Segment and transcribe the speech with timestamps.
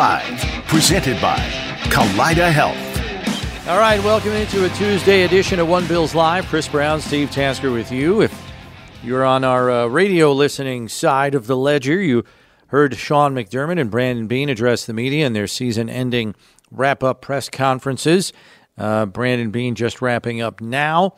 [0.00, 1.36] Live, presented by
[1.90, 3.68] Kaleida Health.
[3.68, 6.46] All right, welcome into a Tuesday edition of One Bills Live.
[6.46, 8.22] Chris Brown, Steve Tasker with you.
[8.22, 8.50] If
[9.02, 12.24] you're on our uh, radio listening side of the ledger, you
[12.68, 16.34] heard Sean McDermott and Brandon Beane address the media in their season ending
[16.70, 18.32] wrap up press conferences.
[18.78, 21.16] Uh, Brandon Beane just wrapping up now.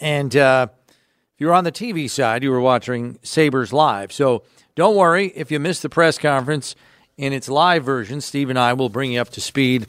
[0.00, 0.96] And uh, if
[1.38, 4.10] you're on the TV side, you were watching Sabres Live.
[4.10, 4.42] So
[4.74, 6.74] don't worry if you missed the press conference
[7.16, 8.20] in its live version.
[8.20, 9.86] Steve and I will bring you up to speed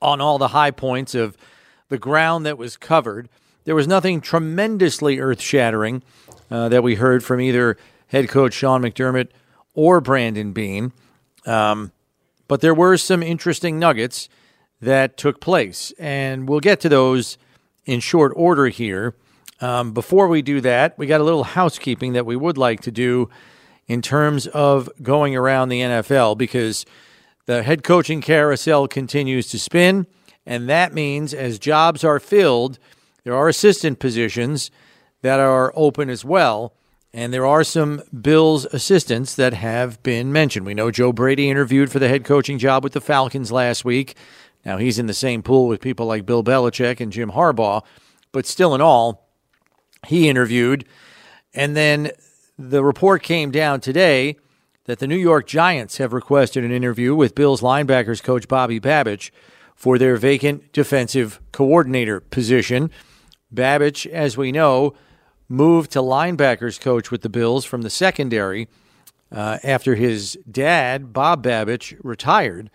[0.00, 1.36] on all the high points of
[1.88, 3.28] the ground that was covered.
[3.64, 6.02] There was nothing tremendously earth shattering
[6.50, 7.76] uh, that we heard from either
[8.08, 9.28] head coach Sean McDermott
[9.74, 10.92] or Brandon Beane.
[11.44, 11.92] Um,
[12.48, 14.28] but there were some interesting nuggets
[14.80, 17.38] that took place, and we'll get to those
[17.84, 19.14] in short order here.
[19.60, 22.90] Um, before we do that, we got a little housekeeping that we would like to
[22.90, 23.30] do
[23.86, 26.84] in terms of going around the NFL because
[27.46, 30.06] the head coaching carousel continues to spin.
[30.44, 32.78] And that means as jobs are filled,
[33.24, 34.70] there are assistant positions
[35.22, 36.74] that are open as well.
[37.12, 40.66] And there are some Bills assistants that have been mentioned.
[40.66, 44.16] We know Joe Brady interviewed for the head coaching job with the Falcons last week.
[44.64, 47.82] Now he's in the same pool with people like Bill Belichick and Jim Harbaugh.
[48.32, 49.30] But still, in all,
[50.06, 50.84] he interviewed.
[51.54, 52.10] And then
[52.58, 54.36] the report came down today
[54.84, 59.30] that the New York Giants have requested an interview with Bills linebackers coach Bobby Babich
[59.74, 62.90] for their vacant defensive coordinator position.
[63.54, 64.94] Babich, as we know,
[65.48, 68.68] moved to linebackers coach with the Bills from the secondary
[69.30, 72.70] uh, after his dad, Bob Babich, retired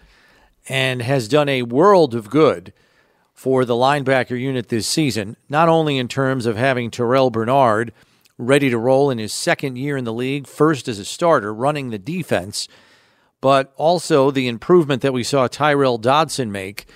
[0.69, 2.71] and has done a world of good
[3.33, 7.91] for the linebacker unit this season, not only in terms of having Terrel Bernard–
[8.41, 11.91] ready to roll in his second year in the league, first as a starter, running
[11.91, 12.67] the defense,
[13.39, 16.87] but also the improvement that we saw Tyrel Dodson make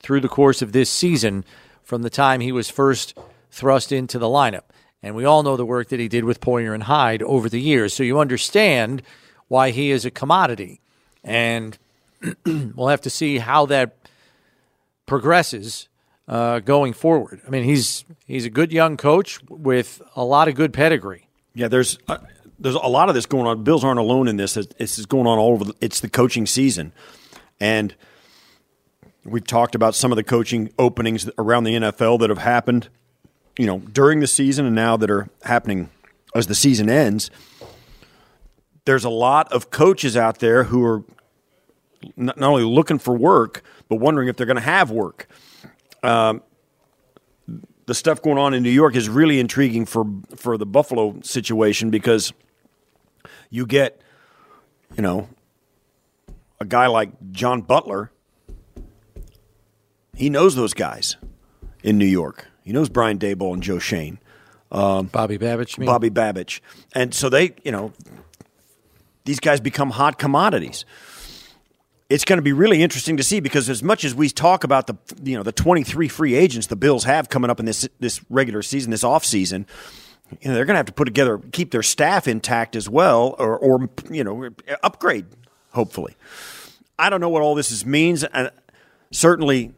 [0.00, 1.44] through the course of this season
[1.82, 3.16] from the time he was first
[3.50, 4.64] thrust into the lineup.
[5.02, 7.60] And we all know the work that he did with Poyer and Hyde over the
[7.60, 7.92] years.
[7.92, 9.02] So you understand
[9.48, 10.80] why he is a commodity.
[11.22, 11.76] And
[12.46, 13.96] we'll have to see how that
[15.04, 15.88] progresses
[16.28, 17.40] uh, going forward.
[17.46, 21.28] I mean, he's he's a good young coach with a lot of good pedigree.
[21.54, 22.18] Yeah, there's uh,
[22.58, 23.64] there's a lot of this going on.
[23.64, 24.54] Bills aren't alone in this.
[24.54, 25.64] This is going on all over.
[25.64, 26.92] The, it's the coaching season,
[27.60, 27.94] and
[29.24, 32.88] we've talked about some of the coaching openings around the NFL that have happened,
[33.58, 35.90] you know, during the season and now that are happening
[36.34, 37.30] as the season ends.
[38.84, 41.02] There's a lot of coaches out there who are
[42.14, 45.28] not only looking for work but wondering if they're going to have work
[46.02, 46.42] um,
[47.86, 51.90] the stuff going on in New York is really intriguing for for the Buffalo situation
[51.90, 52.32] because
[53.50, 54.00] you get,
[54.96, 55.28] you know,
[56.60, 58.10] a guy like John Butler.
[60.14, 61.16] He knows those guys
[61.82, 62.48] in New York.
[62.64, 64.18] He knows Brian Daboll and Joe Schoen.
[64.72, 66.60] Um, Bobby Babich, Bobby Babich,
[66.92, 67.92] and so they, you know,
[69.24, 70.84] these guys become hot commodities
[72.08, 74.86] it's going to be really interesting to see because as much as we talk about
[74.86, 78.20] the you know the 23 free agents the Bills have coming up in this this
[78.30, 79.66] regular season, this off season,
[80.40, 83.34] you know they're going to have to put together keep their staff intact as well,
[83.38, 84.50] or or you know
[84.82, 85.26] upgrade
[85.72, 86.16] hopefully.
[86.98, 88.50] I don't know what all this is, means, and
[89.10, 89.74] certainly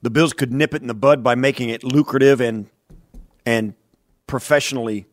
[0.00, 2.68] the Bills could nip it in the bud by making it lucrative and
[3.44, 3.74] and
[4.26, 5.06] professionally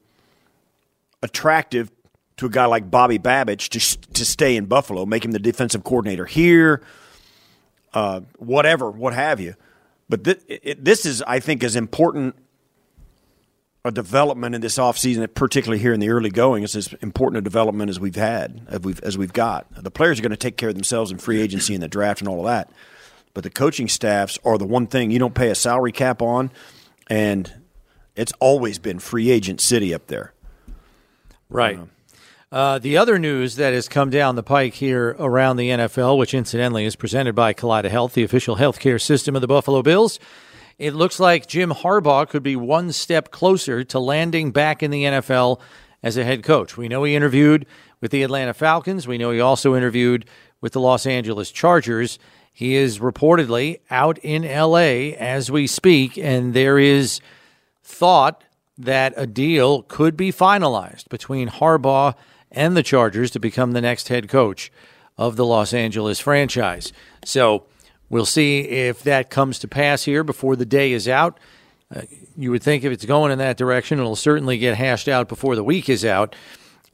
[1.22, 1.91] attractive
[2.39, 5.84] to a guy like Bobby Babich to to stay in Buffalo, make him the defensive
[5.84, 6.81] coordinator here,
[7.93, 9.55] uh, whatever, what have you.
[10.08, 12.35] But th- it, this is, I think, as important
[13.85, 17.41] a development in this offseason, particularly here in the early going, is as important a
[17.41, 19.67] development as we've had, as we've as we've got.
[19.75, 22.22] The players are going to take care of themselves in free agency and the draft
[22.22, 22.72] and all of that.
[23.34, 26.52] But the coaching staffs are the one thing you don't pay a salary cap on,
[27.08, 27.53] and
[28.16, 30.34] it's always been free agent city up there.
[31.49, 31.78] Right.
[31.78, 31.85] Uh,
[32.51, 36.34] uh, the other news that has come down the pike here around the NFL, which
[36.34, 40.19] incidentally is presented by Kaleida Health, the official healthcare system of the Buffalo Bills,
[40.79, 45.03] it looks like Jim Harbaugh could be one step closer to landing back in the
[45.03, 45.59] NFL
[46.01, 46.78] as a head coach.
[46.78, 47.66] We know he interviewed
[48.01, 49.07] with the Atlanta Falcons.
[49.07, 50.25] We know he also interviewed
[50.61, 52.17] with the Los Angeles Chargers.
[52.52, 57.19] He is reportedly out in LA as we speak, and there is
[57.84, 58.43] thought
[58.78, 62.16] that a deal could be finalized between Harbaugh
[62.51, 64.72] and the Chargers to become the next head coach
[65.17, 66.93] of the Los Angeles franchise.
[67.25, 67.66] So
[68.09, 71.40] we'll see if that comes to pass here before the day is out.
[71.93, 72.01] Uh,
[72.37, 75.55] you would think if it's going in that direction, it'll certainly get hashed out before
[75.55, 76.35] the week is out.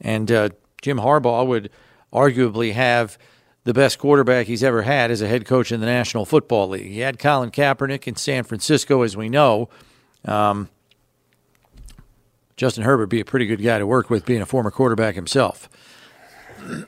[0.00, 0.48] And uh,
[0.82, 1.70] Jim Harbaugh would
[2.12, 3.18] arguably have
[3.64, 6.90] the best quarterback he's ever had as a head coach in the National Football League.
[6.90, 9.68] He had Colin Kaepernick in San Francisco, as we know.
[10.24, 10.68] Um,
[12.56, 15.68] Justin Herbert be a pretty good guy to work with, being a former quarterback himself.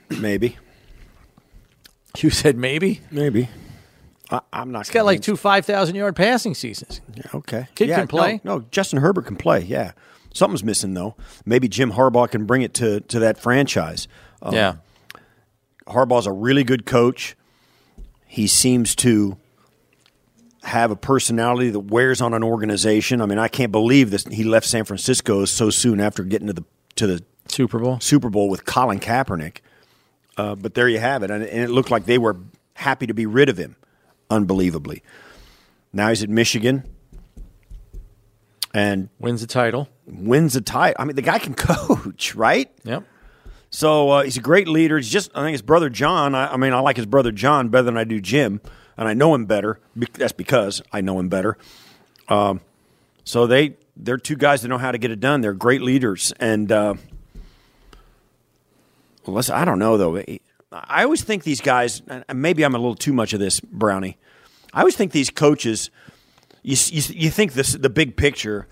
[0.09, 0.57] Maybe.
[2.17, 3.01] You said maybe.
[3.11, 3.49] Maybe.
[4.31, 4.85] I, am not.
[4.85, 7.01] He's got like two five thousand yard passing seasons.
[7.15, 7.67] Yeah, okay.
[7.75, 8.41] Kid yeah, can play.
[8.43, 9.61] No, no, Justin Herbert can play.
[9.61, 9.91] Yeah.
[10.33, 11.15] Something's missing though.
[11.45, 14.07] Maybe Jim Harbaugh can bring it to to that franchise.
[14.41, 14.75] Um, yeah.
[15.87, 17.35] Harbaugh's a really good coach.
[18.25, 19.37] He seems to
[20.69, 23.21] have a personality that wears on an organization.
[23.21, 24.23] I mean, I can't believe this.
[24.25, 26.63] He left San Francisco so soon after getting to the
[26.95, 29.57] to the Super Bowl Super Bowl with Colin Kaepernick.
[30.37, 32.37] Uh, but there you have it, and, and it looked like they were
[32.75, 33.75] happy to be rid of him,
[34.29, 35.03] unbelievably.
[35.91, 36.83] Now he's at Michigan,
[38.73, 39.89] and wins the title.
[40.05, 40.95] Wins the title.
[40.97, 42.71] I mean, the guy can coach, right?
[42.83, 43.03] Yep.
[43.69, 44.97] So uh, he's a great leader.
[44.97, 46.33] He's just, I think his brother John.
[46.35, 48.61] I, I, mean, I like his brother John better than I do Jim,
[48.99, 49.79] and I know him better.
[49.95, 51.57] That's because I know him better.
[52.27, 52.59] Um,
[53.23, 55.41] so they they're two guys that know how to get it done.
[55.41, 56.95] They're great leaders, and uh,
[59.25, 60.21] listen, I don't know though.
[60.71, 62.01] I always think these guys.
[62.33, 64.17] Maybe I'm a little too much of this, Brownie.
[64.73, 65.89] I always think these coaches.
[66.61, 68.67] You, you, you think this the big picture.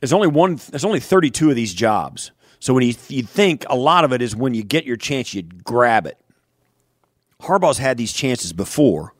[0.00, 0.58] There's only one.
[0.70, 2.32] There's only 32 of these jobs.
[2.60, 5.32] So when you, you think a lot of it is when you get your chance,
[5.32, 6.18] you grab it.
[7.40, 9.14] Harbaugh's had these chances before,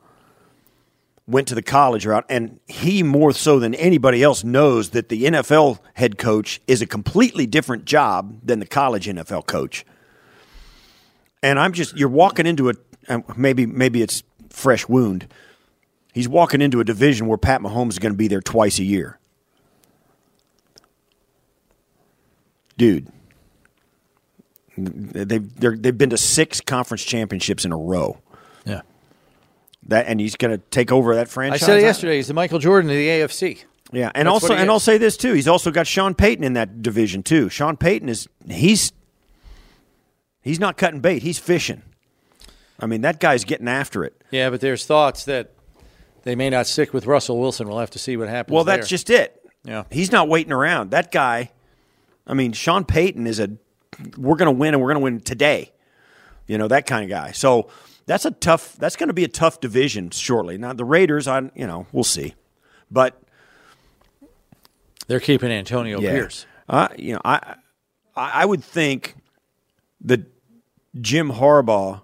[1.29, 5.23] went to the college route, and he more so than anybody else knows that the
[5.23, 9.85] NFL head coach is a completely different job than the college NFL coach.
[11.41, 12.73] And I'm just you're walking into a
[13.37, 15.27] maybe maybe it's fresh wound.
[16.13, 18.83] He's walking into a division where Pat Mahomes is going to be there twice a
[18.83, 19.19] year.
[22.77, 23.11] Dude,
[24.81, 28.19] They've they've been to six conference championships in a row.
[28.65, 28.81] Yeah.
[29.87, 31.63] That and he's going to take over that franchise.
[31.63, 32.17] I said it yesterday.
[32.17, 33.63] He's the Michael Jordan of the AFC.
[33.91, 34.69] Yeah, and That's also and is.
[34.69, 35.33] I'll say this too.
[35.33, 37.49] He's also got Sean Payton in that division too.
[37.49, 38.91] Sean Payton is he's
[40.41, 41.23] he's not cutting bait.
[41.23, 41.81] He's fishing.
[42.79, 44.21] I mean, that guy's getting after it.
[44.31, 45.51] Yeah, but there's thoughts that
[46.23, 47.67] they may not stick with Russell Wilson.
[47.67, 48.53] We'll have to see what happens.
[48.53, 48.97] Well, that's there.
[48.97, 49.35] just it.
[49.63, 50.91] Yeah, he's not waiting around.
[50.91, 51.51] That guy.
[52.27, 53.49] I mean, Sean Payton is a
[54.17, 55.71] we're going to win and we're going to win today.
[56.47, 57.31] You know, that kind of guy.
[57.31, 57.69] So
[58.09, 60.57] that's a tough, that's going to be a tough division shortly.
[60.57, 62.33] Now, the Raiders, on you know, we'll see.
[62.89, 63.21] But
[65.05, 66.13] they're keeping Antonio yeah.
[66.13, 66.47] Pierce.
[66.67, 67.57] Uh, you know, I,
[68.15, 69.15] I would think
[70.01, 70.21] that
[70.99, 72.01] Jim Harbaugh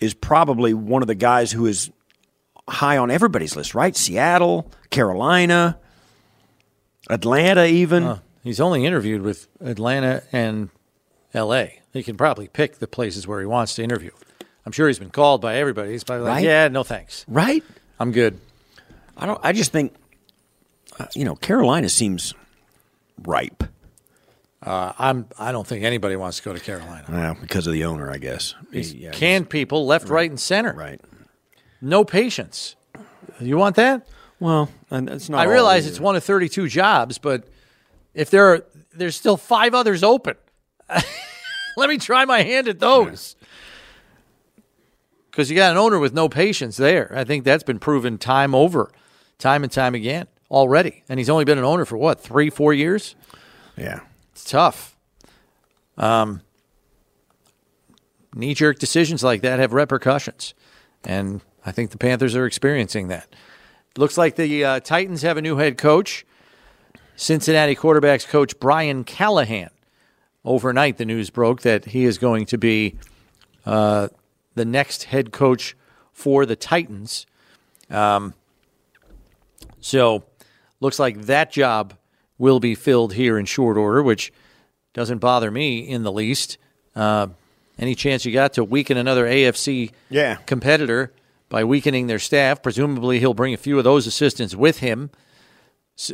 [0.00, 1.90] is probably one of the guys who is
[2.66, 3.94] high on everybody's list, right?
[3.94, 5.78] Seattle, Carolina,
[7.10, 8.02] Atlanta, even.
[8.04, 10.70] Uh, He's only interviewed with Atlanta and
[11.34, 11.80] L.A.
[11.92, 14.10] He can probably pick the places where he wants to interview.
[14.64, 15.92] I'm sure he's been called by everybody.
[15.92, 16.44] He's probably like, right?
[16.44, 17.64] "Yeah, no thanks." Right?
[17.98, 18.38] I'm good.
[19.16, 19.40] I don't.
[19.42, 19.94] I just think,
[20.98, 22.34] uh, you know, Carolina seems
[23.24, 23.64] ripe.
[24.62, 25.26] Uh, I'm.
[25.38, 27.04] I don't think anybody wants to go to Carolina.
[27.08, 28.54] Well, because of the owner, I guess.
[28.72, 30.72] yeah, canned people left, right, right, and center.
[30.74, 31.00] Right.
[31.80, 32.74] No patience.
[33.40, 34.06] You want that?
[34.40, 35.40] Well, and it's not.
[35.40, 37.44] I realize it's one of 32 jobs, but
[38.14, 40.36] if there are, there's still five others open.
[41.76, 43.36] Let me try my hand at those.
[45.30, 47.12] Because you got an owner with no patience there.
[47.14, 48.90] I think that's been proven time over,
[49.38, 51.04] time and time again already.
[51.08, 53.14] And he's only been an owner for what, three, four years?
[53.76, 54.00] Yeah.
[54.32, 54.96] It's tough.
[55.96, 56.42] Um,
[58.34, 60.54] Knee jerk decisions like that have repercussions.
[61.04, 63.28] And I think the Panthers are experiencing that.
[63.96, 66.24] Looks like the uh, Titans have a new head coach.
[67.16, 69.70] Cincinnati quarterbacks coach Brian Callahan.
[70.48, 72.94] Overnight, the news broke that he is going to be
[73.66, 74.08] uh,
[74.54, 75.76] the next head coach
[76.10, 77.26] for the Titans.
[77.90, 78.32] Um,
[79.78, 80.24] so,
[80.80, 81.92] looks like that job
[82.38, 84.32] will be filled here in short order, which
[84.94, 86.56] doesn't bother me in the least.
[86.96, 87.26] Uh,
[87.78, 90.36] any chance you got to weaken another AFC yeah.
[90.46, 91.12] competitor
[91.50, 92.62] by weakening their staff?
[92.62, 95.10] Presumably, he'll bring a few of those assistants with him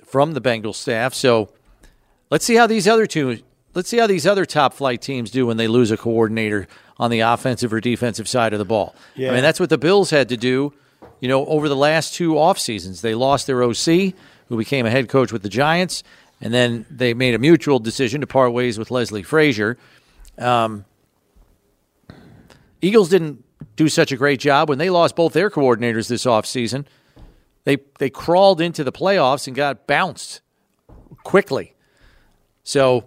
[0.04, 1.14] from the Bengals staff.
[1.14, 1.52] So
[2.30, 3.38] let's see how these other two,
[3.74, 6.66] let's see how these other top flight teams do when they lose a coordinator
[6.98, 8.94] on the offensive or defensive side of the ball.
[9.14, 9.30] Yeah.
[9.30, 10.72] I mean, that's what the Bills had to do,
[11.20, 13.00] you know, over the last two off seasons.
[13.00, 14.14] They lost their OC,
[14.48, 16.02] who became a head coach with the Giants,
[16.40, 19.76] and then they made a mutual decision to part ways with Leslie Frazier.
[20.38, 20.84] Um,
[22.80, 23.44] Eagles didn't
[23.76, 26.84] do such a great job when they lost both their coordinators this offseason.
[27.64, 30.42] They they crawled into the playoffs and got bounced
[31.22, 31.74] quickly.
[32.62, 33.04] So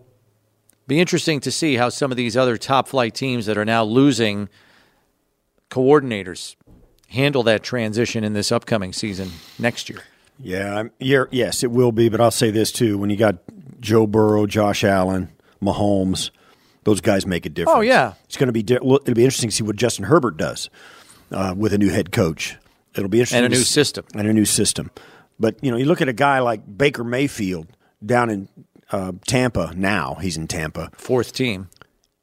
[0.88, 3.84] be interesting to see how some of these other top flight teams that are now
[3.84, 4.48] losing
[5.70, 6.56] coordinators
[7.10, 10.00] handle that transition in this upcoming season next year.
[10.40, 12.10] Yeah, yes, it will be.
[12.10, 13.38] But I'll say this too: when you got
[13.80, 15.30] Joe Burrow, Josh Allen,
[15.62, 16.30] Mahomes,
[16.84, 17.78] those guys make a difference.
[17.78, 18.14] Oh, yeah.
[18.26, 20.70] it's going to be di- it'll be interesting to see what Justin Herbert does
[21.32, 22.56] uh, with a new head coach.
[22.96, 24.06] It'll be interesting And a new s- system.
[24.14, 24.92] and a new system.
[25.40, 27.68] But you know, you look at a guy like Baker Mayfield
[28.06, 28.48] down in
[28.92, 29.74] uh, Tampa.
[29.76, 30.90] Now he's in Tampa.
[30.96, 31.70] Fourth team.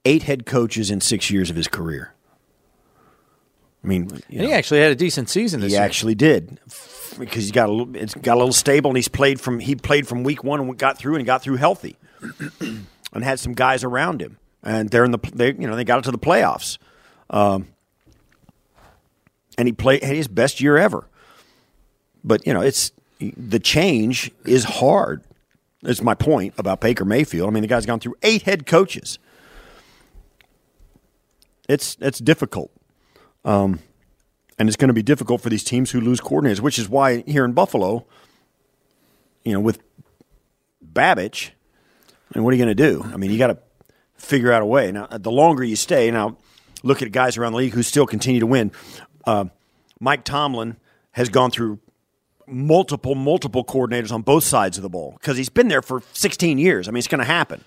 [0.05, 2.13] Eight head coaches in six years of his career.
[3.83, 5.85] I mean, you And he actually had a decent season this he year.
[5.85, 6.59] actually did
[7.19, 9.77] because he's got a little, it's got a little stable, and he's played from he
[9.77, 11.97] played from week one and got through and got through healthy,
[12.61, 15.99] and had some guys around him, and they're in the they you know they got
[15.99, 16.79] it to the playoffs,
[17.29, 17.69] um,
[19.59, 21.07] and he played had his best year ever.
[22.25, 22.91] But you know it's
[23.21, 25.23] the change is hard.
[25.85, 27.49] That's my point about Baker Mayfield.
[27.49, 29.19] I mean, the guy's gone through eight head coaches.
[31.69, 32.71] It's it's difficult
[34.59, 37.23] and it's going to be difficult for these teams who lose coordinators, which is why
[37.27, 38.07] here in Buffalo,
[39.45, 39.81] you know, with
[40.93, 41.51] Babich,
[42.35, 43.05] and what are you going to do?
[43.13, 43.59] I mean, you got to
[44.17, 44.91] figure out a way.
[44.93, 46.39] Now, the longer you stay, now
[46.83, 48.73] look at guys around the league who still continue to win.
[49.27, 49.47] Uh,
[50.01, 50.77] Mike Tomlin
[51.13, 51.79] has gone through
[52.47, 56.59] multiple, multiple coordinators on both sides of the ball because he's been there for 16
[56.59, 56.89] years.
[56.89, 57.65] I mean, it's going to happen.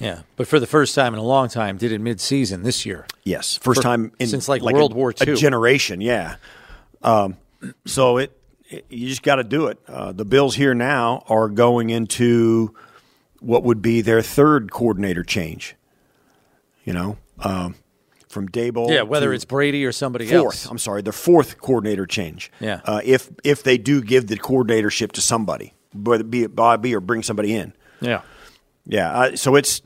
[0.00, 3.06] Yeah, but for the first time in a long time, did it mid-season this year.
[3.24, 6.00] Yes, first For- time in since, like, a- World War II, a generation.
[6.00, 6.36] Yeah.
[7.02, 7.36] Um,
[7.84, 8.32] so it,
[8.68, 9.78] it- you just got to do it.
[9.88, 12.74] Uh, the Bills here now are going into
[13.40, 15.74] what would be their third coordinator change.
[16.84, 17.74] You know, um,
[18.28, 18.90] from Daboll.
[18.90, 20.44] Yeah, whether it's Brady or somebody fourth.
[20.44, 20.66] else.
[20.66, 22.50] I'm sorry, the fourth coordinator change.
[22.60, 22.80] Yeah.
[22.84, 26.94] Uh, if if they do give the coordinatorship to somebody, whether it be it Bobby
[26.94, 27.72] or bring somebody in.
[28.00, 28.22] Yeah.
[28.86, 29.82] Yeah, uh, so it's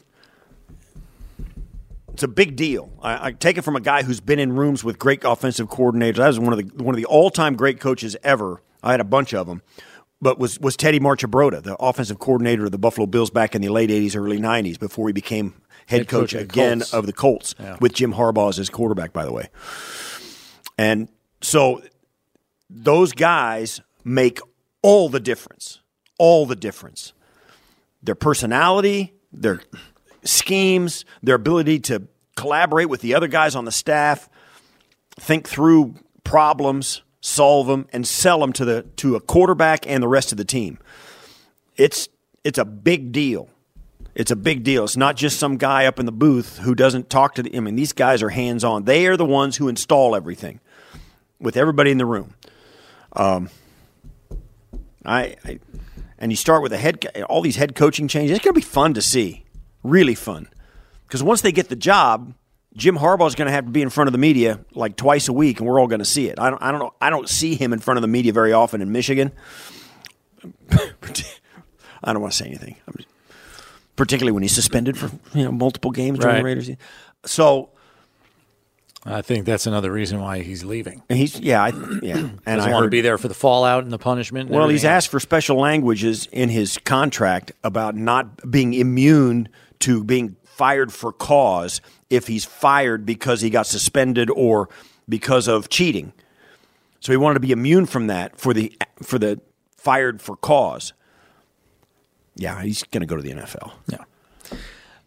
[2.13, 2.91] it's a big deal.
[3.03, 6.21] I, I take it from a guy who's been in rooms with great offensive coordinators.
[6.21, 8.63] I was one of the one of the all time great coaches ever.
[8.83, 9.63] I had a bunch of them,
[10.21, 13.71] but was was Teddy Marchibroda, the offensive coordinator of the Buffalo Bills back in the
[13.71, 15.55] late '80s, early '90s, before he became
[15.87, 16.95] head, coach coach, again Colts.
[16.95, 17.77] of the Colts Yeah.
[17.81, 19.49] with Jim Harbaugh as his quarterback, by the way.
[20.79, 21.09] And
[21.41, 21.83] so
[22.71, 24.41] those guys make
[24.83, 25.81] all the difference.
[26.19, 27.13] All the difference
[28.03, 29.61] their personality, their
[30.25, 32.03] schemes, their ability to
[32.37, 34.29] collaborate with the other guys on the staff,
[35.21, 40.09] think through problems, solve them, and sell them to the to a quarterback and the
[40.09, 40.79] rest of the team.
[41.77, 42.09] It's
[42.45, 43.49] it's a big deal.
[44.15, 44.85] It's a big deal.
[44.85, 47.57] It's not just some guy up in the booth who doesn't talk to the.
[47.57, 48.85] I mean, these guys are hands on.
[48.85, 50.61] They are the ones who install everything
[51.41, 52.35] with everybody in the room.
[53.15, 53.49] Um,
[55.05, 55.59] I, I
[56.19, 58.37] and you start with a head all these head coaching changes.
[58.37, 59.45] It's going to be fun to see,
[59.83, 60.49] really fun,
[61.07, 62.35] because once they get the job,
[62.77, 65.29] Jim Harbaugh is going to have to be in front of the media like twice
[65.29, 66.39] a week, and we're all going to see it.
[66.39, 66.93] I don't, I don't know.
[67.01, 69.33] I don't see him in front of the media very often in Michigan.
[72.05, 73.09] I don't want to say anything, I'm just-
[73.97, 76.41] particularly when he's suspended for you know multiple games during Right.
[76.41, 76.71] the Raiders.
[77.25, 77.71] So
[79.05, 81.03] I think that's another reason why he's leaving.
[81.09, 81.69] and he's yeah, I,
[82.03, 84.49] yeah, and Doesn't I want to be there for the fallout and the punishment.
[84.49, 85.05] and Well, he's everything else.
[85.05, 89.49] asked for special languages in his contract about not being immune
[89.81, 91.81] to being fired for cause
[92.11, 94.69] if he's fired because he got suspended or
[95.09, 96.13] because of cheating.
[97.01, 98.73] So he wanted to be immune from that for the
[99.03, 99.41] for the
[99.77, 100.93] fired for cause.
[102.35, 103.73] Yeah, he's going to go to the NFL.
[103.89, 104.05] Yeah.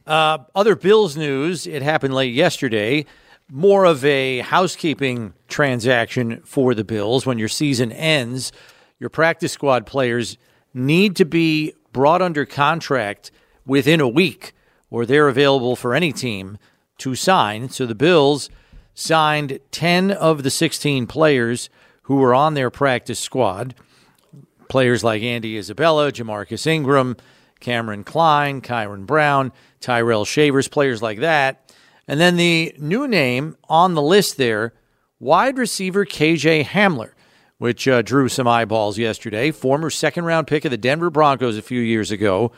[0.06, 1.66] Uh, other Bills news.
[1.66, 3.06] It happened late yesterday.
[3.50, 7.26] More of a housekeeping transaction for the Bills.
[7.26, 8.52] When your season ends,
[9.00, 10.38] your practice squad players
[10.74, 13.32] need to be brought under contract
[13.66, 14.54] within a week,
[14.90, 16.58] or they're available for any team
[17.00, 17.70] to sign.
[17.70, 18.50] So the Bills
[18.94, 21.70] signed 10 of the 16 players
[22.04, 23.76] who were on their practice squad
[24.70, 27.18] players like Andy Isabella, Jamarcus Ingram,
[27.60, 31.74] Cameron Klein, Kyron Brown, Tyrell Shavers, players like that.
[32.08, 34.74] And then the new name on the list there,
[35.20, 37.12] wide receiver KJ Hamler,
[37.58, 39.52] which uh, drew some eyeballs yesterday.
[39.52, 42.52] Former second round pick of the Denver Broncos a few years ago.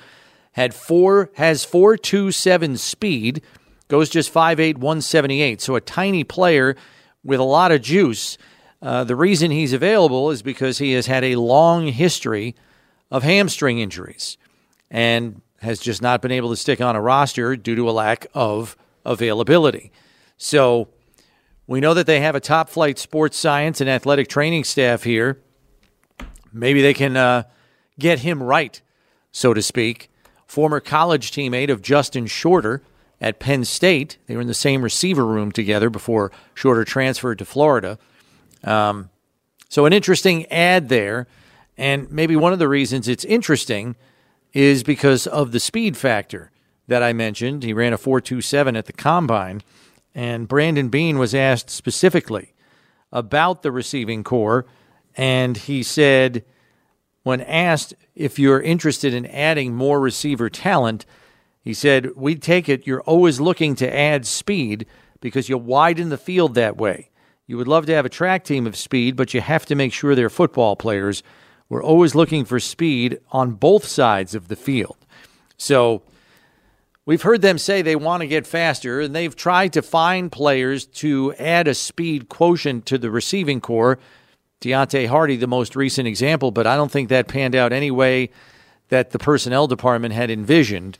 [0.54, 3.42] Had four has four two seven speed,
[3.88, 5.62] goes just 5'8", 178.
[5.62, 6.76] So a tiny player
[7.24, 8.38] with a lot of juice.
[8.81, 12.55] Uh, the reason he's available is because he has had a long history
[13.10, 14.38] of hamstring injuries
[14.91, 18.27] and has just not been able to stick on a roster due to a lack
[18.34, 19.91] of availability.
[20.38, 20.89] So
[21.65, 25.41] we know that they have a top flight sports science and athletic training staff here.
[26.53, 27.43] Maybe they can uh,
[28.00, 28.79] get him right,
[29.31, 30.10] so to speak,
[30.46, 32.84] former college teammate of Justin Shorter
[33.19, 34.17] at Penn State.
[34.27, 37.98] They were in the same receiver room together before Shorter transferred to Florida.
[38.64, 39.10] Um,
[39.70, 41.28] so, an interesting ad there.
[41.78, 43.96] And maybe one of the reasons it's interesting
[44.54, 46.52] is because of the speed factor
[46.88, 47.64] that I mentioned.
[47.64, 49.62] He ran a 4.27 at the combine.
[50.16, 52.54] And Brandon Beane was asked specifically
[53.12, 54.66] about the receiving corps.
[55.16, 56.44] And he said,
[57.24, 61.06] when asked if you're interested in adding more receiver talent,
[61.62, 64.88] he said, We take it you're always looking to add speed
[65.20, 67.10] because you widen the field that way.
[67.48, 69.94] You would love to have a track team of speed, but you have to make
[69.94, 71.24] sure they're football players.
[71.70, 74.98] We're always looking for speed on both sides of the field.
[75.58, 76.04] So
[77.06, 80.86] we've heard them say they want to get faster, and they've tried to find players
[80.86, 83.98] to add a speed quotient to the receiving corps.
[84.60, 88.30] Deonte Harty, the most recent example, but I don't think that panned out any way
[88.89, 90.98] that the personnel department had envisioned.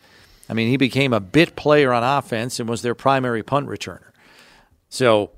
[0.50, 4.12] I mean, he became a bit player on offense and was their primary punt returner.
[4.90, 5.32] So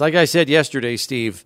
[0.00, 1.44] it's like I said yesterday, Steve.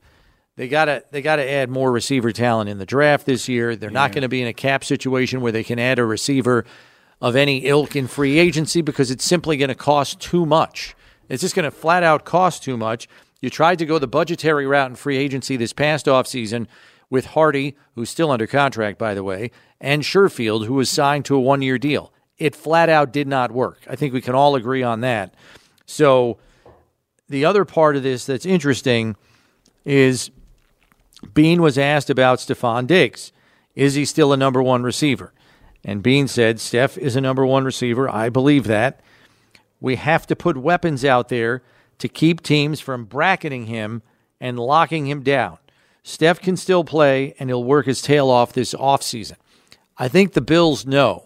[0.54, 3.74] They gotta they gotta add more receiver talent in the draft this year.
[3.74, 3.94] They're yeah.
[3.94, 6.64] not going to be in a cap situation where they can add a receiver
[7.20, 10.94] of any ilk in free agency because it's simply going to cost too much.
[11.28, 13.08] It's just going to flat out cost too much.
[13.40, 16.68] You tried to go the budgetary route in free agency this past offseason
[17.10, 21.34] with Harty, who's still under contract, by the way, and Sherfield, who was signed to
[21.34, 22.12] a one year deal.
[22.38, 23.80] It flat out did not work.
[23.90, 25.34] I think we can all agree on that.
[25.86, 26.38] So,
[27.28, 29.16] the other part of this that's interesting
[29.84, 30.30] is
[31.32, 33.32] Beane was asked about Stefon Diggs.
[33.74, 35.32] Is he still a number one receiver?
[35.84, 38.08] And Beane said, Steph is a number one receiver.
[38.08, 39.00] I believe that.
[39.80, 41.62] We have to put weapons out there
[41.98, 44.02] to keep teams from bracketing him
[44.40, 45.58] and locking him down.
[46.02, 49.36] Steph can still play and he'll work his tail off this offseason.
[49.96, 51.24] I think the Bills know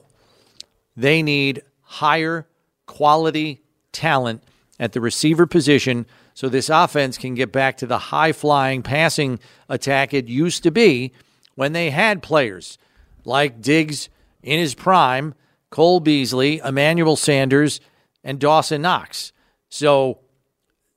[0.97, 2.47] they need higher
[2.87, 4.43] quality talent
[4.79, 9.39] at the receiver position so this offense can get back to the high flying passing
[9.69, 11.13] attack it used to be
[11.55, 12.79] when they had players
[13.25, 14.09] like Diggs
[14.43, 15.35] in his prime,
[15.71, 17.81] Cole Beasley, Emmanuel Sanders,
[18.25, 19.33] and Dawson Knox.
[19.69, 20.21] So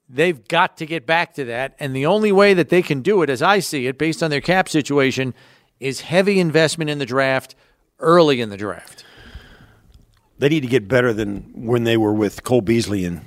[0.08, 1.76] they've got to get back to that.
[1.80, 4.30] And the only way that they can do it, as I see it, based on
[4.30, 5.34] their cap situation,
[5.80, 7.56] is heavy investment in the draft
[8.00, 9.04] early in the draft.
[10.38, 13.22] They need to get better than when they were with Cole Beasley and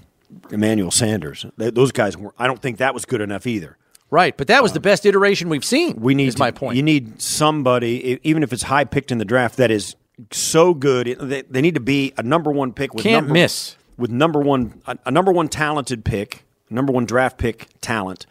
[0.51, 1.47] Emmanuel Sanders.
[1.57, 2.35] those guys were.
[2.39, 3.77] I don't think that was good enough either.
[4.11, 5.97] Right, but that was the um, best iteration we've seen.
[6.01, 6.77] We need is my point.
[6.77, 9.97] You need somebody, even if it's high picked in the draft, that is
[10.31, 11.17] so good.
[11.21, 14.41] They, they need to be a number one pick with can't number, miss with number
[14.41, 18.27] one a, a number one talented pick, number one draft pick talent,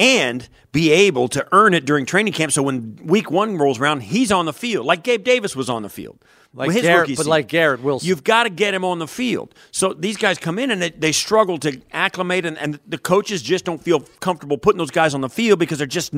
[0.00, 2.52] and be able to earn it during training camp.
[2.52, 5.82] So when week one rolls around, he's on the field, like Gabe Davis was on
[5.82, 6.18] the field.
[6.54, 7.26] Like his Garrett, but season.
[7.28, 8.08] like Garrett Wilson.
[8.08, 9.54] You've got to get him on the field.
[9.70, 13.40] So these guys come in and they, they struggle to acclimate, and, and the coaches
[13.40, 16.12] just don't feel comfortable putting those guys on the field because they're just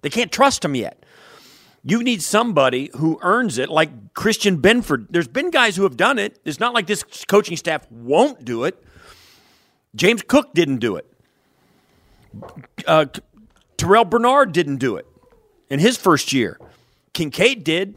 [0.00, 1.04] they can't trust them yet.
[1.84, 5.06] You need somebody who earns it, like Christian Benford.
[5.10, 6.40] There's been guys who have done it.
[6.44, 8.82] It's not like this coaching staff won't do it.
[9.94, 11.06] James Cook didn't do it.
[12.86, 13.06] Uh,
[13.76, 15.06] Terrel Bernard didn't do it
[15.70, 16.58] in his first year.
[17.12, 17.96] Kincaid did.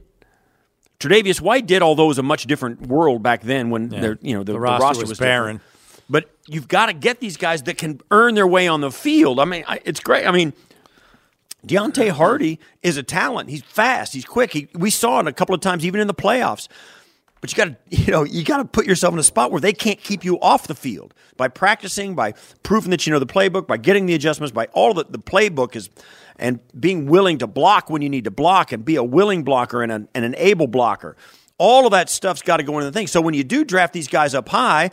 [0.99, 4.13] Tre'Davious White did, although it was a much different world back then when yeah.
[4.21, 5.61] you know the, the, roster, the roster was, was barren.
[6.09, 9.39] But you've got to get these guys that can earn their way on the field.
[9.39, 10.25] I mean, it's great.
[10.25, 10.53] I mean,
[11.65, 13.49] Deonte Harty is a talent.
[13.49, 14.13] He's fast.
[14.13, 14.53] He's quick.
[14.53, 16.67] He, we saw it a couple of times, even in the playoffs.
[17.45, 19.61] But you got to, you know, you got to put yourself in a spot where
[19.61, 23.27] they can't keep you off the field by practicing, by proving that you know the
[23.27, 25.91] playbook, by getting the adjustments, by all the the playbook is,
[26.37, 29.83] and being willing to block when you need to block, and be a willing blocker
[29.83, 31.15] and, a, and an able blocker.
[31.59, 33.05] All of that stuff's got to go into the thing.
[33.05, 34.89] So when you do draft these guys up high,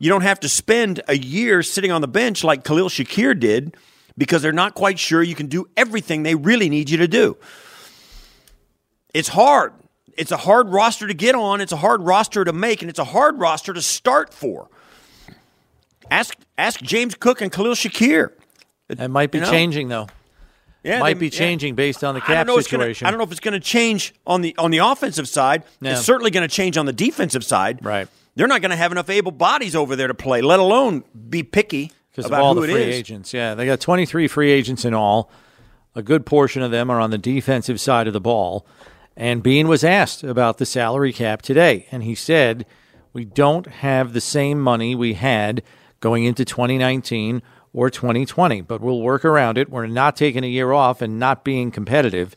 [0.00, 3.76] you don't have to spend a year sitting on the bench like Khalil Shakir did
[4.18, 7.36] because they're not quite sure you can do everything they really need you to do.
[9.14, 9.72] It's hard.
[10.18, 12.98] It's a hard roster to get on, it's a hard roster to make, and it's
[12.98, 14.68] a hard roster to start for.
[16.10, 18.32] Ask ask James Cook and Khalil Shakir.
[18.88, 19.50] It might be you know?
[19.50, 20.08] changing though.
[20.82, 21.76] Yeah, might they, be changing yeah.
[21.76, 23.04] based on the cap I situation.
[23.04, 25.64] Gonna, I don't know if it's going to change on the on the offensive side.
[25.82, 27.84] It's certainly going to change on the defensive side.
[27.84, 28.08] Right.
[28.36, 31.42] They're not going to have enough able bodies over there to play, let alone be
[31.42, 33.34] picky because of all the free agents.
[33.34, 35.30] Yeah, they got 23 free agents in all.
[35.96, 38.64] A good portion of them are on the defensive side of the ball.
[39.18, 42.64] And Beane was asked about the salary cap today, and he said,
[43.12, 45.64] "We don't have the same money we had
[45.98, 49.70] going into 2019 or 2020, but we'll work around it.
[49.70, 52.36] We're not taking a year off and not being competitive.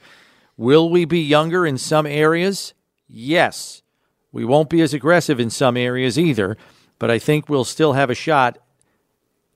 [0.57, 2.73] Will we be younger in some areas?
[3.07, 3.83] Yes,
[4.31, 6.57] we won't be as aggressive in some areas either,
[6.97, 8.57] but I think we'll still have a shot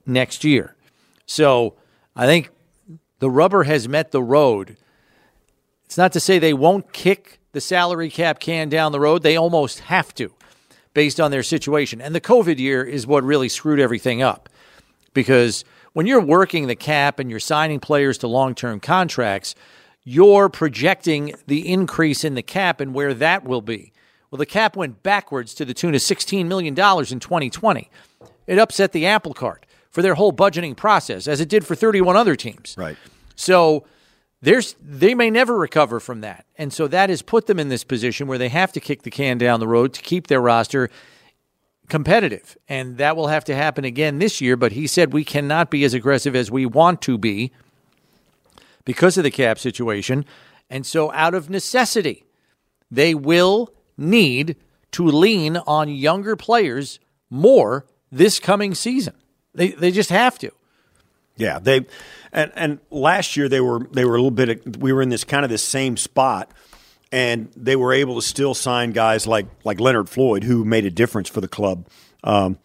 [0.06, 0.76] next year.
[1.26, 1.74] So
[2.14, 2.50] I think
[3.18, 4.76] the rubber has met the road.
[5.86, 9.22] It's not to say they won't kick the salary cap can down the road.
[9.22, 10.32] They almost have to
[10.92, 12.00] based on their situation.
[12.00, 14.48] And the COVID year is what really screwed everything up
[15.14, 19.54] because when you're working the cap and you're signing players to long term contracts,
[20.04, 23.92] you're projecting the increase in the cap and where that will be.
[24.30, 26.74] Well, the cap went backwards to the tune of $16 million in
[27.20, 27.90] 2020.
[28.46, 32.16] It upset the apple cart for their whole budgeting process, as it did for 31
[32.16, 32.74] other teams.
[32.76, 32.96] Right.
[33.34, 33.86] So
[34.42, 36.46] there's they may never recover from that.
[36.56, 39.10] And so that has put them in this position where they have to kick the
[39.10, 40.90] can down the road to keep their roster
[41.88, 42.56] competitive.
[42.68, 45.84] And that will have to happen again this year, but he said we cannot be
[45.84, 47.52] as aggressive as we want to be
[48.84, 50.24] because of the cap situation.
[50.68, 52.24] And so out of necessity,
[52.90, 54.56] they will need
[54.92, 56.98] to lean on younger players
[57.30, 59.14] more this coming season.
[59.54, 60.52] They they just have to.
[61.36, 61.86] Yeah, they
[62.32, 65.24] and and last year they were they were a little bit we were in this
[65.24, 66.50] kind of this same spot
[67.12, 70.90] and they were able to still sign guys like like Leonard Floyd who made a
[70.90, 71.88] difference for the club.
[72.24, 72.58] Um,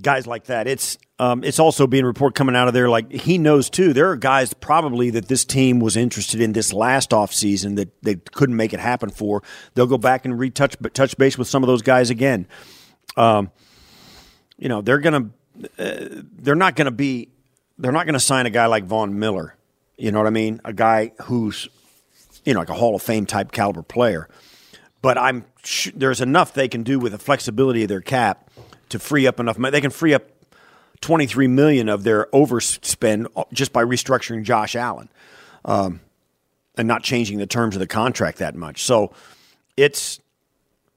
[0.00, 0.66] guys like that.
[0.66, 3.92] It's um, it's also being reported coming out of there like he knows too.
[3.92, 8.02] There are guys probably that this team was interested in this last off season that
[8.02, 9.42] they couldn't make it happen for.
[9.74, 12.46] They'll go back and retouch but touch base with some of those guys again.
[13.16, 13.50] Um,
[14.56, 15.30] you know they're gonna
[15.78, 17.30] uh, they're not gonna be
[17.78, 19.54] they're not gonna sign a guy like Von Miller.
[19.96, 20.60] You know what I mean?
[20.64, 21.68] A guy who's
[22.44, 24.28] you know like a Hall of Fame type caliber player.
[25.00, 25.44] But I'm
[25.94, 28.50] there's enough they can do with the flexibility of their cap
[28.88, 29.70] to free up enough money.
[29.70, 30.30] They can free up
[31.00, 35.08] 23 million of their overspend just by restructuring Josh Allen
[35.64, 36.00] um,
[36.76, 38.82] and not changing the terms of the contract that much.
[38.82, 39.12] So
[39.76, 40.20] it's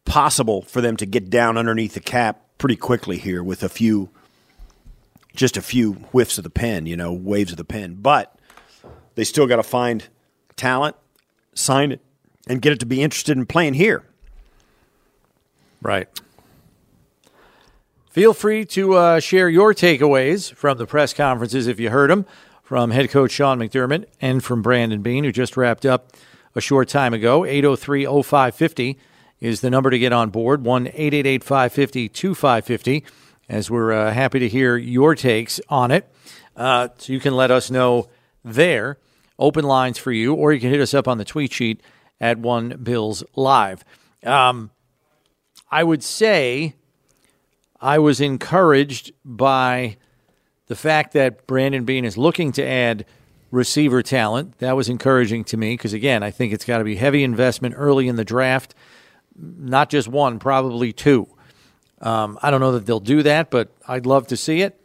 [0.05, 4.09] possible for them to get down underneath the cap pretty quickly here with a few
[5.35, 7.95] just a few whiffs of the pen, you know, waves of the pen.
[7.95, 8.37] But
[9.15, 10.07] they still got to find
[10.55, 10.95] talent,
[11.53, 12.01] sign it,
[12.47, 14.03] and get it to be interested in playing here.
[15.81, 16.07] Right.
[18.09, 22.25] Feel free to uh, share your takeaways from the press conferences if you heard them
[22.61, 26.11] from head coach Sean McDermott and from Brandon Beane, who just wrapped up
[26.55, 27.45] a short time ago.
[27.45, 28.99] 803 0550
[29.39, 33.03] is the number to get on board 1 888 550 2550,
[33.51, 36.09] as we're uh, happy to hear your takes on it.
[36.55, 38.09] Uh, so you can let us know
[38.45, 38.97] there.
[39.37, 41.81] Open lines for you, or you can hit us up on the tweet sheet
[42.21, 43.83] at One Bills Live.
[44.23, 44.71] Um,
[45.69, 46.75] I would say
[47.81, 49.97] I was encouraged by
[50.67, 53.05] the fact that Brandon Beane is looking to add
[53.49, 54.59] receiver talent.
[54.59, 57.75] That was encouraging to me because, again, I think it's got to be heavy investment
[57.77, 58.75] early in the draft.
[59.35, 61.27] Not just one, probably two.
[62.01, 64.77] Um, I don't know that they'll do that, but I'd love to see it.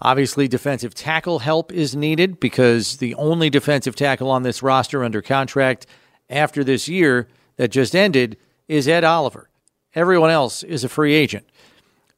[0.00, 5.22] Obviously, defensive tackle help is needed because the only defensive tackle on this roster under
[5.22, 5.86] contract
[6.28, 9.48] after this year that just ended is Ed Oliver.
[9.94, 11.46] Everyone else is a free agent.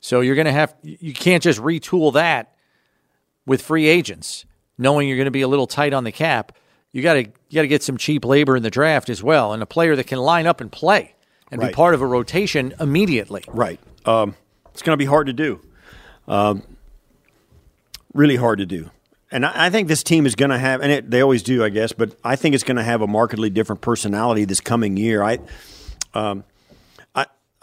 [0.00, 2.54] So you're going to have you can't just retool that
[3.46, 4.44] with free agents,
[4.78, 6.52] knowing you're going to be a little tight on the cap.
[6.92, 9.52] You got to you got to get some cheap labor in the draft as well,
[9.52, 11.14] and a player that can line up and play
[11.50, 11.68] and right.
[11.68, 13.44] be part of a rotation immediately.
[13.48, 13.80] Right.
[14.04, 14.34] Um,
[14.72, 15.60] it's going to be hard to do.
[16.28, 16.62] Um,
[18.12, 18.90] really hard to do.
[19.30, 21.64] And I, I think this team is going to have, and it, they always do,
[21.64, 24.96] I guess, but I think it's going to have a markedly different personality this coming
[24.96, 25.22] year.
[25.22, 25.38] I,
[26.14, 26.44] um,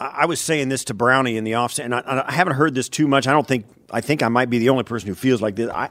[0.02, 2.88] I was saying this to Brownie in the office, and I, I, haven't heard this
[2.88, 3.28] too much.
[3.28, 5.70] I don't think I think I might be the only person who feels like this.
[5.70, 5.90] I,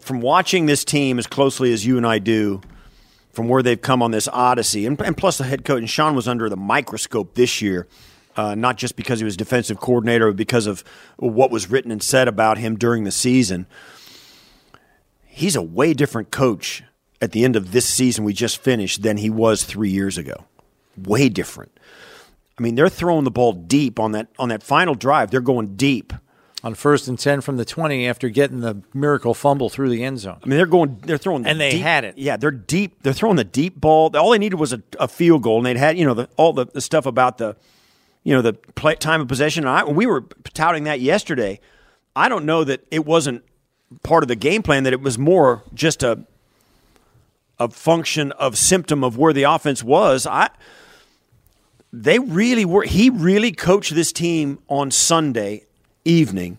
[0.00, 2.60] from watching this team as closely as you and I do,
[3.30, 6.16] from where they've come on this odyssey, and, and plus the head coach and Sean
[6.16, 7.86] was under the microscope this year,
[8.36, 10.84] uh, not just because he was defensive coordinator, but because of
[11.16, 13.66] what was written and said about him during the season.
[15.26, 16.82] He's a way different coach
[17.20, 20.44] at the end of this season we just finished than he was three years ago.
[20.96, 21.72] Way different.
[22.58, 25.30] I mean, they're throwing the ball deep on that on that final drive.
[25.30, 26.12] They're going deep
[26.62, 30.18] on first and ten from the twenty after getting the miracle fumble through the end
[30.18, 30.38] zone.
[30.44, 32.18] I mean, they're going, they're throwing, the and they deep, had it.
[32.18, 33.02] Yeah, they're deep.
[33.02, 34.14] They're throwing the deep ball.
[34.16, 36.52] All they needed was a, a field goal, and they'd had you know the, all
[36.52, 37.56] the, the stuff about the,
[38.24, 39.66] you know, the play, time of possession.
[39.66, 40.22] I, we were
[40.54, 41.60] touting that yesterday.
[42.14, 43.44] I don't know that it wasn't
[44.02, 44.84] part of the game plan.
[44.84, 46.24] That it was more just a
[47.58, 50.26] a function of symptom of where the offense was.
[50.26, 50.50] I
[51.92, 52.84] they really were.
[52.84, 55.64] He really coached this team on Sunday
[56.04, 56.58] evening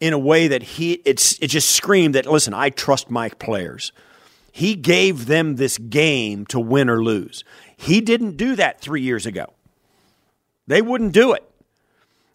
[0.00, 3.92] in a way that he it's it just screamed that listen, I trust my players.
[4.52, 7.44] He gave them this game to win or lose.
[7.76, 9.52] He didn't do that three years ago.
[10.68, 11.42] They wouldn't do it.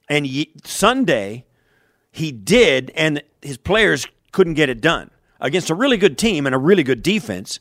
[0.09, 0.27] And
[0.65, 1.45] Sunday,
[2.11, 6.53] he did, and his players couldn't get it done against a really good team and
[6.53, 7.59] a really good defense.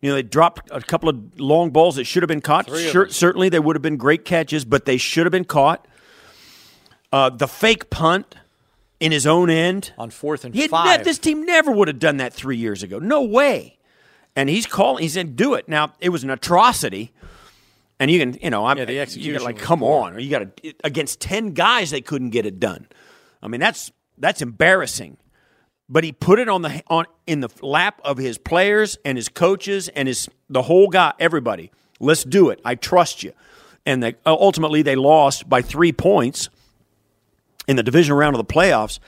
[0.00, 2.68] You know, they dropped a couple of long balls that should have been caught.
[2.68, 5.86] Sure, certainly, they would have been great catches, but they should have been caught.
[7.10, 8.34] Uh, the fake punt
[9.00, 10.98] in his own end on fourth and five.
[11.00, 12.98] Ne- this team never would have done that three years ago.
[12.98, 13.78] No way.
[14.36, 15.02] And he's calling.
[15.02, 17.12] He said, "Do it." Now it was an atrocity,
[18.04, 19.42] and you can, you know, I'm, yeah, the execution.
[19.42, 20.04] Like, come poor.
[20.04, 22.86] on, you got to against ten guys, they couldn't get it done.
[23.42, 25.16] I mean, that's that's embarrassing.
[25.88, 29.30] But he put it on the on in the lap of his players and his
[29.30, 31.72] coaches and his the whole guy, everybody.
[31.98, 32.60] Let's do it.
[32.62, 33.32] I trust you.
[33.86, 36.50] And they, uh, ultimately, they lost by three points
[37.66, 38.98] in the division round of the playoffs.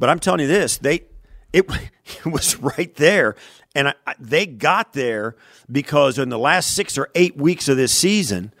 [0.00, 1.04] But I'm telling you this, they
[1.52, 1.64] it,
[2.04, 3.36] it was right there,
[3.74, 5.36] and I, I, they got there
[5.70, 8.52] because in the last six or eight weeks of this season,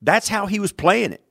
[0.00, 1.22] that's how he was playing it.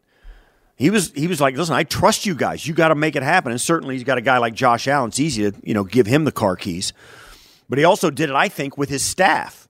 [0.76, 2.66] He was he was like, listen, I trust you guys.
[2.66, 3.52] You got to make it happen.
[3.52, 5.10] And certainly, he's got a guy like Josh Allen.
[5.10, 6.94] It's easy to you know give him the car keys,
[7.70, 9.68] but he also did it, I think, with his staff.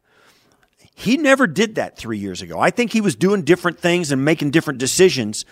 [0.93, 2.59] He never did that three years ago.
[2.59, 5.45] I think he was doing different things and making different decisions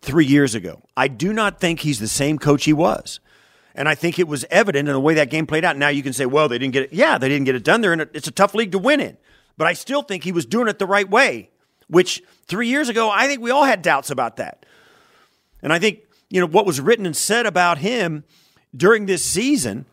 [0.00, 0.82] three years ago.
[0.96, 3.20] I do not think he's the same coach he was.
[3.74, 5.76] And I think it was evident in the way that game played out.
[5.76, 6.92] Now you can say, well, they didn't get it.
[6.92, 7.80] Yeah, they didn't get it done.
[7.80, 9.16] There, And it's a tough league to win in.
[9.56, 11.50] But I still think he was doing it the right way,
[11.88, 14.66] which three years ago, I think we all had doubts about that.
[15.62, 18.24] And I think, you know, what was written and said about him
[18.74, 19.86] during this season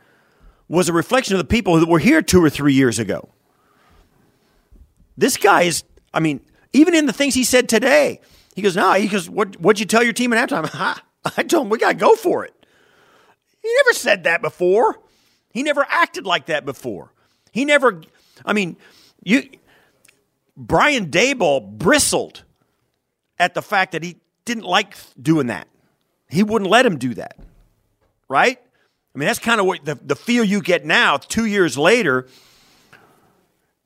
[0.67, 3.29] was a reflection of the people that were here two or three years ago.
[5.17, 6.41] This guy is, I mean,
[6.73, 8.21] even in the things he said today,
[8.55, 11.01] he goes, no, he goes, what, what'd you tell your team at halftime?
[11.37, 12.53] I told him, we got to go for it.
[13.69, 14.99] He never said that before.
[15.51, 17.13] He never acted like that before.
[17.51, 18.01] He never,
[18.43, 18.77] I mean,
[19.23, 19.47] you,
[20.57, 22.43] Brian Daboll bristled
[23.37, 25.67] at the fact that he didn't like doing that.
[26.29, 27.37] He wouldn't let him do that.
[28.27, 28.59] Right?
[29.13, 32.27] I mean, that's kind of what the, the feel you get now, two years later.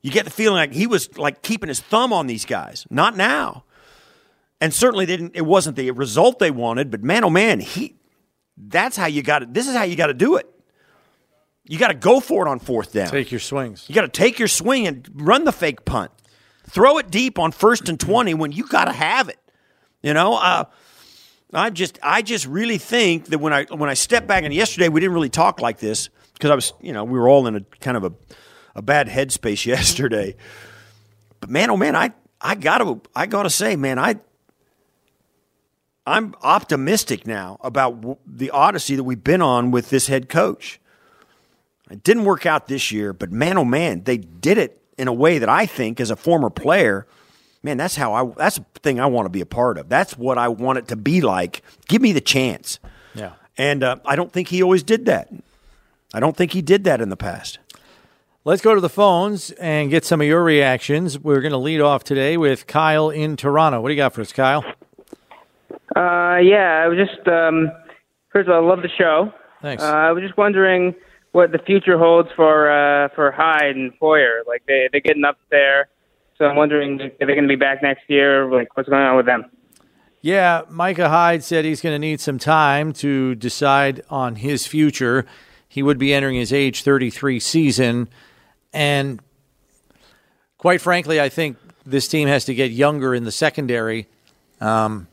[0.02, 2.88] You get the feeling like he was like keeping his thumb on these guys.
[2.90, 3.66] Not now
[4.64, 5.34] and certainly didn't.
[5.36, 7.96] It wasn't the result they wanted, but man, oh man, he.
[8.58, 9.54] That's how you got it.
[9.54, 10.48] This is how you got to do it.
[11.66, 13.10] You got to go for it on fourth down.
[13.10, 13.86] Take your swings.
[13.88, 16.12] You got to take your swing and run the fake punt.
[16.70, 19.40] Throw it deep on first and twenty when you got to have it.
[20.02, 20.66] You know, uh,
[21.54, 24.90] I just I just really think that when I when I step back and yesterday
[24.90, 27.56] we didn't really talk like this because I was you know we were all in
[27.56, 28.14] a kind of a
[28.76, 30.36] a bad headspace yesterday.
[31.40, 32.12] But man, oh man, I
[32.42, 34.20] I gotta I gotta say, man, I
[36.06, 40.80] I'm optimistic now about w- the odyssey that we've been on with this head coach.
[41.90, 45.14] It didn't work out this year, but man, oh man, they did it in a
[45.14, 47.08] way that I think, as a former player,
[47.62, 48.26] man, that's how I.
[48.38, 49.90] That's the thing I want to be a part of.
[49.90, 51.62] That's what I want it to be like.
[51.88, 52.80] Give me the chance.
[53.16, 55.30] Yeah, and uh, I don't think he always did that.
[56.14, 57.60] I don't think he did that in the past.
[58.46, 61.18] Let's go to the phones and get some of your reactions.
[61.18, 63.80] We're going to lead off today with Kyle in Toronto.
[63.82, 64.66] What do you got for us, Kyle?
[65.96, 67.72] Uh, yeah, I was just um,
[68.32, 69.32] first of all, I love the show.
[69.62, 69.84] Thanks.
[69.84, 70.96] Uh, I was just wondering
[71.32, 74.46] what the future holds for uh, for Hyde and Poyer.
[74.48, 75.90] Like they they're getting up there,
[76.38, 78.52] so I'm wondering if they're going to be back next year.
[78.52, 79.46] Like what's going on with them?
[80.22, 85.26] Yeah, Micah Hyde said he's going to need some time to decide on his future.
[85.68, 88.08] He would be entering his age 33 season,
[88.72, 89.22] and
[90.58, 94.08] quite frankly, I think this team has to get younger in the secondary.
[94.62, 95.08] Um,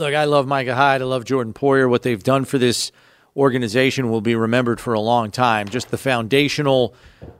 [0.00, 1.02] Look, I love Micah Hyde.
[1.02, 1.86] I love Jordan Poyer.
[1.86, 2.90] What they've done for this
[3.36, 5.68] organization will be remembered for a long time.
[5.68, 6.94] Just the foundational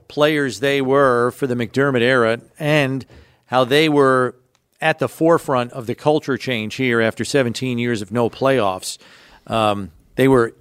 [0.08, 3.06] players they were for the McDermott era and
[3.46, 4.36] how they were
[4.78, 8.98] at the forefront of the culture change here after 17 years of no playoffs.
[9.46, 10.54] Um, they were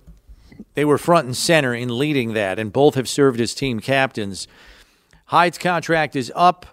[0.75, 4.47] they were front and center in leading that, and both have served as team captains.
[5.25, 6.65] Hyde's contract is up.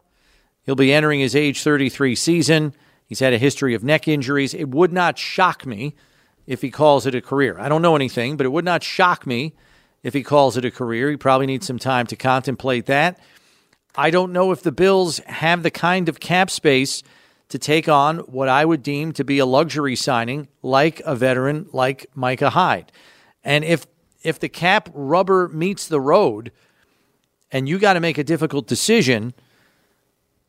[0.66, 2.74] He'll be entering his age 33 season.
[3.06, 4.52] He's had a history of neck injuries.
[4.52, 5.94] It would not shock me
[6.46, 7.56] if he calls it a career.
[7.58, 9.54] I don't know anything, but it would not shock me
[10.02, 11.10] if he calls it a career.
[11.10, 13.18] He probably needs some time to contemplate that.
[13.96, 17.02] I don't know if the Bills have the kind of cap space
[17.48, 21.68] to take on what I would deem to be a luxury signing like a veteran
[21.72, 22.90] like Micah Hyde.
[23.44, 23.86] And if
[24.22, 26.50] if the cap rubber meets the road
[27.52, 29.32] and you got to make a difficult decision–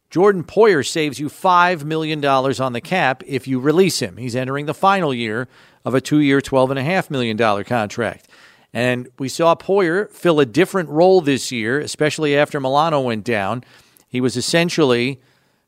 [0.10, 4.17] Jordan Poyer saves you $5 million on the cap if you release him.
[4.17, 5.48] He's entering the final year
[5.84, 8.28] of a two year, $12.5 million contract.
[8.74, 13.63] And we saw Poyer fill a different role this year, especially after Milano went down.
[14.08, 15.20] He was essentially,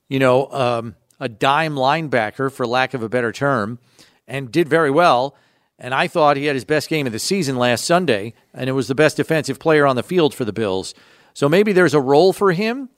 [0.07, 3.79] you know, um, a dime linebacker, for lack of a better term,
[4.27, 5.35] and did very well.
[5.77, 8.73] And I thought he had his best game of the season last Sunday, and it
[8.73, 10.93] was the best defensive player on the field for the Bills.
[11.33, 12.89] So maybe there's a role for him,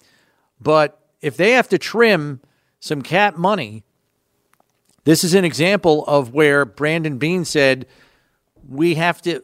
[0.59, 2.41] but if they have to trim
[2.79, 3.83] some cap money,
[5.03, 7.85] this is an example of where Brandon Beane said,
[8.67, 9.43] We have to.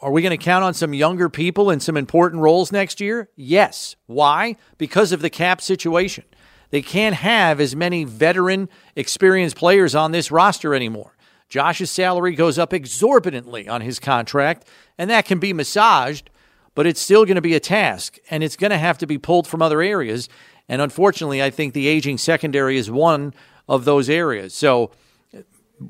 [0.00, 3.30] Are we going to count on some younger people in some important roles next year?
[3.34, 3.96] Yes.
[4.06, 4.56] Why?
[4.76, 6.24] Because of the cap situation.
[6.68, 11.16] They can't have as many veteran, experienced players on this roster anymore.
[11.48, 14.66] Josh's salary goes up exorbitantly on his contract,
[14.98, 16.30] and that can be massaged,
[16.74, 19.18] but it's still going to be a task, and it's going to have to be
[19.18, 20.28] pulled from other areas.
[20.70, 23.34] And unfortunately, I think the aging secondary is one
[23.68, 24.54] of those areas.
[24.54, 24.92] So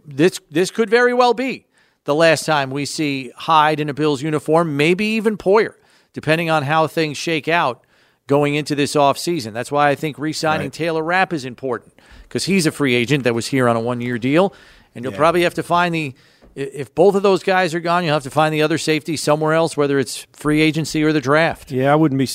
[0.07, 1.67] this this could very well be
[2.05, 5.75] the last time we see Hyde in a Bills uniform, maybe even Poyer,
[6.15, 7.85] depending on how things shake out
[8.27, 9.53] going into this offseason.
[9.53, 10.73] That's why I think re-signing right.
[10.73, 14.17] Taylor Rapp is important because he's a free agent that was here on a one-year
[14.17, 14.55] deal
[14.95, 15.19] and you'll yeah.
[15.19, 16.15] probably have to find the
[16.55, 19.53] if both of those guys are gone, you'll have to find the other safety somewhere
[19.53, 21.71] else, whether it's free agency or the draft.
[21.71, 22.29] Yeah, I wouldn't be.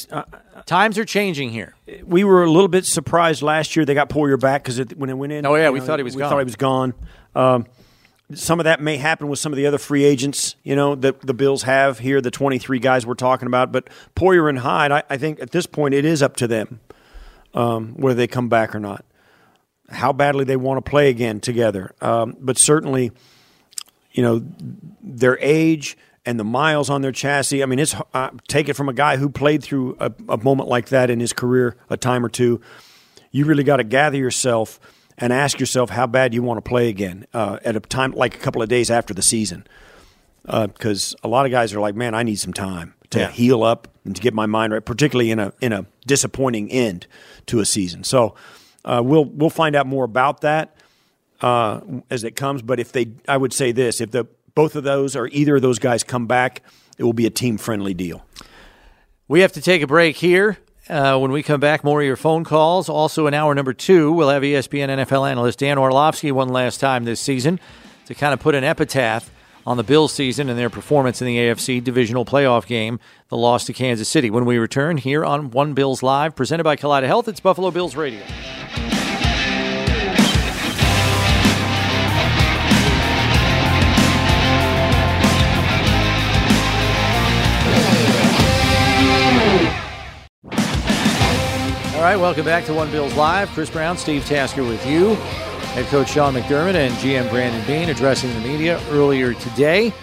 [0.66, 1.76] Times are changing here.
[2.04, 5.14] We were a little bit surprised last year they got Poyer back because when it
[5.14, 5.46] went in.
[5.46, 6.30] Oh yeah, we know, thought he was we gone.
[6.30, 6.94] thought he was gone.
[7.36, 7.68] Um,
[8.34, 11.22] some of that may happen with some of the other free agents, you know, that
[11.22, 13.72] the Bills have here, the 23 guys we're talking about.
[13.72, 16.80] But Poyer and Hyde, I, I think at this point it is up to them
[17.54, 19.06] um, whether they come back or not
[19.90, 21.94] how badly they want to play again together.
[22.02, 23.12] Um, but certainly,
[24.12, 24.44] you know,
[25.02, 27.62] their age and the miles on their chassis.
[27.62, 30.70] I mean, it's uh, take it from a guy who played through a, a moment
[30.70, 32.62] like that in his career a time or two.
[33.32, 34.80] You really got to gather yourself
[35.18, 38.36] and ask yourself how bad you want to play again uh, at a time like
[38.36, 39.66] a couple of days after the season.
[40.44, 43.32] Because uh, a lot of guys are like, man, I need some time to yeah.
[43.32, 47.08] heal up and to get my mind right, particularly in a in a disappointing end
[47.48, 48.04] to a season.
[48.04, 48.36] So
[48.84, 50.76] uh, we'll we'll find out more about that
[51.42, 52.62] uh, as it comes.
[52.62, 55.62] But if they, I would say this: if the both of those or either of
[55.62, 56.62] those guys come back,
[56.98, 58.26] it will be a team friendly deal.
[59.28, 60.58] We have to take a break here.
[60.88, 62.90] Uh, when we come back, more of your phone calls.
[62.90, 67.06] Also, in hour number two, we'll have ESPN NFL analyst Dan Orlovsky one last time
[67.06, 67.60] this season
[68.06, 69.32] to kind of put an epitaph
[69.66, 73.66] on the Bills season and their performance in the AFC divisional playoff game, the loss
[73.66, 74.30] to Kansas City.
[74.30, 77.96] When we return here on One Bills Live, presented by Kaleida Health, it's Buffalo Bills
[77.96, 78.22] Radio.
[91.96, 93.48] All right, welcome back to One Bills Live.
[93.52, 95.16] Chris Brown, Steve Tasker with you.
[95.16, 99.94] Head coach Sean McDermott and GM Brandon Beane addressing the media earlier today.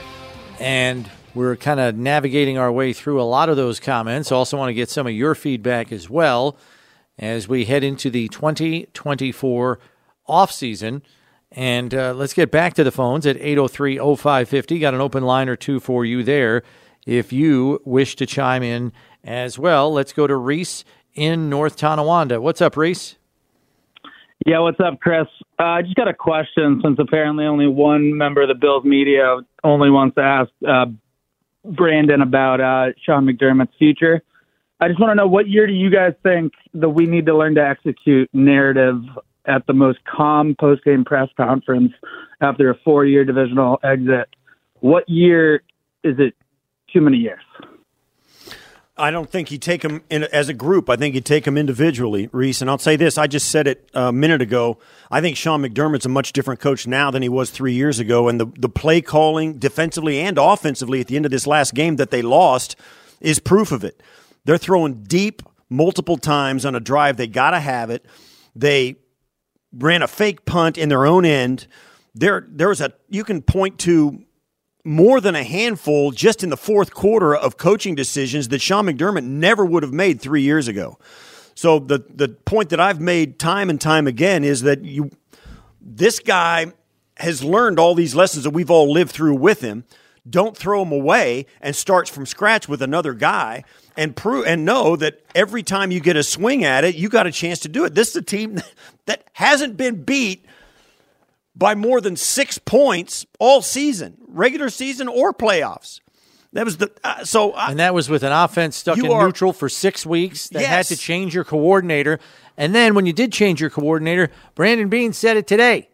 [0.59, 4.33] And we're kind of navigating our way through a lot of those comments.
[4.33, 6.57] Also, want to get some of your feedback as well
[7.19, 9.79] as we head into the 2024
[10.27, 11.03] offseason.
[11.53, 14.79] And uh, let's get back to the phones at 803 0550.
[14.79, 16.63] Got an open line or two for you there
[17.07, 19.93] if you wish to chime in as well.
[19.93, 22.41] Let's go to Reese in North Tonawanda.
[22.41, 23.17] What's up, Reese?
[24.45, 25.27] Yeah, what's up, Chris?
[25.59, 29.39] Uh, I just got a question since apparently only one member of the Bills media
[29.63, 30.87] only wants to ask uh,
[31.65, 34.23] Brandon about uh, Sean McDermott's future.
[34.81, 37.37] I just want to know what year do you guys think that we need to
[37.37, 39.01] learn to execute narrative
[39.47, 41.93] at the most calm post game press conference
[42.41, 44.29] after a four year divisional exit?
[44.81, 45.63] What year
[46.03, 46.35] is it
[46.93, 47.43] too many years?
[48.97, 50.91] I don't think you take them in, as a group.
[50.91, 52.61] I think you take them individually, Reese.
[52.61, 54.79] And I'll say this: I just said it uh, a minute ago.
[55.11, 58.29] I think Sean McDermott's a much different coach now than he was three years ago.
[58.29, 61.97] And the the play calling, defensively and offensively, at the end of this last game
[61.97, 62.77] that they lost,
[63.21, 64.03] is proof of it.
[64.45, 67.17] They're throwing deep multiple times on a drive.
[67.17, 68.05] They got to have it.
[68.55, 68.97] They
[69.73, 71.67] ran a fake punt in their own end.
[72.15, 74.23] There, there was a you can point to
[74.85, 79.25] more than a handful just in the fourth quarter of coaching decisions that Sean McDermott
[79.25, 80.99] never would have made three years ago.
[81.55, 85.11] So the the point that I've made time and time again is that you
[85.81, 86.73] this guy
[87.19, 89.85] has learned all these lessons that we've all lived through with him.
[90.29, 93.65] Don't throw him away and starts from scratch with another guy
[93.97, 97.27] and prove and know that every time you get a swing at it, you got
[97.27, 97.95] a chance to do it.
[97.95, 98.61] This is a team
[99.07, 100.47] that hasn't been beat
[101.55, 106.01] by more than six points all season, regular season or playoffs.
[106.55, 109.55] That was the uh, so, and that was with an offense stuck in are, neutral
[109.55, 110.49] for six weeks.
[110.49, 110.69] That yes.
[110.69, 112.19] had to change your coordinator,
[112.59, 115.89] and then when you did change your coordinator, Brandon Beane said it today.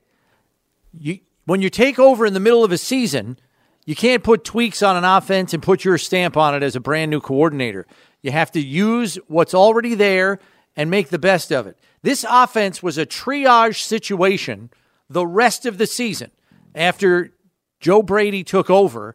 [0.93, 3.39] You when you take over in the middle of a season,
[3.87, 6.81] you can't put tweaks on an offense and put your stamp on it as a
[6.81, 7.87] brand new coordinator.
[8.21, 10.41] You have to use what's already there
[10.77, 11.79] and make the best of it.
[12.03, 14.71] This offense was a triage situation
[15.09, 16.31] the rest of the season
[16.75, 17.33] after
[17.81, 19.15] Joe Brady took over,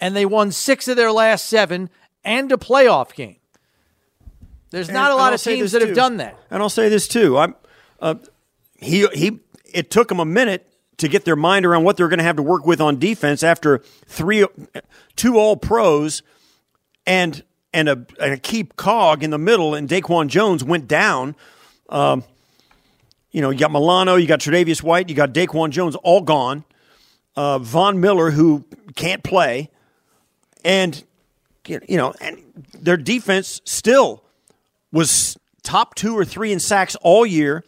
[0.00, 1.90] and they won six of their last seven
[2.24, 3.36] and a playoff game.
[4.70, 5.86] There's not a lot of teams that too.
[5.86, 6.36] have done that.
[6.50, 7.38] And I'll say this too.
[7.38, 7.54] I'm
[8.00, 8.16] uh,
[8.76, 9.40] he he.
[9.72, 12.36] It took them a minute to get their mind around what they're going to have
[12.36, 14.46] to work with on defense after three,
[15.16, 16.22] two All Pros,
[17.06, 17.42] and
[17.72, 21.36] and a, and a key cog in the middle, and Daquan Jones went down.
[21.88, 22.24] Um,
[23.34, 26.64] you know, you got Milano, you got Tre'Davious White, you got Daquan Jones, all gone.
[27.34, 28.64] Uh, Von Miller, who
[28.94, 29.70] can't play,
[30.64, 31.02] and
[31.66, 32.38] you know, and
[32.80, 34.22] their defense still
[34.92, 37.64] was top two or three in sacks all year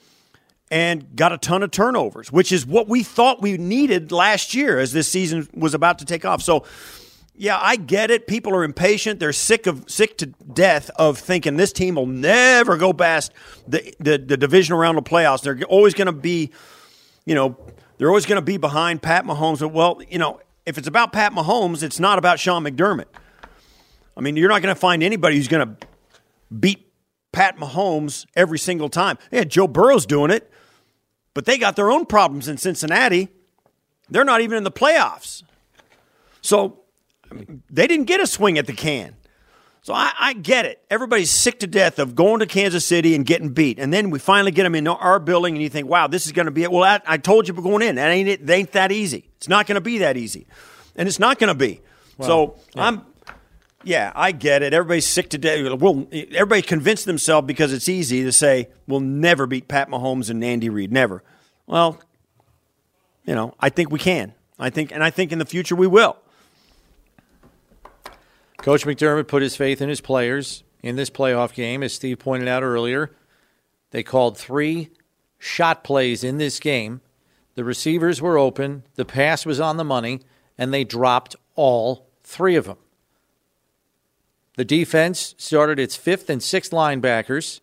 [0.70, 4.78] and got a ton of turnovers, which is what we thought we needed last year
[4.78, 6.42] as this season was about to take off.
[6.42, 6.64] So,
[7.38, 8.26] yeah, I get it.
[8.26, 9.20] People are impatient.
[9.20, 13.32] They're sick of sick to death of thinking this team will never go past
[13.66, 15.42] the the, the division around the playoffs.
[15.42, 16.50] They're always going to be,
[17.24, 17.56] you know,
[17.98, 19.68] they're always going to be behind Pat Mahomes.
[19.70, 23.06] Well, you know, if it's about Pat Mahomes, it's not about Sean McDermott.
[24.16, 25.86] I mean, you're not going to find anybody who's going to
[26.58, 26.90] beat
[27.32, 29.18] Pat Mahomes every single time.
[29.30, 30.50] Yeah, Joe Burrow's doing it
[31.36, 33.28] but they got their own problems in Cincinnati.
[34.08, 35.42] They're not even in the playoffs.
[36.40, 36.80] So
[37.30, 39.16] I mean, they didn't get a swing at the can.
[39.82, 40.84] So I, I, get it.
[40.90, 43.78] Everybody's sick to death of going to Kansas City and getting beat.
[43.78, 46.32] And then we finally get them in our building, and you think, wow, this is
[46.32, 46.72] going to be it.
[46.72, 47.94] Well, I, I told you we're going in.
[47.94, 48.50] That ain't it.
[48.50, 49.28] Ain't that easy.
[49.36, 50.48] It's not going to be that easy.
[50.96, 51.82] And it's not going to be.
[52.20, 52.86] So yeah.
[52.86, 53.02] I'm
[53.86, 54.74] yeah, I get it.
[54.74, 55.80] Everybody's sick to death.
[55.80, 60.42] Well, everybody convinced themselves because it's easy to say we'll never beat Pat Mahomes and
[60.42, 60.90] Andy Reid.
[60.90, 61.22] Never.
[61.68, 62.00] Well,
[63.24, 64.34] you know, I think we can.
[64.58, 66.16] I think, and I think in the future we will.
[68.66, 72.48] Coach McDermott put his faith in his players in this playoff game, as Steve pointed
[72.48, 73.12] out earlier.
[73.92, 74.90] They called three
[75.38, 77.00] shot plays in this game.
[77.54, 80.18] The receivers were open, the pass was on the money,
[80.58, 82.78] and they dropped all three of them.
[84.56, 87.60] The defense started its fifth and sixth linebackers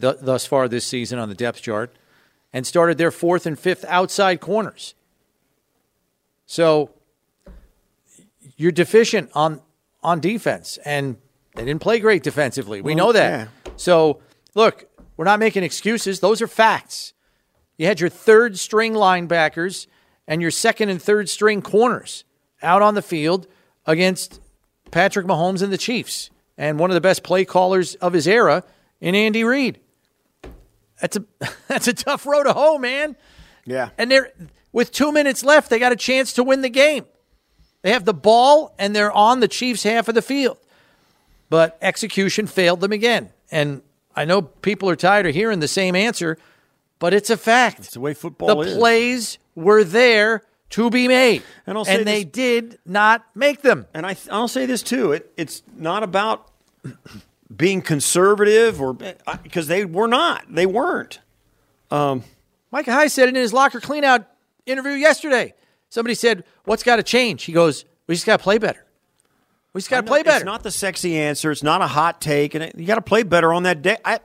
[0.00, 1.94] th- thus far this season on the depth chart
[2.50, 4.94] and started their fourth and fifth outside corners.
[6.46, 6.92] So
[8.56, 9.60] you're deficient on
[10.02, 11.16] on defense, and
[11.54, 12.80] they didn't play great defensively.
[12.80, 13.30] We well, know that.
[13.66, 13.72] Yeah.
[13.76, 14.20] So
[14.54, 14.86] look,
[15.16, 16.20] we're not making excuses.
[16.20, 17.12] Those are facts.
[17.76, 19.86] You had your third string linebackers
[20.26, 22.24] and your second and third string corners
[22.62, 23.46] out on the field
[23.86, 24.40] against
[24.90, 28.64] Patrick Mahomes and the Chiefs, and one of the best play callers of his era
[29.00, 29.80] in Andy Reid.
[31.00, 31.24] That's a
[31.68, 33.16] that's a tough road to hoe, man.
[33.64, 33.90] Yeah.
[33.98, 34.32] And they're
[34.72, 37.04] with two minutes left, they got a chance to win the game.
[37.82, 40.58] They have the ball and they're on the Chiefs' half of the field.
[41.48, 43.30] But execution failed them again.
[43.50, 43.82] And
[44.14, 46.38] I know people are tired of hearing the same answer,
[46.98, 47.80] but it's a fact.
[47.80, 48.74] It's the way football the is.
[48.74, 53.86] The plays were there to be made, and, and they did not make them.
[53.92, 56.48] And I, I'll say this too: it, it's not about
[57.54, 58.94] being conservative or
[59.42, 61.18] because they were not, they weren't.
[61.90, 62.22] Um,
[62.70, 64.26] Micah Hyde said it in his locker cleanout
[64.66, 65.54] interview yesterday.
[65.90, 68.84] Somebody said, "What's got to change?" He goes, "We just got to play better.
[69.74, 71.50] We just got to play better." It's not the sexy answer.
[71.50, 73.98] It's not a hot take, and it, you got to play better on that day.
[74.04, 74.20] I,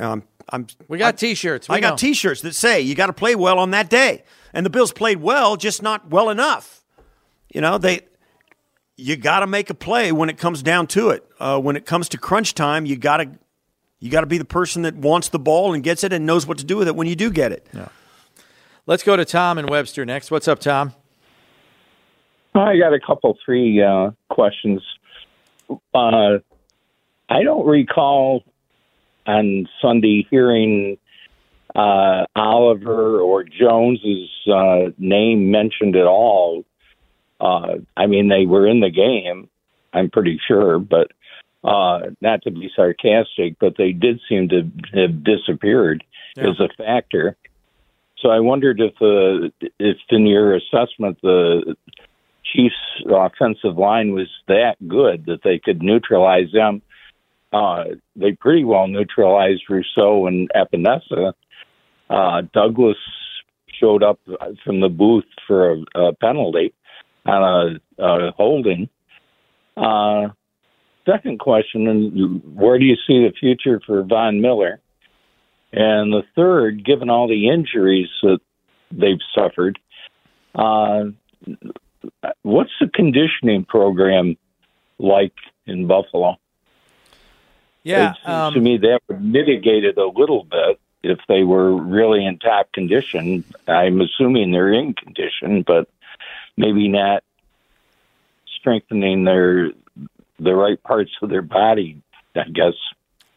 [0.00, 0.66] um, I'm.
[0.88, 1.68] We got I, T-shirts.
[1.68, 4.64] We I got T-shirts that say you got to play well on that day and
[4.64, 6.82] the Bills played well, just not well enough.
[7.52, 8.02] You know, they
[8.96, 11.28] you got to make a play when it comes down to it.
[11.38, 13.30] Uh, when it comes to crunch time, you got to
[13.98, 16.46] you got to be the person that wants the ball and gets it and knows
[16.46, 17.66] what to do with it when you do get it.
[17.74, 17.88] Yeah.
[18.86, 20.30] Let's go to Tom and Webster next.
[20.30, 20.92] What's up, Tom?
[22.54, 24.82] I got a couple, three uh, questions.
[25.94, 26.38] Uh,
[27.30, 28.44] I don't recall
[29.26, 30.98] on Sunday hearing
[31.74, 36.66] uh, Oliver or Jones's uh, name mentioned at all.
[37.40, 39.48] Uh, I mean, they were in the game,
[39.94, 41.10] I'm pretty sure, but
[41.64, 46.04] uh, not to be sarcastic, but they did seem to have disappeared
[46.36, 46.50] yeah.
[46.50, 47.38] as a factor.
[48.24, 51.76] So I wondered if, uh, if in your assessment, the
[52.42, 52.74] Chiefs'
[53.06, 56.80] offensive line was that good that they could neutralize them.
[57.52, 57.84] Uh,
[58.16, 61.34] they pretty well neutralized Rousseau and Epenesa
[62.10, 62.96] uh, Douglas
[63.78, 64.20] showed up
[64.64, 66.72] from the booth for a, a penalty
[67.26, 68.88] on a, a holding.
[69.76, 70.28] Uh,
[71.06, 74.80] second question, where do you see the future for Von Miller?
[75.76, 78.38] And the third, given all the injuries that
[78.92, 79.76] they've suffered,
[80.54, 81.06] uh,
[82.42, 84.36] what's the conditioning program
[85.00, 85.32] like
[85.66, 86.36] in Buffalo?
[87.82, 91.42] Yeah, it seems um, to me that would mitigate it a little bit if they
[91.42, 93.42] were really in top condition.
[93.66, 95.88] I'm assuming they're in condition, but
[96.56, 97.24] maybe not
[98.58, 99.72] strengthening their
[100.38, 102.00] the right parts of their body.
[102.36, 102.74] I guess.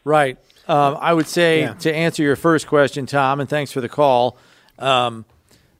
[0.03, 0.37] Right.
[0.67, 1.73] Um, I would say Yeah.
[1.75, 4.37] to answer your first question, Tom, and thanks for the call.
[4.77, 5.25] Um,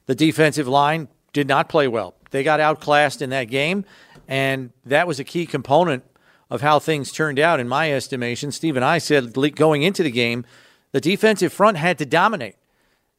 [0.05, 2.13] the defensive line did not play well.
[2.31, 3.85] They got outclassed in that game,
[4.27, 6.03] and that was a key component
[6.49, 8.51] of how things turned out, in my estimation.
[8.51, 10.45] Steve and I said going into the game,
[10.93, 12.55] the defensive front had to dominate.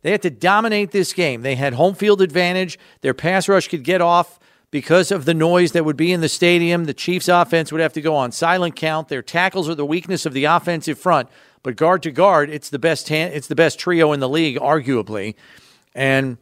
[0.02, 1.42] They had to dominate this game.
[1.42, 2.78] They had home field advantage.
[3.02, 4.38] Their pass rush could get off
[4.70, 6.84] because of the noise that would be in the stadium.
[6.84, 9.08] The Chiefs' offense would have to go on silent count.
[9.08, 11.28] Their tackles are the weakness of the offensive front,
[11.62, 13.08] but guard to guard, it's the best.
[13.08, 15.34] Han- it's the best trio in the league, arguably,
[15.94, 16.38] and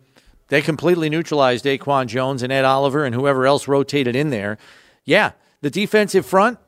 [0.49, 4.59] they completely neutralized Daquan Jones and Ed Oliver and whoever else rotated in there.
[5.05, 6.59] Yeah, the defensive front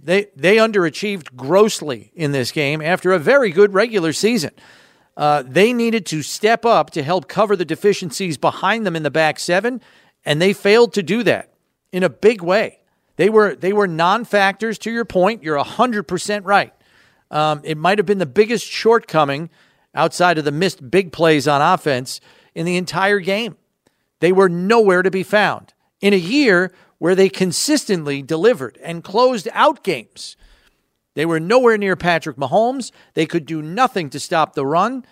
[0.00, 4.50] they they underachieved grossly in this game after a very good regular season.
[5.16, 9.10] Uh, they needed to step up to help cover the deficiencies behind them in the
[9.10, 9.80] back seven,
[10.24, 11.52] and they failed to do that
[11.90, 12.78] in a big way.
[13.16, 14.78] They were they were non-factors.
[14.78, 16.72] To your point, you're hundred percent right.
[17.30, 19.50] Um, it might have been the biggest shortcoming
[19.94, 22.20] outside of the missed big plays on offense
[22.54, 23.56] in the entire game.
[24.20, 29.48] They were nowhere to be found in a year where they consistently delivered and closed
[29.52, 30.36] out games.
[31.14, 32.92] They were nowhere near Patrick Mahomes.
[33.14, 35.04] They could do nothing to stop the run.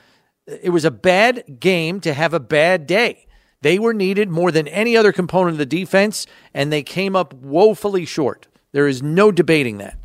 [0.47, 3.27] It was a bad game to have a bad day.
[3.63, 7.35] They were needed more than any other component of the defense, and they came up
[7.35, 8.47] woefully short.
[8.73, 9.99] There is no debating that.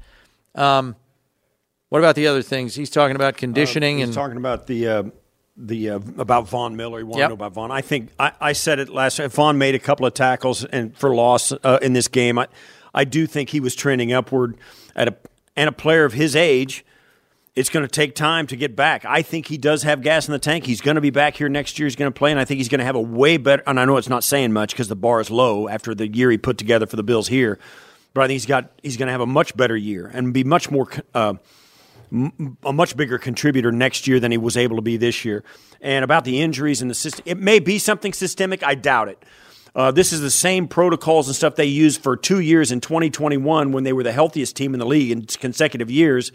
[0.56, 0.96] Um,
[1.92, 2.74] what about the other things?
[2.74, 5.04] He's talking about conditioning He's and talking about the uh,
[5.58, 7.00] the uh, about Von Miller.
[7.00, 7.26] He wanted Yep.
[7.26, 7.70] to know about Von.
[7.70, 9.20] I think I, I said it last.
[9.20, 12.40] Von made a couple of tackles and for loss uh, in this game.
[12.40, 12.48] I
[12.94, 14.56] I do think he was trending upward
[14.96, 15.18] at a
[15.58, 16.86] and a player of his age.
[17.58, 19.04] It's going to take time to get back.
[19.04, 20.66] I think he does have gas in the tank.
[20.66, 21.86] He's going to be back here next year.
[21.86, 23.62] He's going to play, and I think he's going to have a way better.
[23.68, 26.32] And I know it's not saying much because the bar is low after the year
[26.32, 27.60] he put together for the Bills here,
[28.14, 30.46] but I think he's got he's going to have a much better year and be
[30.46, 30.88] much more.
[31.14, 31.34] Uh,
[32.64, 35.44] a much bigger contributor next year than he was able to be this year.
[35.80, 38.64] And about the injuries and the system, it may be something systemic.
[38.64, 39.24] I doubt it.
[39.74, 43.72] Uh, this is the same protocols and stuff they used for two years in 2021
[43.72, 46.32] when they were the healthiest team in the league in consecutive years.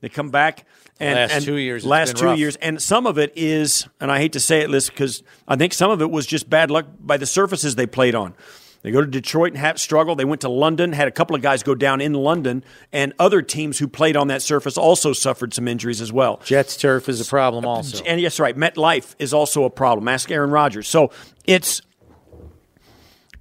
[0.00, 0.64] They come back
[1.00, 2.38] and Last and two years, last two rough.
[2.38, 5.56] years, and some of it is, and I hate to say it, Liz, because I
[5.56, 8.34] think some of it was just bad luck by the surfaces they played on.
[8.82, 10.14] They go to Detroit and have struggle.
[10.14, 13.42] They went to London, had a couple of guys go down in London, and other
[13.42, 16.40] teams who played on that surface also suffered some injuries as well.
[16.44, 18.02] Jets turf is a problem also.
[18.04, 18.56] And yes, right.
[18.56, 20.08] MetLife is also a problem.
[20.08, 20.88] Ask Aaron Rodgers.
[20.88, 21.10] So
[21.44, 21.82] it's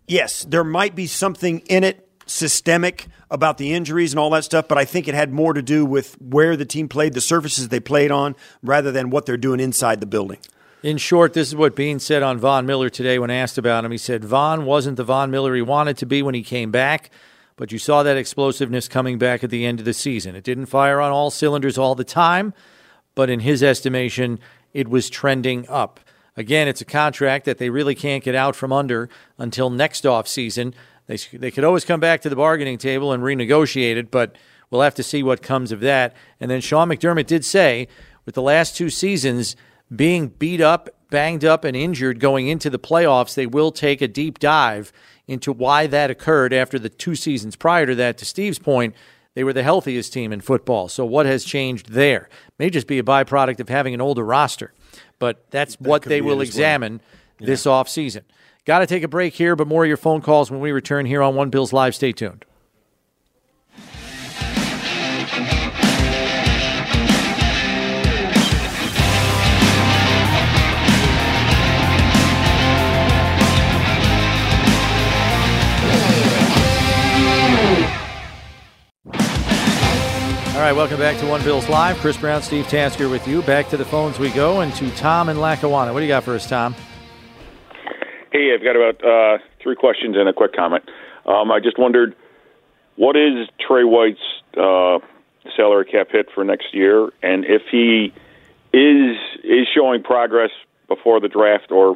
[0.08, 4.68] yes, there might be something in it systemic about the injuries and all that stuff,
[4.68, 7.70] but I think it had more to do with where the team played, the surfaces
[7.70, 10.40] they played on, rather than what they're doing inside the building.
[10.82, 13.92] In short, this is what Beane said on Von Miller today when asked about him.
[13.92, 17.12] He said Von wasn't the Von Miller he wanted to be when he came back,
[17.58, 20.38] but you saw that explosiveness coming back at the end of the season.
[20.38, 22.54] It didn't fire on all cylinders all the time,
[23.14, 24.40] but in his estimation,
[24.74, 26.00] it was trending up.
[26.38, 30.74] Again, it's a contract that they really can't get out from under until next offseason.
[31.08, 34.34] They, they could always come back to the bargaining table and renegotiate it, but
[34.70, 36.16] we'll have to see what comes of that.
[36.40, 37.90] And then Sean McDermott did say,
[38.26, 39.58] with the last two seasons
[39.96, 44.08] being beat up, banged up, and injured going into the playoffs, they will take a
[44.08, 44.92] deep dive
[45.28, 48.18] into why that occurred after the two seasons prior to that.
[48.18, 48.96] To Steve's point,
[49.36, 50.90] they were the healthiest team in football.
[50.90, 52.30] So what has changed there?
[52.58, 54.74] May just be a byproduct of having an older roster,
[55.20, 56.64] but that's what they will it as well.
[56.66, 57.02] examine
[57.38, 58.24] this offseason.
[58.66, 61.06] Got to take a break here, but more of your phone calls when we return
[61.06, 61.96] here on One Bills Live.
[61.96, 62.46] Stay tuned.
[80.60, 81.96] All right, welcome back to One Bills Live.
[82.00, 83.42] Chris Brown, Steve Tasker with you.
[83.44, 85.94] Back to the phones we go and to Tom and Lackawanna.
[85.94, 86.76] What do you got for us, Tom?
[88.34, 90.84] Hey, I've got about uh, three questions and a quick comment.
[91.26, 92.14] Um, I just wondered,
[92.98, 94.20] what is Trey White's
[94.58, 95.00] uh,
[95.56, 98.14] salary cap hit for next year, and if he
[98.74, 100.52] is is showing progress
[100.90, 101.96] before the draft or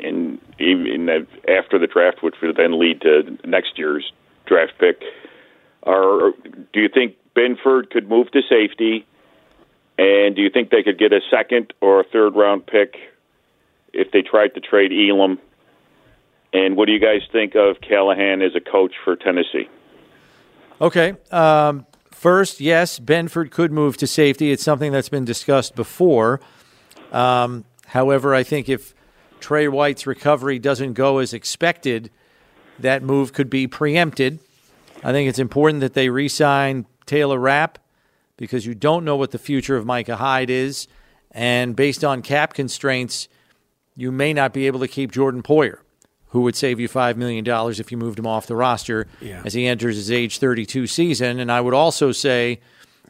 [0.00, 1.08] in even
[1.48, 4.12] after the draft, which would then lead to next year's
[4.46, 5.00] draft pick,
[5.84, 6.32] or
[6.72, 9.06] do you think Benford could move to safety?
[9.98, 12.96] And do you think they could get a second or a third round pick
[13.92, 15.38] if they tried to trade Elam?
[16.52, 19.68] And what do you guys think of Callahan as a coach for Tennessee?
[20.80, 21.14] Okay.
[21.30, 21.86] Um,
[22.20, 24.52] First, yes, Benford could move to safety.
[24.52, 26.38] It's something that's been discussed before.
[27.12, 28.94] Um, however, I think if
[29.40, 32.10] Trey White's recovery doesn't go as expected,
[32.78, 34.38] that move could be preempted.
[35.02, 37.78] I think it's important that they re sign Taylor Rapp
[38.36, 40.86] because you don't know what the future of Micah Hyde is.
[41.32, 43.28] And based on cap constraints,
[43.96, 45.78] you may not be able to keep Jordan Poyer,
[46.28, 47.44] who would save you $5 million
[47.78, 49.42] if you moved him off the roster Yeah.
[49.44, 51.38] as he enters his age 32 season.
[51.40, 52.60] And I would also say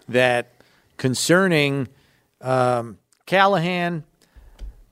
[0.08, 0.52] that
[0.96, 1.88] concerning
[2.40, 4.04] um, Callahan,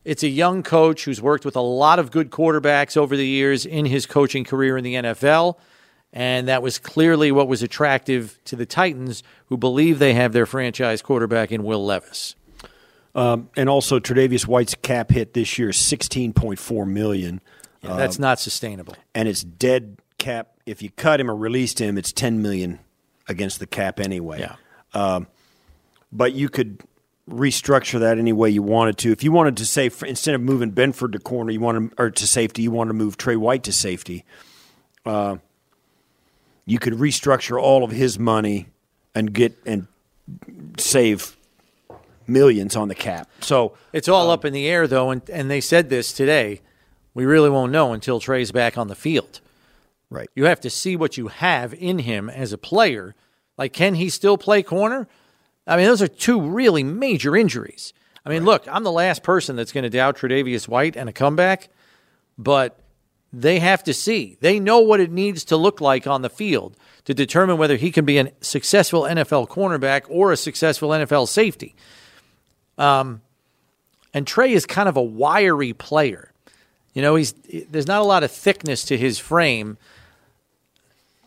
[0.05, 3.67] it's a young coach who's worked with a lot of good quarterbacks over the years
[3.67, 5.57] in his coaching career in the NFL.
[6.13, 10.47] And that was clearly what was attractive to the Titans, who believe they have their
[10.47, 12.35] franchise quarterback in Will Levis.
[13.15, 17.41] Um, and also, Tre'Davious White's cap hit this year is sixteen point four million,
[17.83, 18.95] Yeah, that's um, not sustainable.
[19.15, 20.49] and it's dead cap.
[20.67, 22.79] If you cut him or released him, it's ten million
[23.29, 24.41] against the cap anyway.
[24.41, 24.57] Yeah.
[24.95, 25.27] Um,
[26.13, 26.81] but you could
[27.29, 29.13] restructure that any way you wanted to.
[29.13, 32.11] If you wanted to say instead of moving Benford to corner, you want to or
[32.11, 34.25] to safety, you want to move Trey White to safety.
[35.05, 35.37] Uh,
[36.69, 38.69] you could restructure all of his money
[39.15, 39.87] and get and
[40.79, 41.35] save
[42.27, 43.29] millions on the cap.
[43.41, 46.61] So It's all um, up in the air, though, and, and they said this today.
[47.15, 49.41] We really won't know until Trey's back on the field.
[50.11, 53.15] right, You have to see what you have in him as a player.
[53.57, 55.09] Like, can he still play corner?
[55.67, 57.95] I mean, those are two really major injuries.
[58.27, 61.13] I mean, look, I'm the last person that's going to doubt Tre'Davious White and a
[61.13, 61.71] comeback,
[62.37, 62.79] but
[63.33, 64.37] they have to see.
[64.41, 67.91] They know what it needs to look like on the field to determine whether he
[67.91, 71.75] can be a successful NFL cornerback or a successful NFL safety.
[72.77, 73.23] Um,
[74.15, 76.33] and Trey is kind of a wiry player.
[76.95, 77.33] You know, he's
[77.71, 79.77] there's not a lot of thickness to his frame.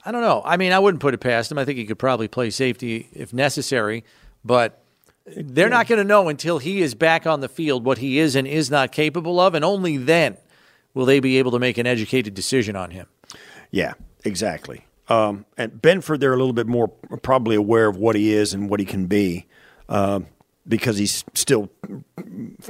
[0.03, 0.41] I don't know.
[0.43, 1.57] I mean, I wouldn't put it past him.
[1.57, 4.03] I think he could probably play safety if necessary,
[4.43, 4.81] but
[5.25, 8.35] they're not going to know until he is back on the field what he is
[8.35, 10.37] and is not capable of, and only then
[10.93, 13.07] will they be able to make an educated decision on him.
[13.71, 14.85] yeah, exactly.
[15.07, 16.87] Um, and Benford, they're a little bit more
[17.21, 19.45] probably aware of what he is and what he can be
[19.89, 20.27] um,
[20.67, 21.69] because he's still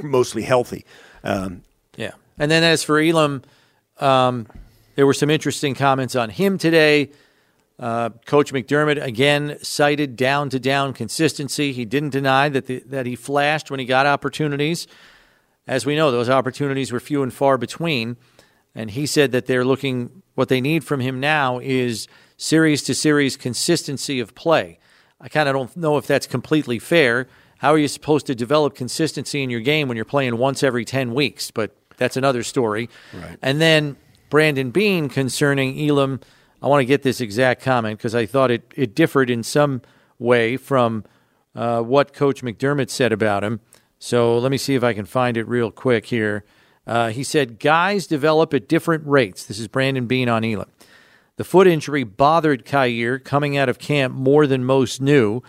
[0.02, 0.84] mostly healthy.
[1.22, 1.62] Um,
[1.96, 2.12] Yeah.
[2.38, 3.42] And then as for Elam,
[3.98, 4.46] um,
[4.96, 7.10] there were some interesting comments on him today.
[7.78, 11.72] Uh, Coach McDermott again cited down to down consistency.
[11.72, 14.86] He didn't deny that the, that he flashed when he got opportunities.
[15.66, 18.16] As we know, those opportunities were few and far between.
[18.74, 22.94] And he said that they're looking, what they need from him now is series to
[22.94, 24.78] series consistency of play.
[25.20, 27.28] I kind of don't know if that's completely fair.
[27.58, 30.84] How are you supposed to develop consistency in your game when you're playing once every
[30.84, 31.50] 10 weeks?
[31.50, 32.88] But that's another story.
[33.12, 33.38] Right.
[33.40, 33.96] And then
[34.30, 36.20] Brandon Beane concerning Elam.
[36.60, 39.82] I want to get this exact comment because I thought it, it differed in some
[40.18, 41.04] way from
[41.54, 43.60] uh, what Coach McDermott said about him.
[44.04, 46.44] So let me see if I can find it real quick here.
[46.88, 49.46] Uh, he said, Guys develop at different rates.
[49.46, 50.68] This is Brandon Beane on Elam.
[51.36, 55.40] The foot injury bothered Kaiir coming out of camp more than most knew,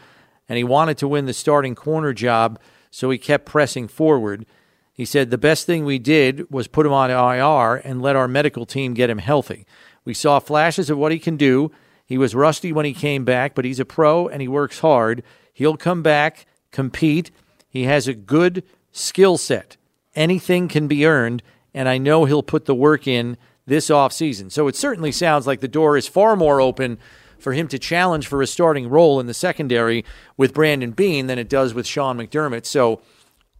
[0.47, 2.59] and he wanted to win the starting corner job,
[2.91, 4.45] so he kept pressing forward.
[4.93, 8.27] He said, The best thing we did was put him on IR and let our
[8.27, 9.65] medical team get him healthy.
[10.05, 11.71] We saw flashes of what he can do.
[12.05, 15.23] He was rusty when he came back, but he's a pro and he works hard.
[15.51, 17.31] He'll come back, compete.
[17.73, 19.77] He has a good skill set.
[20.15, 21.41] Anything can be earned,
[21.73, 24.51] and I know he'll put the work in this offseason.
[24.51, 26.99] So it certainly sounds like the door is far more open
[27.39, 30.05] for him to challenge for a starting role in the secondary
[30.37, 32.67] with Brandon Beane than it does with Sean McDermott.
[32.67, 33.01] So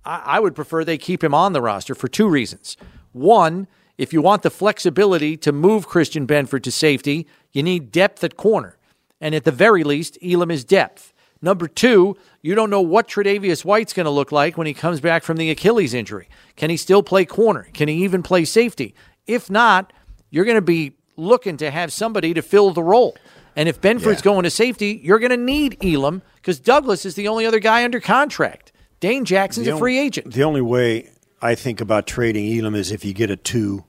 [0.06, 2.78] I, I would prefer they keep him on the roster for two reasons.
[3.14, 8.24] One, if you want the flexibility to move Christian Benford to safety, you need depth
[8.24, 8.78] at corner.
[9.20, 11.13] And at the very least, Elam is depth.
[11.44, 15.02] Number two, you don't know what Tre'Davious White's going to look like when he comes
[15.02, 16.30] back from the Achilles injury.
[16.56, 17.68] Can he still play corner?
[17.74, 18.96] Can he even play safety?
[19.28, 19.92] If not,
[20.32, 23.18] you're going to be looking to have somebody to fill the role.
[23.58, 24.32] And if Benford's Yeah.
[24.32, 27.84] going to safety, you're going to need Elam because Douglas is the only other guy
[27.84, 28.72] under contract.
[29.02, 30.34] Dane Jackson's a the free only- agent.
[30.34, 31.10] The only way
[31.42, 33.84] I think about trading Elam is if you get a two.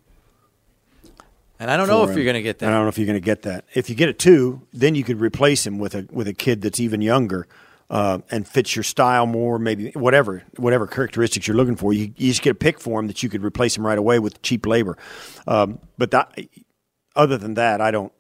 [1.65, 2.17] And I don't know if him.
[2.17, 2.69] you're going to get that.
[2.69, 3.65] I don't know if you're going to get that.
[3.73, 6.61] If you get a two, then you could replace him with a with a kid
[6.61, 7.49] that's even younger
[7.89, 9.59] uh, and fits your style more.
[9.59, 11.95] Maybe whatever whatever characteristics you're looking for.
[11.95, 14.19] You, you just get a pick for him that you could replace him right away
[14.19, 14.99] with cheap labor.
[15.47, 16.39] Um, but that,
[17.17, 18.13] other than that, I don't.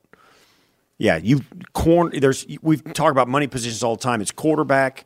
[0.96, 1.42] Yeah, you
[1.74, 2.18] corn.
[2.18, 4.22] There's we've talked about money positions all the time.
[4.22, 5.04] It's quarterback,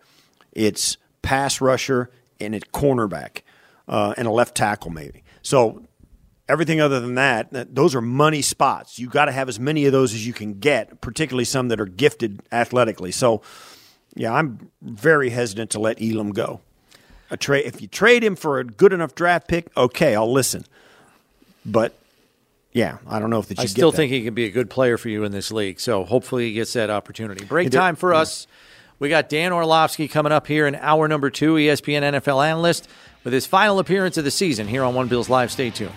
[0.53, 3.43] it's pass rusher, and it's cornerback,
[3.89, 5.25] uh, and a left tackle maybe.
[5.43, 5.88] So
[6.49, 8.99] everything other than that, those are money spots.
[8.99, 11.81] You got to have as many of those as you can get, particularly some that
[11.81, 13.13] are gifted athletically.
[13.13, 13.43] So
[14.15, 16.61] Yeah, I'm very hesitant to let Elam go.
[17.31, 20.65] A trade if you trade him for a good enough draft pick, okay, I'll listen.
[21.65, 21.95] But
[22.73, 24.71] yeah, I don't know if that you I still think he can be a good
[24.71, 25.79] player for you in this league.
[25.79, 27.45] So hopefully he gets that opportunity.
[27.45, 28.47] Break time for us.
[28.99, 32.89] We got Dan Orlovsky coming up here in hour number two, ESPN NFL analyst,
[33.23, 35.53] with his final appearance of the season here on One Bills Live.
[35.53, 35.93] Stay tuned.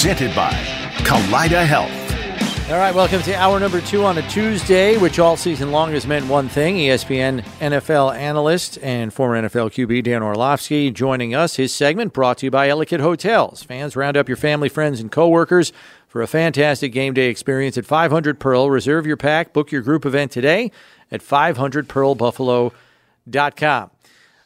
[0.00, 0.50] Presented by
[1.04, 1.92] Kaleida Health.
[2.70, 6.06] All right, welcome to hour number two on a Tuesday, which all season long has
[6.06, 6.76] meant one thing.
[6.76, 11.56] ESPN NFL analyst and former NFL QB Dan Orlovsky joining us.
[11.56, 13.62] His segment brought to you by Ellicott Hotels.
[13.62, 15.70] Fans, round up your family, friends, and coworkers
[16.08, 18.70] for a fantastic game day experience at 500 Pearl.
[18.70, 20.72] Reserve your pack, book your group event today
[21.10, 23.90] at 500pearlbuffalo.com.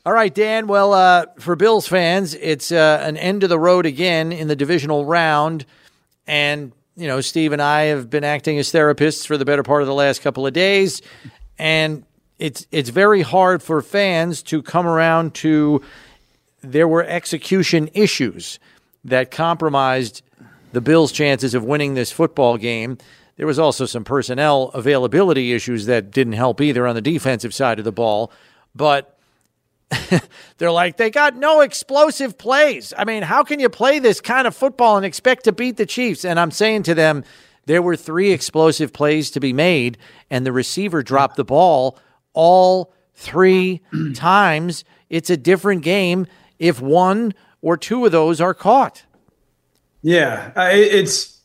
[0.06, 0.66] All right, Dan.
[0.66, 4.56] Well, uh, for Bills fans, it's uh, an end of the road again in the
[4.56, 5.64] divisional round.
[6.26, 9.80] And, you know, Steve and I have been acting as therapists for the better part
[9.80, 11.00] of the last couple of days.
[11.58, 12.04] And
[12.38, 15.80] it's it's very hard for fans to come around to
[16.60, 18.58] there were execution issues
[19.04, 20.20] that compromised
[20.72, 22.98] the Bills' chances of winning this football game.
[23.36, 27.78] There was also some personnel availability issues that didn't help either on the defensive side
[27.78, 28.30] of the ball.
[28.74, 29.13] But
[30.58, 32.92] they're like, they got no explosive plays.
[32.96, 35.86] I mean, how can you play this kind of football and expect to beat the
[35.86, 36.24] Chiefs?
[36.24, 37.24] And I'm saying to them,
[37.66, 39.98] there were three explosive plays to be made,
[40.30, 41.98] and the receiver dropped the ball
[42.32, 43.80] all three
[44.14, 44.84] times.
[45.08, 46.26] It's a different game
[46.58, 49.04] if one or two of those are caught.
[50.02, 51.40] Yeah, it's.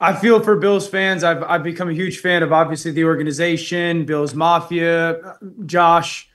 [0.00, 1.24] I feel for Bills fans.
[1.24, 5.34] I've I've become a huge fan of obviously the organization, Bills Mafia, uh,
[5.66, 6.28] Josh,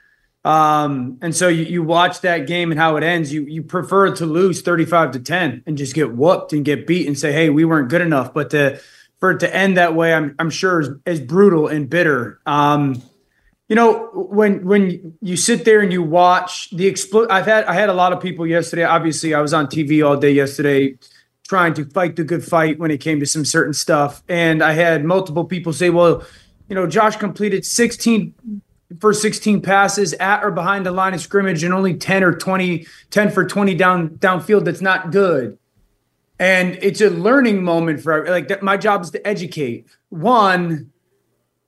[0.50, 3.32] um, and so you, you watch that game and how it ends.
[3.32, 6.88] You you prefer to lose thirty five to ten and just get whooped and get
[6.88, 8.34] beat and say, hey, we weren't good enough.
[8.34, 8.82] But to
[9.20, 12.40] for it to end that way, I'm I'm sure is, is brutal and bitter.
[12.48, 13.04] Um,
[13.68, 17.74] you know when when you sit there and you watch the expl I've had I
[17.74, 18.86] had a lot of people yesterday.
[18.86, 20.98] Obviously, I was on TV all day yesterday
[21.48, 24.24] trying to fight the good fight when it came to some certain stuff.
[24.28, 26.24] And I had multiple people say, well,
[26.70, 28.62] you know, Josh completed 16
[29.00, 32.88] for 16 passes at or behind the line of scrimmage and only 10 or 20,
[33.12, 34.66] 10 for 20 down downfield.
[34.66, 35.58] That's not good.
[36.40, 38.64] And it's a learning moment for like that.
[38.64, 39.88] My job is to educate.
[40.10, 40.92] One,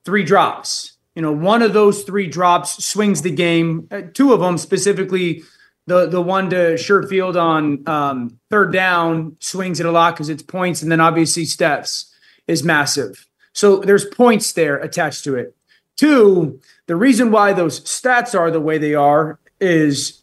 [0.06, 0.94] three drops.
[1.16, 3.88] You know, one of those three drops swings the game.
[3.92, 5.44] Uh, two of them specifically
[5.88, 10.44] the the one to Sherfield on um, third down swings it a lot because it's
[10.44, 12.14] points, and then obviously steps
[12.48, 13.28] is massive.
[13.54, 15.56] So there's points there attached to it.
[15.98, 20.22] Two, the reason why those stats are the way they are is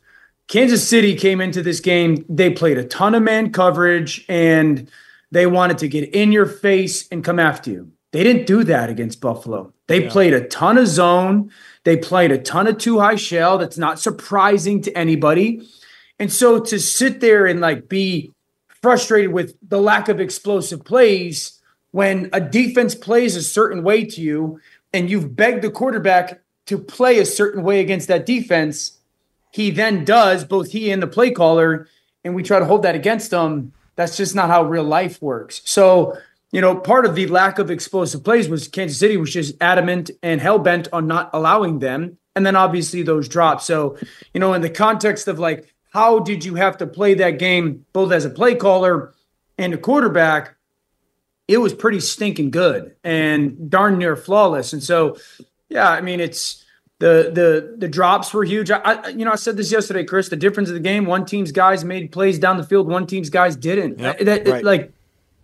[0.49, 2.25] Kansas City came into this game.
[2.29, 4.91] They played a ton of man coverage and
[5.31, 7.93] they wanted to get in your face and come after you.
[8.13, 9.73] They didn't do that against Buffalo.
[9.87, 10.11] They yeah.
[10.11, 11.51] played a ton of zone.
[11.85, 13.59] They played a ton of two high shell.
[13.59, 15.63] That's not surprising to anybody.
[16.19, 18.33] And so to sit there and like be
[18.69, 21.61] frustrated with the lack of explosive plays
[21.91, 24.61] when a defense plays a certain way to you
[24.93, 28.99] and you've begged the quarterback to play a certain way against that defense,
[29.51, 31.89] he then does, both he and the play caller,
[32.25, 33.73] and we try to hold that against him.
[33.97, 35.63] That's just not how real life works.
[35.65, 36.17] So,
[36.53, 40.11] you know, part of the lack of explosive plays was Kansas City was just adamant
[40.23, 42.19] and hell bent on not allowing them.
[42.37, 43.65] And then obviously those drops.
[43.65, 43.97] So,
[44.33, 47.85] you know, in the context of like, how did you have to play that game
[47.93, 49.15] both as a play caller
[49.57, 50.55] and a quarterback?
[51.49, 54.73] It was pretty stinking good and darn near flawless.
[54.75, 55.17] And so,
[55.69, 56.65] yeah, I mean, it's
[56.99, 58.71] the the the drops were huge.
[58.71, 60.29] I, you know, I said this yesterday, Chris.
[60.29, 63.31] The difference of the game: one team's guys made plays down the field, one team's
[63.31, 63.99] guys didn't.
[63.99, 64.65] Yep, that, right.
[64.65, 64.93] Like,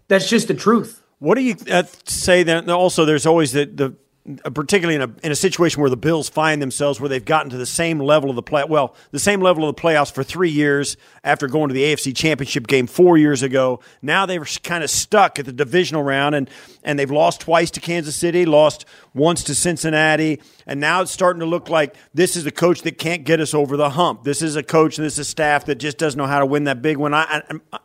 [0.09, 1.02] that's just the truth.
[1.20, 2.68] What do you uh, say then?
[2.68, 3.94] Also, there's always the, the
[4.43, 7.51] Uh, particularly in a in a situation where the Bills find themselves where they've gotten
[7.51, 10.25] to the same level of the play well, the same level of the playoffs for
[10.25, 13.81] three years after going to the AFC Championship game four years ago.
[14.01, 16.49] Now they're kind of stuck at the divisional round and
[16.83, 21.41] and they've lost twice to Kansas City, lost once to Cincinnati, and now it's starting
[21.41, 24.25] to look like this is a coach that can't get us over the hump.
[24.25, 26.47] This is a coach and this is a staff that just doesn't know how to
[26.47, 27.12] win that big one.
[27.12, 27.79] I, I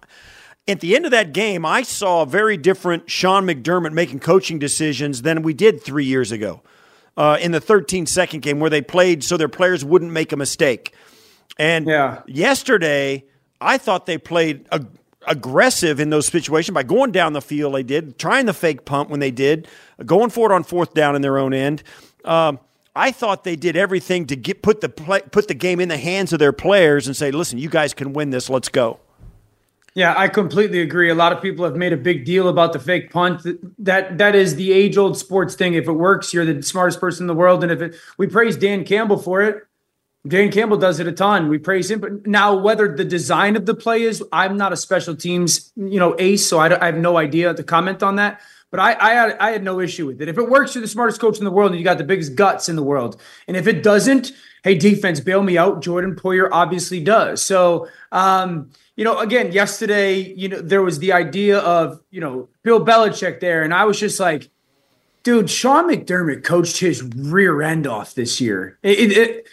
[0.69, 4.59] at the end of that game, I saw a very different Sean McDermott making coaching
[4.59, 6.61] decisions than we did three years ago
[7.17, 10.37] uh, in the 13 second game where they played so their players wouldn't make a
[10.37, 10.93] mistake.
[11.57, 12.21] And yeah.
[12.27, 13.25] yesterday,
[13.59, 14.87] I thought they played ag-
[15.27, 17.75] aggressive in those situations by going down the field.
[17.75, 19.67] They did, trying the fake punt when they did,
[20.05, 21.83] going for it on fourth down in their own end.
[22.23, 22.59] Um,
[22.95, 25.97] I thought they did everything to get put the play, put the game in the
[25.97, 28.49] hands of their players and say, "Listen, you guys can win this.
[28.49, 28.99] Let's go."
[29.99, 31.09] Yeah, I completely agree.
[31.09, 33.45] A lot of people have made a big deal about the fake punt.
[33.79, 35.73] That that is the age old sports thing.
[35.73, 37.63] If it works, you're the smartest person in the world.
[37.63, 39.67] And if it, we praise Dan Campbell for it,
[40.25, 41.49] Dan Campbell does it a ton.
[41.49, 41.99] We praise him.
[41.99, 45.99] But now, whether the design of the play is, I'm not a special teams, you
[45.99, 48.39] know, ace, so I, I have no idea to comment on that.
[48.71, 50.29] But I, I had, I had no issue with it.
[50.29, 52.35] If it works, you're the smartest coach in the world, and you got the biggest
[52.35, 53.19] guts in the world.
[53.47, 54.31] And if it doesn't,
[54.63, 55.81] hey, defense, bail me out.
[55.81, 57.41] Jordan Poyer obviously does.
[57.41, 57.87] So.
[58.11, 62.83] um you know, again, yesterday, you know, there was the idea of, you know, Bill
[62.83, 63.63] Belichick there.
[63.63, 64.49] And I was just like,
[65.23, 68.77] dude, Sean McDermott coached his rear end off this year.
[68.83, 69.47] It, it,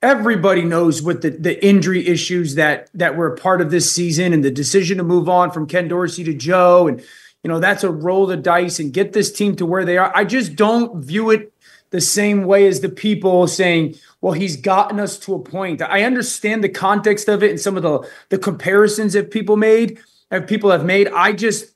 [0.00, 4.32] everybody knows what the, the injury issues that that were a part of this season
[4.32, 6.88] and the decision to move on from Ken Dorsey to Joe.
[6.88, 7.04] And,
[7.42, 10.10] you know, that's a roll the dice and get this team to where they are.
[10.14, 11.52] I just don't view it
[11.90, 15.80] the same way as the people saying, well, he's gotten us to a point.
[15.80, 20.00] I understand the context of it and some of the, the comparisons that people made,
[20.30, 21.08] that people have made.
[21.08, 21.74] I just,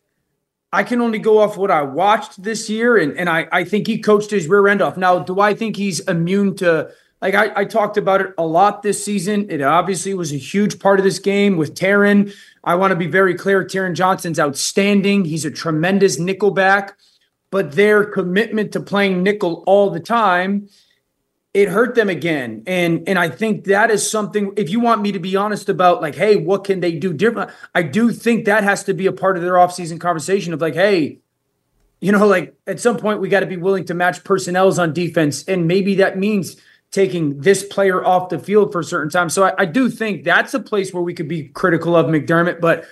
[0.72, 3.86] I can only go off what I watched this year, and, and I, I think
[3.86, 4.96] he coached his rear end off.
[4.96, 6.90] Now, do I think he's immune to,
[7.20, 9.50] like, I, I talked about it a lot this season.
[9.50, 12.34] It obviously was a huge part of this game with Taron.
[12.64, 15.24] I want to be very clear Taron Johnson's outstanding.
[15.24, 16.92] He's a tremendous nickelback
[17.50, 20.68] but their commitment to playing nickel all the time
[21.52, 25.12] it hurt them again and and i think that is something if you want me
[25.12, 28.64] to be honest about like hey what can they do different i do think that
[28.64, 31.18] has to be a part of their offseason conversation of like hey
[32.00, 34.92] you know like at some point we got to be willing to match personnels on
[34.92, 36.56] defense and maybe that means
[36.90, 40.24] taking this player off the field for a certain time so i, I do think
[40.24, 42.84] that's a place where we could be critical of mcdermott but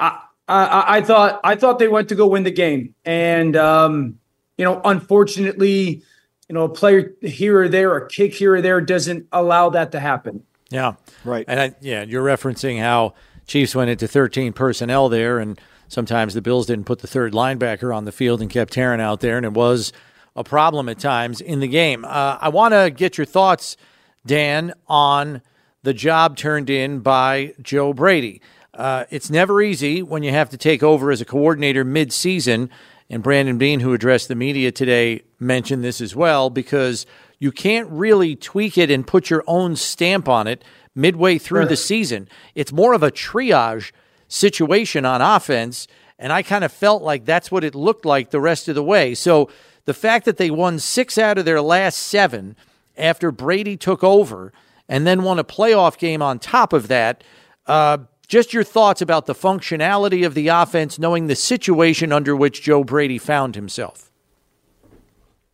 [0.00, 0.18] i
[0.48, 4.18] I, I thought I thought they went to go win the game, and um,
[4.56, 6.02] you know, unfortunately,
[6.48, 9.92] you know, a player here or there, a kick here or there, doesn't allow that
[9.92, 10.42] to happen.
[10.70, 10.94] Yeah,
[11.24, 11.44] right.
[11.48, 13.14] And I, yeah, you're referencing how
[13.46, 17.94] Chiefs went into 13 personnel there, and sometimes the Bills didn't put the third linebacker
[17.94, 19.92] on the field and kept Taron out there, and it was
[20.38, 22.04] a problem at times in the game.
[22.04, 23.76] Uh, I want to get your thoughts,
[24.24, 25.42] Dan, on
[25.82, 28.40] the job turned in by Joe Brady.
[28.72, 32.70] Uh, it's never easy when you have to take over as a coordinator mid-season.
[33.10, 37.04] And Brandon Beane, who addressed the media today, mentioned this as well because
[37.40, 40.62] you can't really tweak it and put your own stamp on it
[40.94, 42.28] midway through the season.
[42.54, 43.90] It's more of a triage
[44.28, 45.88] situation on offense.
[46.16, 48.84] And I kind of felt like that's what it looked like the rest of the
[48.84, 49.14] way.
[49.14, 49.50] So
[49.88, 52.54] the fact that they won six out of their last seven
[52.98, 54.52] after Brady took over
[54.86, 57.24] and then won a playoff game on top of that,
[57.66, 62.60] uh, just your thoughts about the functionality of the offense, knowing the situation under which
[62.60, 64.10] Joe Brady found himself.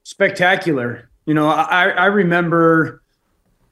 [0.03, 1.09] Spectacular.
[1.26, 3.05] You know, I, I remember,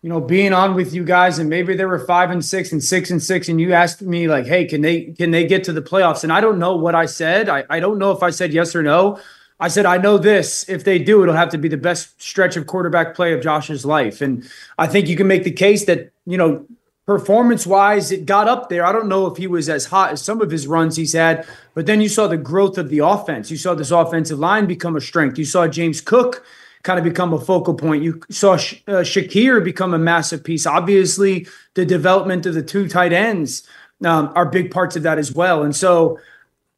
[0.01, 2.85] you know, being on with you guys, and maybe they were five and six and
[2.85, 5.73] six and six, and you asked me like, "Hey, can they can they get to
[5.73, 7.49] the playoffs?" And I don't know what I said.
[7.49, 9.19] I, I don't know if I said yes or no.
[9.63, 10.69] I said, I know this.
[10.69, 13.87] If they do, it'll have to be the best stretch of quarterback play of Josh's
[13.87, 14.21] life.
[14.21, 14.45] And
[14.77, 16.67] I think you can make the case that, you know,
[17.07, 18.85] performance wise, it got up there.
[18.85, 21.47] I don't know if he was as hot as some of his runs he's had,
[21.75, 23.53] but then you saw the growth of the offense.
[23.53, 25.39] You saw this offensive line become a strength.
[25.39, 26.45] You saw James Cook
[26.83, 28.03] kind of become a focal point.
[28.03, 30.67] You saw Sha- uh, Shakir become a massive piece.
[30.67, 33.63] Obviously, the development of the two tight ends
[34.05, 35.63] um, are big parts of that as well.
[35.63, 36.19] And so,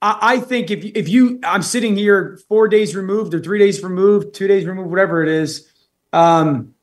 [0.05, 3.83] I, I think if if you, I'm sitting here four days removed or three days
[3.83, 5.73] removed, two days removed, whatever it is.
[6.13, 6.75] Um,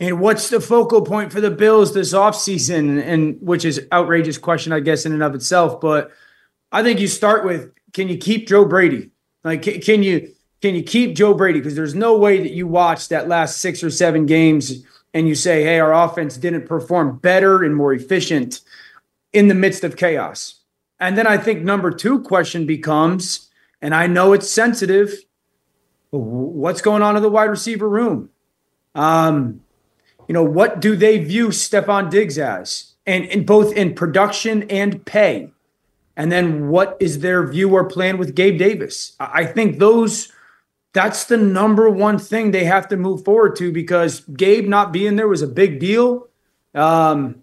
[0.00, 3.02] and what's the focal point for the Bills this offseason?
[3.04, 5.78] And which is outrageous question, I guess, in and of itself.
[5.80, 6.10] But
[6.72, 9.10] I think you start with can you keep Joe Brady?
[9.44, 11.60] Like, can you can you keep Joe Brady?
[11.60, 15.34] Because there's no way that you watch that last six or seven games and you
[15.34, 18.62] say, hey, our offense didn't perform better and more efficient
[19.34, 20.59] in the midst of chaos.
[21.00, 23.48] And then I think number two question becomes,
[23.80, 25.14] and I know it's sensitive,
[26.10, 28.30] what's going on in the wide receiver room?
[28.94, 29.62] Um,
[30.28, 32.92] you know, what do they view Stefon Diggs as?
[33.06, 35.50] And both in production and pay.
[36.16, 39.16] And then what is their view or plan with Gabe Davis?
[39.18, 40.30] I think those
[40.92, 45.16] that's the number one thing they have to move forward to because Gabe not being
[45.16, 46.28] there was a big deal.
[46.74, 47.39] Um,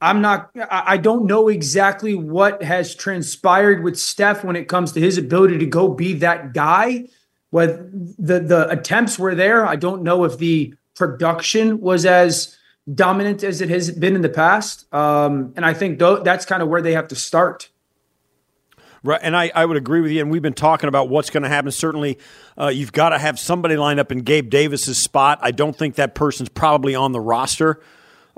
[0.00, 5.00] I'm not, I don't know exactly what has transpired with Steph when it comes to
[5.00, 7.08] his ability to go be that guy.
[7.50, 12.56] Whether the, the attempts were there, I don't know if the production was as
[12.94, 14.92] dominant as it has been in the past.
[14.94, 17.70] Um, and I think th- that's kind of where they have to start.
[19.02, 20.20] Right, and I, I would agree with you.
[20.20, 21.70] And we've been talking about what's going to happen.
[21.70, 22.18] Certainly,
[22.60, 25.38] uh, you've got to have somebody lined up in Gabe Davis's spot.
[25.40, 27.80] I don't think that person's probably on the roster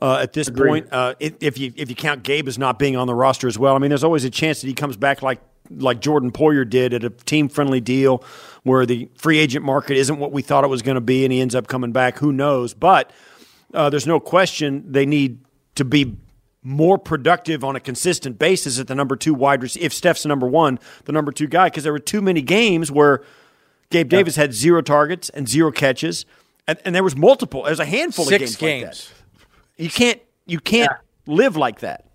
[0.00, 0.68] uh, at this Agreed.
[0.68, 0.88] point.
[0.92, 3.74] Uh, if you if you count Gabe as not being on the roster as well,
[3.74, 5.40] I mean, there's always a chance that he comes back like
[5.70, 8.24] like Jordan Poyer did at a team friendly deal
[8.64, 11.32] where the free agent market isn't what we thought it was going to be, and
[11.32, 12.18] he ends up coming back.
[12.18, 12.74] Who knows?
[12.74, 13.12] But
[13.72, 15.38] uh, there's no question they need
[15.76, 16.16] to be
[16.62, 19.86] more productive on a consistent basis at the number two wide receiver.
[19.86, 22.90] If Steph's the number one, the number two guy, because there were too many games
[22.90, 23.22] where
[23.90, 26.26] Gabe Davis had zero targets and zero catches,
[26.66, 27.62] and, and there was multiple.
[27.62, 28.82] There's a handful Six of games.
[28.84, 29.12] games.
[29.12, 29.19] Like
[29.80, 31.34] you can't you can't yeah.
[31.34, 32.06] live like that.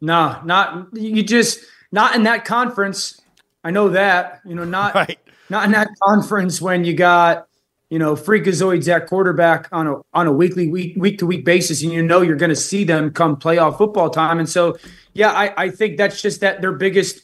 [0.00, 1.22] No, not you.
[1.22, 1.60] Just
[1.90, 3.20] not in that conference.
[3.64, 4.40] I know that.
[4.44, 5.18] You know, not right.
[5.50, 7.48] not in that conference when you got
[7.88, 11.82] you know, freakazoids at quarterback on a on a weekly week week to week basis,
[11.82, 14.40] and you know you're going to see them come playoff football time.
[14.40, 14.76] And so,
[15.14, 17.22] yeah, I, I think that's just that their biggest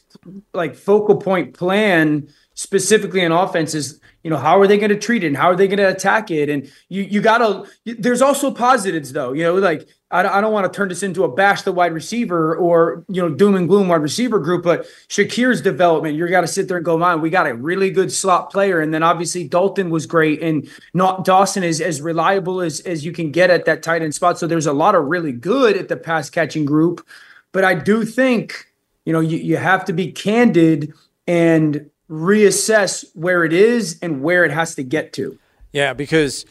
[0.53, 4.97] like focal point plan specifically in offense is you know how are they going to
[4.97, 6.49] treat it and how are they going to attack it?
[6.49, 10.71] And you you gotta there's also positives though you know like I, I don't want
[10.71, 13.89] to turn this into a bash the wide receiver or you know doom and gloom
[13.89, 17.29] wide receiver group but Shakir's development you got to sit there and go man we
[17.29, 18.79] got a really good slot player.
[18.79, 23.11] And then obviously Dalton was great and not Dawson is as reliable as as you
[23.11, 24.39] can get at that tight end spot.
[24.39, 27.05] So there's a lot of really good at the pass catching group.
[27.51, 28.71] But I do think
[29.05, 30.93] you know you, you have to be candid
[31.27, 35.37] and reassess where it is and where it has to get to.
[35.71, 36.45] Yeah, because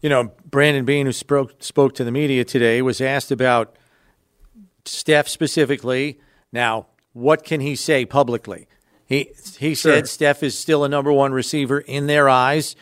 [0.00, 3.76] you know Brandon Beane, who spoke spoke to the media today, was asked about
[4.84, 6.20] Steph specifically.
[6.52, 8.66] Now, what can he say publicly?
[9.06, 9.92] He he sure.
[9.92, 12.76] said Steph is still a number one receiver in their eyes.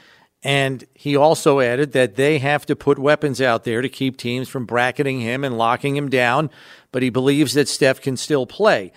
[0.45, 4.49] And he also added that they have to put weapons out there to keep teams
[4.49, 6.51] from bracketing him and locking him down.
[6.91, 8.93] But he believes that Steph can still play.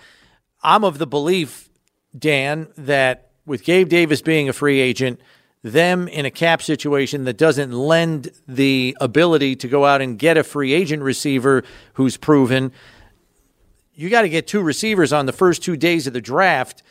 [0.62, 1.65] I'm of the belief
[2.16, 5.20] Dan, that with Gabe Davis being a free agent,
[5.62, 10.36] them in a cap situation that doesn't lend the ability to go out and get
[10.36, 11.64] a free agent receiver
[11.94, 12.72] who's proven,
[13.94, 16.82] you got to get two receivers on the first two days of the draft.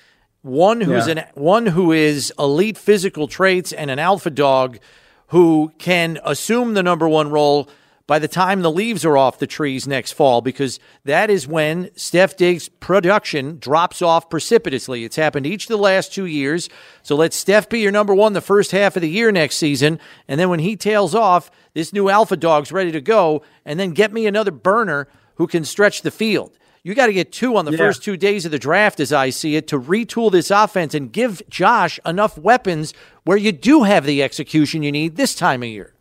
[0.42, 1.14] One who's yeah.
[1.14, 4.80] an one who is elite physical traits and an alpha dog
[5.28, 7.70] who can assume the number one role
[8.08, 11.90] by the time the leaves are off the trees next fall because that is when
[11.96, 15.04] Steph Diggs' production drops off precipitously.
[15.04, 16.70] It's happened each of the last two years.
[17.02, 20.00] So let Steph be your number one the first half of the year next season.
[20.28, 23.42] And then when he tails off, this new alpha dog's ready to go.
[23.66, 26.58] And then get me another burner who can stretch the field.
[26.84, 27.80] You got to get two on the yeah.
[27.80, 31.12] first two days of the draft, as I see it, to retool this offense and
[31.12, 32.94] give Josh enough weapons
[33.24, 35.95] where you do have the execution you need this time of year.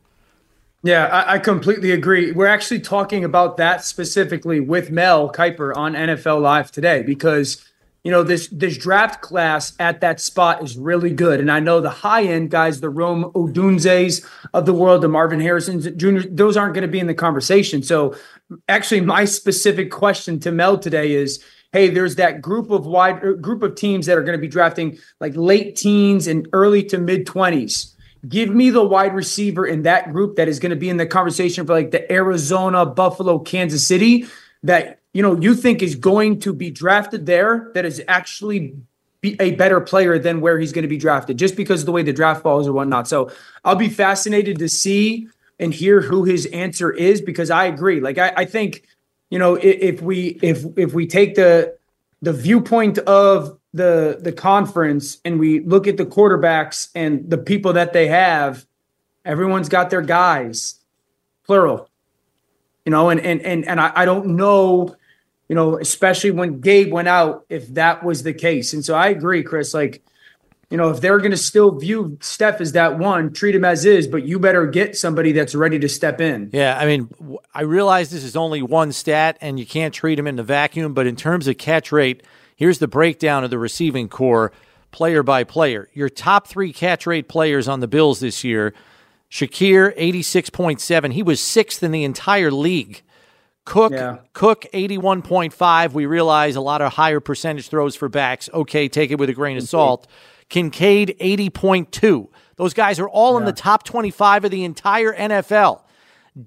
[0.85, 2.31] Yeah, I, I, completely agree.
[2.33, 7.65] We're actually talking about that specifically with Mel Kiper on NFL Live today because
[8.03, 11.81] you know this this draft class at that spot is really good, and I know
[11.81, 16.29] the high end guys, the Rome Odunzes of the world, the Marvin Harrisons Jr.
[16.29, 17.83] Those aren't going to be in the conversation.
[17.83, 18.15] So,
[18.69, 21.43] actually, my specific question to Mel today is.
[21.73, 24.47] Hey, there's that group of wide uh, group of teams that are going to be
[24.47, 27.94] drafting like late teens and early to mid 20s
[28.29, 31.07] Give me the wide receiver in that group that is going to be in the
[31.07, 34.27] conversation for like the Arizona, Buffalo, Kansas City
[34.63, 38.75] that you know you think is going to be drafted there that is actually
[39.21, 41.93] be a better player than where he's going to be drafted just because of the
[41.93, 43.09] way the draft falls or whatnot.
[43.09, 43.31] So
[43.65, 48.01] I'll be fascinated to see and hear who his answer is because I agree.
[48.01, 48.85] Like I, I think
[49.31, 51.77] you know if, if we if if we take the
[52.23, 57.75] the viewpoint of the the conference and we look at the quarterbacks and the people
[57.75, 58.65] that they have,
[59.25, 60.81] everyone's got their guys,
[61.45, 61.91] plural.
[62.87, 64.95] You know, and and and and I, I don't know,
[65.49, 68.73] you know, especially when Gabe went out, if that was the case.
[68.73, 69.75] And so I agree, Chris.
[69.75, 70.05] Like,
[70.71, 73.85] you know, if they're going to still view Steph as that one, treat him as
[73.85, 76.51] is, but you better get somebody that's ready to step in.
[76.53, 77.09] Yeah, I mean,
[77.53, 80.95] I realize this is only one stat and you can't treat him in the vacuum,
[80.95, 82.23] but in terms of catch rate,
[82.65, 84.51] Here's the breakdown of the receiving corps
[84.91, 85.91] player by player.
[85.93, 88.73] Your top three catch rate players on the Bills this year
[89.31, 91.13] Shakir, 86.7.
[91.13, 93.03] He was sixth in the entire league.
[93.67, 94.17] Cook, Yeah.
[94.33, 95.93] Cook, 81.5.
[95.93, 98.49] We realize a lot of higher percentage throws for backs.
[98.55, 100.07] Okay, take it with a grain of salt.
[100.49, 102.31] Kincaid, 80.2.
[102.57, 105.83] Those guys are all in the top 25 of the entire NFL.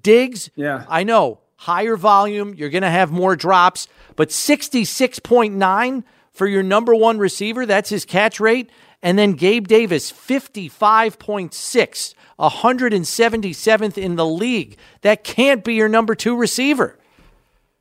[0.02, 0.84] Diggs, Yeah.
[0.88, 3.86] I know, higher volume, you're going to have more drops,
[4.18, 8.68] but 66.9 for your number one receiver, that's his catch rate.
[9.00, 14.76] And then Gabe Davis, 55.6, 177th in the league.
[15.02, 16.98] That can't be your number two receiver.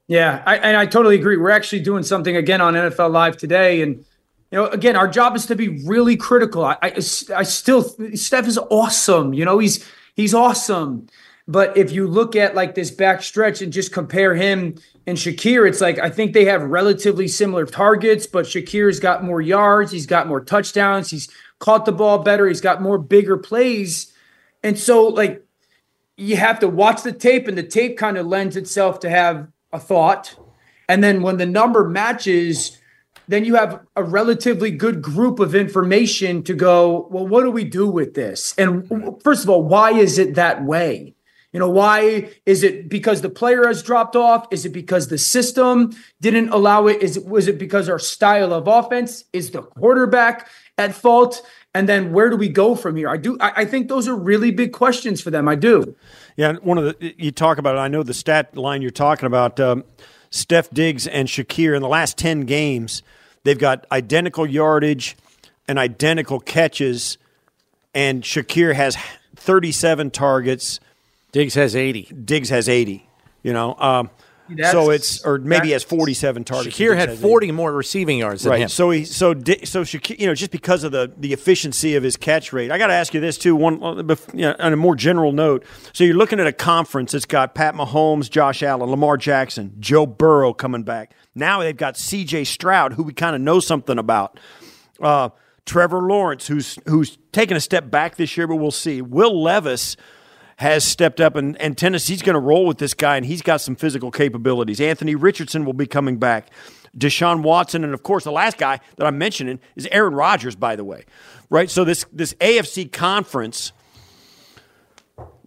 [0.06, 1.38] Yeah, I, and I totally agree.
[1.38, 4.06] We're actually doing something again on NFL Live today, and
[4.52, 6.64] you know, again, our job is to be really critical.
[6.64, 7.02] I, I,
[7.36, 7.82] I still,
[8.14, 9.34] Steph is awesome.
[9.34, 9.84] You know, he's
[10.16, 11.08] he's awesome.
[11.48, 14.76] But if you look at like this back stretch and just compare him
[15.08, 19.42] and Shakir, it's like I think they have relatively similar targets, but Shakir's got more
[19.42, 21.30] yards, he's got more touchdowns, he's
[21.60, 24.14] caught the ball better, he's got more bigger plays.
[24.64, 25.44] And so like
[26.18, 29.48] you have to watch the tape, and the tape kind of lends itself to have
[29.72, 30.36] a thought.
[30.90, 32.78] And then when the number matches,
[33.30, 37.64] then you have a relatively good group of information to go, well, what do we
[37.64, 38.54] do with this?
[38.58, 38.90] And
[39.22, 41.14] first of all, why is it that way?
[41.54, 44.48] You know, why is it because the player has dropped off?
[44.52, 47.02] Is it because the system didn't allow it?
[47.02, 51.42] Is it was it because our style of offense is the quarterback at fault?
[51.74, 53.10] And then where do we go from here?
[53.10, 53.38] I do.
[53.40, 55.48] I, I think those are really big questions for them.
[55.48, 55.96] I do.
[56.36, 57.76] Yeah, one of the you talk about.
[57.76, 59.60] it, I know the stat line you're talking about.
[59.60, 59.84] Um,
[60.30, 63.04] Steph Diggs and Shakir in the last ten games,
[63.44, 65.16] they've got identical yardage
[65.68, 67.18] and identical catches,
[67.94, 68.98] and Shakir has
[69.36, 70.80] 37 targets.
[71.32, 72.04] Diggs has 80.
[72.26, 73.08] Diggs has 80.
[73.44, 74.10] You know, um,
[74.50, 76.78] That's- so it's or maybe he has 47 targets.
[76.78, 78.62] Shakir had has 40 more receiving yards than Right.
[78.62, 78.70] him.
[78.70, 82.04] So he so Di- so Shakir, you know just because of the the efficiency of
[82.04, 82.72] his catch rate.
[82.72, 83.56] I got to ask you this too.
[83.58, 85.64] One uh, you know, on a more general note.
[85.94, 90.06] So you're looking at a conference that's got Pat Mahomes, Josh Allen, Lamar Jackson, Joe
[90.06, 91.14] Burrow coming back.
[91.36, 92.46] Now they've got C.J.
[92.46, 94.40] Stroud, who we kind of know something about.
[95.02, 95.30] Uh,
[95.66, 99.02] Trevor Lawrence, who's who's taken a step back this year, but we'll see.
[99.02, 99.98] Will Levis
[100.58, 103.62] has stepped up, and, and Tennessee's going to roll with this guy, and he's got
[103.62, 104.82] some physical capabilities.
[104.82, 106.50] Anthony Richardson will be coming back.
[106.98, 110.76] Deshaun Watson, and of course, the last guy that I'm mentioning is Aaron Rodgers, by
[110.76, 111.06] the way.
[111.50, 111.70] Right?
[111.70, 113.72] So this this AFC conference,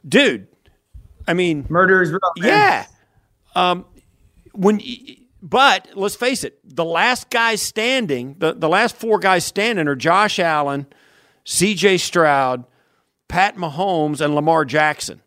[0.09, 0.47] dude,
[1.27, 2.21] I mean, Murder is real.
[2.39, 2.49] man.
[2.49, 2.87] yeah.
[3.57, 3.85] Um,
[4.53, 4.81] when,
[5.43, 9.97] but let's face it, the last guys standing, the, the last four guys standing are
[9.97, 10.87] Josh Allen,
[11.45, 11.99] C.J.
[11.99, 12.65] Stroud,
[13.31, 15.23] Pat Mahomes, and Lamar Jackson,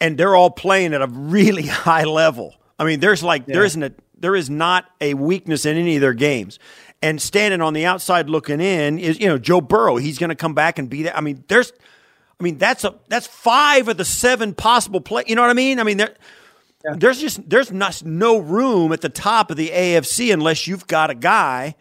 [0.00, 2.54] and they're all playing at a really high level.
[2.78, 6.00] I mean, there's like there isn't a there is not a weakness in any of
[6.00, 6.58] their games.
[7.02, 9.96] And standing on the outside looking in is you know Joe Burrow.
[9.96, 11.16] He's going to come back and be there.
[11.16, 11.72] I mean, there's
[12.40, 15.24] I mean, that's a that's five of the seven possible play.
[15.26, 15.78] You know what I mean?
[15.78, 16.14] I mean, there,
[16.96, 21.10] there's just there's not, no room at the top of the AFC unless you've got
[21.10, 21.74] a guy.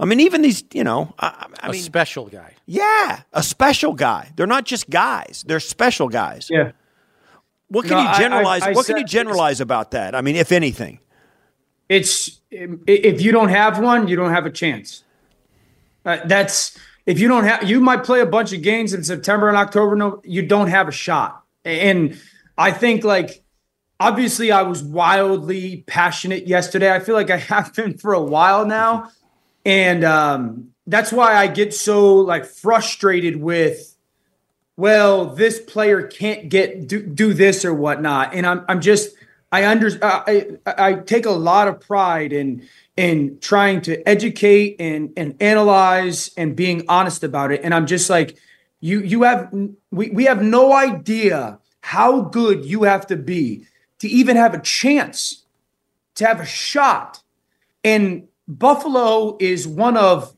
[0.00, 2.54] I mean, even these, you know, I, I a mean, special guy.
[2.66, 4.30] yeah, a special guy.
[4.36, 6.48] They're not just guys; they're special guys.
[6.50, 6.72] Yeah.
[7.68, 8.62] What can know, you I- I- generalize?
[8.62, 10.14] I what can you generalize about that?
[10.14, 10.98] I mean, if anything,
[11.88, 15.04] it's if you don't have one, you don't have a chance.
[16.04, 16.76] Uh, that's
[17.06, 17.62] if you don't have.
[17.64, 19.96] You might play a bunch of games in September and October.
[19.96, 21.42] No, you don't have a shot.
[21.64, 22.20] And
[22.58, 23.42] I think like
[24.00, 26.92] obviously I was wildly passionate yesterday.
[26.92, 29.10] I feel like I have been for a while now,
[29.64, 33.90] and um, that's why I get so like frustrated with.
[34.76, 39.14] Well, this player can't get do, do this or whatnot, and I'm I'm just
[39.52, 45.12] I under I, I take a lot of pride in in trying to educate and
[45.16, 47.60] and analyze and being honest about it.
[47.62, 48.36] And I'm just like,
[48.80, 49.52] you you have
[49.92, 53.66] we we have no idea how good you have to be
[54.00, 55.44] to even have a chance
[56.16, 57.22] to have a shot.
[57.84, 60.34] And Buffalo is one of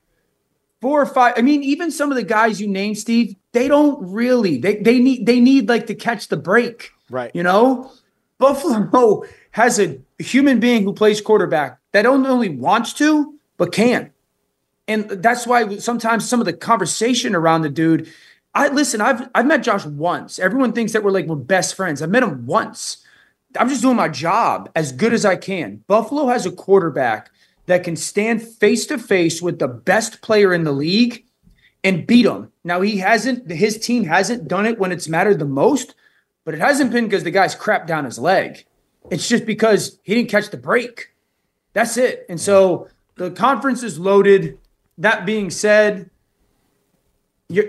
[0.81, 1.35] four or five.
[1.37, 4.59] I mean, even some of the guys you named, Steve, they don't really.
[4.59, 6.91] They they need they need like to catch the break.
[7.11, 7.31] Right.
[7.35, 7.91] You know,
[8.39, 14.11] Buffalo has a human being who plays quarterback that not only wants to but can,
[14.87, 18.12] and that's why sometimes some of the conversation around the dude.
[18.55, 19.01] I listen.
[19.01, 20.39] I've I've met Josh once.
[20.39, 22.01] Everyone thinks that we're like we're best friends.
[22.01, 22.99] I met him once.
[23.59, 25.83] I'm just doing my job as good as I can.
[25.87, 27.31] Buffalo has a quarterback
[27.67, 31.25] that can stand face to face with the best player in the league
[31.85, 32.51] and beat him.
[32.65, 35.95] Now he hasn't his team hasn't done it when it's mattered the most,
[36.45, 38.65] but it hasn't been because the guy's crapped down his leg.
[39.11, 41.13] It's just because he didn't catch the break.
[41.75, 42.27] That's it.
[42.29, 44.59] And so the conference is loaded.
[44.99, 46.11] that being said,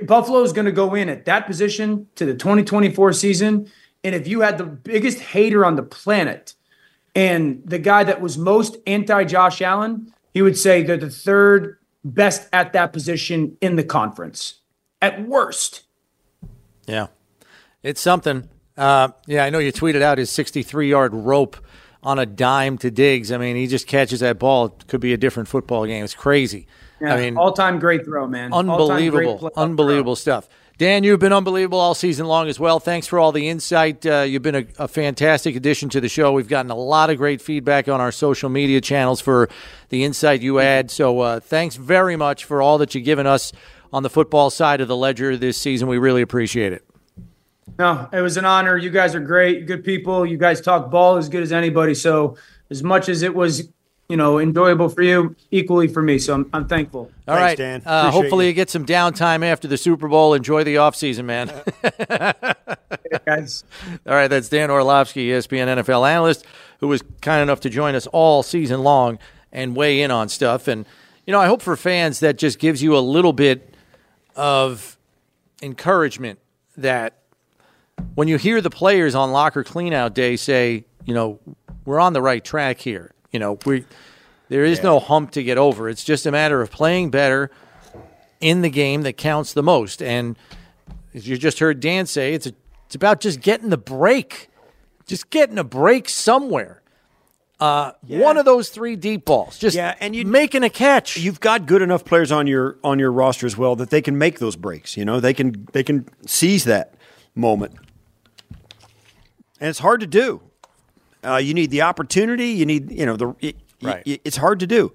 [0.04, 3.70] Buffalo is going to go in at that position to the 2024 season.
[4.04, 6.56] And if you had the biggest hater on the planet
[7.18, 11.80] and the guy that was most anti Josh Allen, he would say they're the third
[12.06, 14.62] best at that position in the conference
[15.02, 15.82] at worst.
[16.86, 17.08] Yeah,
[17.82, 18.48] it's something.
[18.78, 21.58] Uh, yeah, I know you tweeted out his 63 yard rope
[22.04, 23.32] on a dime to Diggs.
[23.32, 24.68] I mean, he just catches that ball.
[24.68, 26.04] It could be a different football game.
[26.04, 26.68] It's crazy.
[27.02, 28.54] Yeah, I mean, all time great throw, man.
[28.54, 30.22] Unbelievable, unbelievable throw.
[30.40, 30.50] stuff.
[30.78, 32.80] Dan, you've been unbelievable all season long as well.
[32.80, 34.06] Thanks for all the insight.
[34.06, 36.32] Uh, you've been a, a, fantastic addition to the show.
[36.32, 39.50] We've gotten a lot of great feedback on our social media channels for
[39.90, 40.92] the insight you add.
[40.92, 43.54] So uh, thanks very much for all that you've given us
[43.92, 45.88] on the football side of the ledger this season.
[45.88, 46.86] We really appreciate it.
[47.80, 48.78] No, it was an honor.
[48.78, 50.28] You guys are great, good people.
[50.28, 51.96] You guys talk ball as good as anybody.
[51.96, 52.38] So
[52.70, 53.68] as much as it was
[54.10, 56.18] you know, enjoyable for you, equally for me.
[56.18, 57.12] So I'm, I'm thankful.
[57.28, 57.82] All Thanks, right, Dan.
[57.86, 58.50] Uh, hopefully you.
[58.50, 58.56] you.
[58.56, 60.34] get some downtime after the Super Bowl.
[60.34, 61.52] Enjoy the offseason, man.
[63.26, 63.64] guys.
[64.08, 66.46] All right, that's Dan Orlovsky, ESPN NFL analyst,
[66.80, 69.20] who was kind enough to join us all season long
[69.52, 70.68] and weigh in on stuff.
[70.68, 70.86] And,
[71.26, 73.74] you know, I hope for fans that just gives you a little bit
[74.36, 74.98] of
[75.62, 76.40] encouragement
[76.78, 77.18] that
[78.16, 81.40] when you hear the players on locker cleanout day say, you know,
[81.84, 83.86] we're on the right track here you know, we
[84.50, 84.86] there is yeah.
[84.86, 85.90] no hump to get over.
[85.90, 87.52] It's just a matter of playing better
[88.40, 90.02] in the game that counts the most.
[90.02, 90.38] And
[91.14, 92.54] as you just heard Dan say, it's a,
[92.86, 94.50] it's about just getting the break,
[95.06, 96.82] just getting a break somewhere.
[97.60, 98.20] Uh, yeah.
[98.20, 101.18] One of those three deep balls, just yeah, and you making a catch.
[101.18, 104.16] You've got good enough players on your on your roster as well that they can
[104.16, 104.96] make those breaks.
[104.96, 106.94] You know, they can they can seize that
[107.34, 107.74] moment,
[109.60, 110.47] and it's hard to do.
[111.28, 112.50] Uh, you need the opportunity.
[112.50, 113.36] You need, you know, the.
[113.40, 114.04] It, right.
[114.06, 114.94] It, it's hard to do,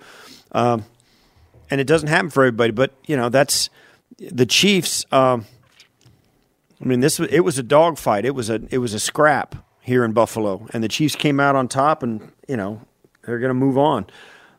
[0.53, 0.85] um,
[1.71, 2.73] and it doesn't happen for everybody.
[2.73, 3.71] But you know, that's
[4.19, 5.05] the Chiefs.
[5.13, 5.47] Um,
[6.81, 8.25] I mean, this it was a dogfight.
[8.25, 11.55] It was a it was a scrap here in Buffalo, and the Chiefs came out
[11.55, 12.81] on top, and you know
[13.23, 14.07] they're going to move on.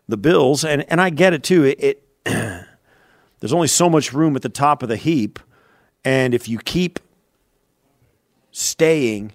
[0.08, 1.64] The Bills, and and I get it too.
[1.64, 2.04] It, it
[3.40, 5.40] there's only so much room at the top of the heap,
[6.06, 7.00] and if you keep
[8.52, 9.34] staying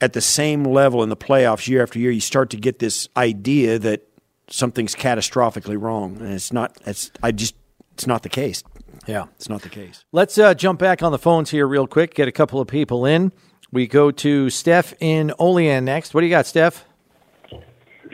[0.00, 3.08] at the same level in the playoffs year after year, you start to get this
[3.16, 4.08] idea that
[4.48, 6.76] something's catastrophically wrong, and it's not.
[6.86, 7.54] It's I just
[7.92, 8.62] it's not the case.
[9.06, 10.04] Yeah, it's not the case.
[10.12, 12.14] Let's uh, jump back on the phones here real quick.
[12.14, 13.32] Get a couple of people in.
[13.72, 16.14] We go to Steph in Olean next.
[16.14, 16.84] What do you got, Steph?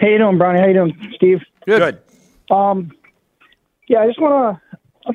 [0.01, 0.61] How you doing, Brian?
[0.61, 1.41] How you doing, Steve?
[1.67, 1.79] Good.
[2.49, 2.55] Good.
[2.55, 2.93] Um,
[3.89, 4.63] yeah, I just want to.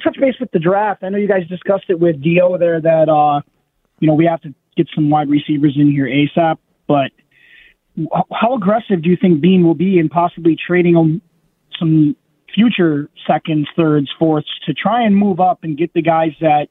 [0.03, 1.03] Touch base with the draft.
[1.03, 3.41] I know you guys discussed it with Dio there that uh,
[3.99, 6.57] you know we have to get some wide receivers in here ASAP.
[6.87, 7.11] But
[8.31, 11.21] how aggressive do you think Beane will be in possibly trading
[11.77, 12.15] some
[12.53, 16.67] future seconds, thirds, fourths to try and move up and get the guys that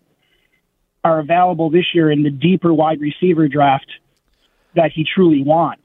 [1.05, 3.91] are available this year in the deeper wide receiver draft
[4.75, 5.83] that he truly wants?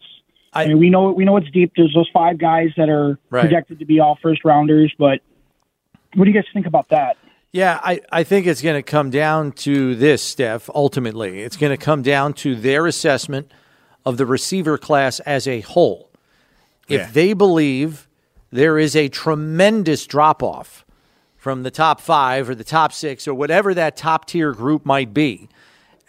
[0.53, 1.73] I, I mean, we know we know it's deep.
[1.75, 3.41] There's those five guys that are right.
[3.41, 5.19] projected to be all first rounders, but
[6.15, 7.17] what do you guys think about that?
[7.53, 11.41] Yeah, I, I think it's going to come down to this, Steph, ultimately.
[11.41, 13.51] It's going to come down to their assessment
[14.03, 16.09] of the receiver class as a whole.
[16.89, 17.09] If yeah.
[17.11, 18.09] they believe
[18.51, 20.83] there is a tremendous drop off
[21.37, 25.13] from the top five or the top six or whatever that top tier group might
[25.13, 25.47] be,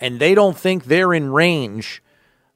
[0.00, 2.02] and they don't think they're in range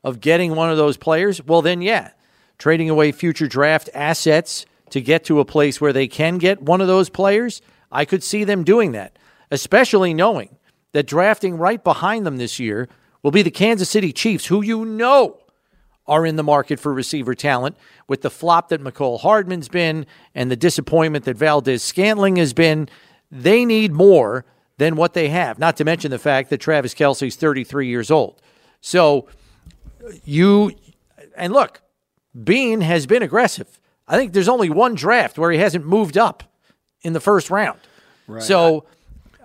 [0.02, 2.12] of getting one of those players, well, then, yeah,
[2.56, 6.80] trading away future draft assets to get to a place where they can get one
[6.80, 7.60] of those players–
[7.90, 9.18] I could see them doing that,
[9.50, 10.56] especially knowing
[10.92, 12.88] that drafting right behind them this year
[13.22, 15.38] will be the Kansas City Chiefs, who you know
[16.06, 20.50] are in the market for receiver talent with the flop that Mecole Hardman's been and
[20.50, 22.88] the disappointment that Valdes-Scantling has been.
[23.30, 24.46] They need more
[24.78, 28.40] than what they have, not to mention the fact that Travis Kelce's 33 years old.
[28.80, 29.28] So
[30.24, 30.72] you,
[31.36, 31.82] and look,
[32.42, 33.80] Beane has been aggressive.
[34.06, 36.44] I think there's only one draft where he hasn't moved up
[37.02, 37.78] in the first round.
[38.26, 38.42] Right.
[38.42, 38.84] So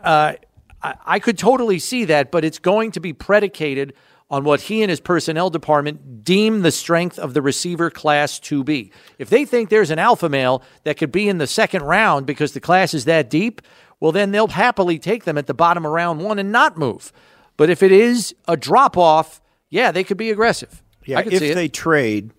[0.03, 0.33] uh,
[0.81, 3.93] I, I could totally see that, but it's going to be predicated
[4.29, 8.63] on what he and his personnel department deem the strength of the receiver class to
[8.63, 8.91] be.
[9.19, 12.53] If they think there's an alpha male that could be in the second round because
[12.53, 13.61] the class is that deep,
[13.99, 17.13] well, then they'll happily take them at the bottom of round one and not move.
[17.57, 19.39] But if it is a drop off,
[19.69, 20.81] yeah, they could be aggressive.
[21.05, 22.31] Yeah, if they trade,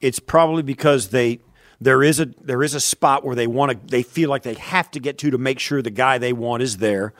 [0.00, 1.40] it's probably because they
[1.80, 4.54] there is a there is a spot where they want to they feel like they
[4.54, 7.14] have to get to to make sure the guy they want is there.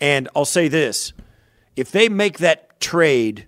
[0.00, 1.12] And I'll say this:
[1.76, 3.46] if they make that trade,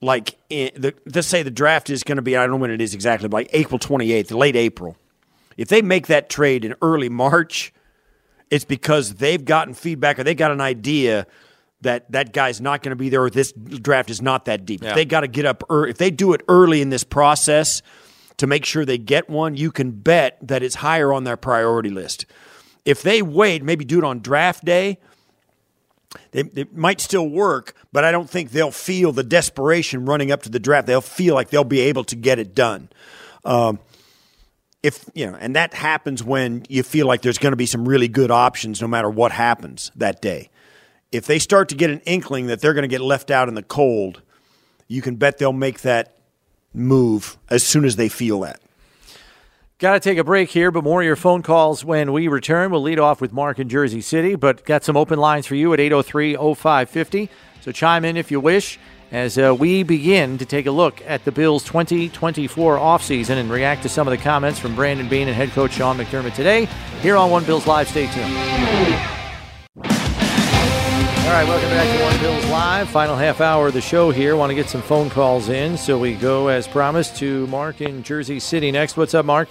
[0.00, 2.70] like in the, let's say the draft is going to be I don't know when
[2.70, 4.96] it is exactly, but like April twenty eighth, late April.
[5.56, 7.72] If they make that trade in early March,
[8.50, 11.26] it's because they've gotten feedback or they got an idea
[11.82, 14.82] that that guy's not going to be there or this draft is not that deep.
[14.82, 14.90] Yeah.
[14.90, 17.82] If they got to get up early, if they do it early in this process
[18.38, 21.90] to make sure they get one, you can bet that it's higher on their priority
[21.90, 22.26] list.
[22.84, 24.98] If they wait, maybe do it on draft day,
[26.30, 30.42] they, it might still work, but I don't think they'll feel the desperation running up
[30.42, 30.86] to the draft.
[30.86, 32.88] They'll feel like they'll be able to get it done.
[33.44, 33.80] Um,
[34.82, 37.88] if you know, and that happens when you feel like there's going to be some
[37.88, 40.50] really good options, no matter what happens that day.
[41.10, 43.54] If they start to get an inkling that they're going to get left out in
[43.54, 44.22] the cold,
[44.86, 46.15] you can bet they'll make that
[46.76, 48.60] move as soon as they feel that.
[49.78, 52.70] Got to take a break here, but more of your phone calls when we return.
[52.70, 55.72] We'll lead off with Mark in Jersey City, but got some open lines for you
[55.74, 57.28] at 803 0550.
[57.60, 58.78] So chime in if you wish
[59.12, 63.82] as uh, we begin to take a look at the Bills' 2024 offseason and react
[63.82, 66.66] to some of the comments from Brandon Beane and head coach Sean McDermott today
[67.02, 67.88] here on One Bills Live.
[67.88, 69.15] Stay tuned.
[71.26, 72.88] All right, welcome back to One Bills Live.
[72.88, 74.36] Final half hour of the show here.
[74.36, 78.04] Want to get some phone calls in, so we go as promised to Mark in
[78.04, 78.96] Jersey City next.
[78.96, 79.48] What's up, Mark?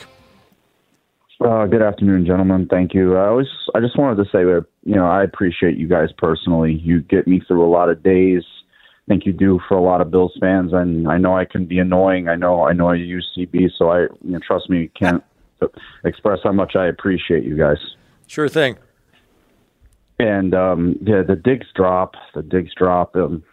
[1.41, 2.65] Uh, good afternoon, gentlemen.
[2.71, 3.17] Thank you.
[3.17, 6.75] I was I just wanted to say that you know I appreciate you guys personally.
[6.75, 8.43] You get me through a lot of days.
[8.79, 11.65] I think you do for a lot of Bills fans, and I know I can
[11.65, 12.29] be annoying.
[12.29, 14.89] I know I know I use CB, so I you know, trust me.
[14.97, 15.21] Can't
[16.05, 17.79] express how much I appreciate you guys.
[18.27, 18.77] Sure thing.
[20.17, 23.15] And um, yeah, the Diggs drop, the Diggs drop.
[23.15, 23.43] Um,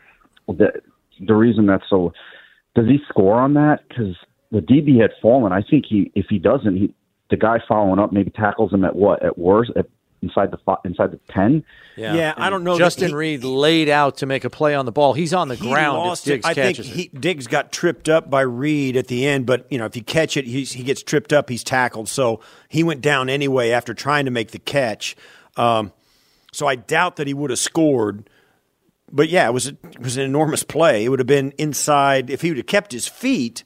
[0.47, 0.80] the
[1.26, 2.12] the reason that's so
[2.74, 3.80] does he score on that?
[3.89, 4.16] Because
[4.51, 5.52] the DB had fallen.
[5.52, 6.94] I think he if he doesn't, he
[7.30, 9.86] the guy following up maybe tackles him at what at worst at
[10.22, 11.64] inside the fi- inside the ten.
[11.97, 12.78] Yeah, I don't know.
[12.78, 15.14] Justin he- Reid laid out to make a play on the ball.
[15.14, 16.48] He's on the He ground lost Diggs it.
[16.48, 17.09] I think he.
[17.09, 20.36] Diggs got tripped up by Reid at the end, but you know if you catch
[20.36, 21.51] it, he's, he gets tripped up.
[21.51, 25.16] He's tackled, so he went down anyway after trying to make the catch.
[25.56, 25.93] Um,
[26.53, 28.29] so I doubt that he would have scored.
[29.11, 31.05] But yeah, it was a, it was an enormous play.
[31.05, 33.65] It would have been inside if he would have kept his feet.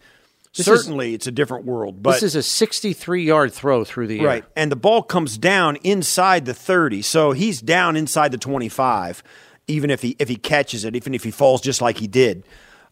[0.57, 2.03] This is- certainly, it's a different world.
[2.03, 4.27] But this is a 63 yard throw through the air.
[4.27, 4.45] Right.
[4.57, 7.03] And the ball comes down inside the 30.
[7.03, 9.23] So he's down inside the 25
[9.69, 12.45] even if he if he catches it, even if he falls just like he did.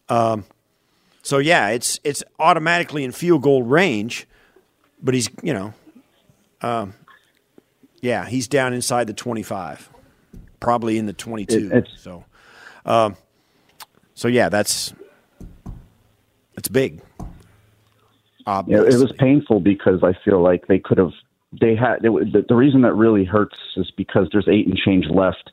[0.09, 0.43] Um,
[1.21, 4.27] so yeah, it's it's automatically in field goal range,
[5.01, 5.73] but he's, you know,
[6.61, 6.93] um,
[8.05, 9.89] yeah, he's down inside the 25.
[10.59, 11.71] Probably in the 22.
[11.73, 12.23] It- so
[12.85, 13.17] um,
[14.13, 14.93] so yeah, that's
[16.55, 17.01] it's big.
[18.67, 21.11] Yeah, it was painful because I feel like they could have.
[21.59, 25.07] They had would- the, the reason that really hurts is because there's eight and change
[25.09, 25.51] left.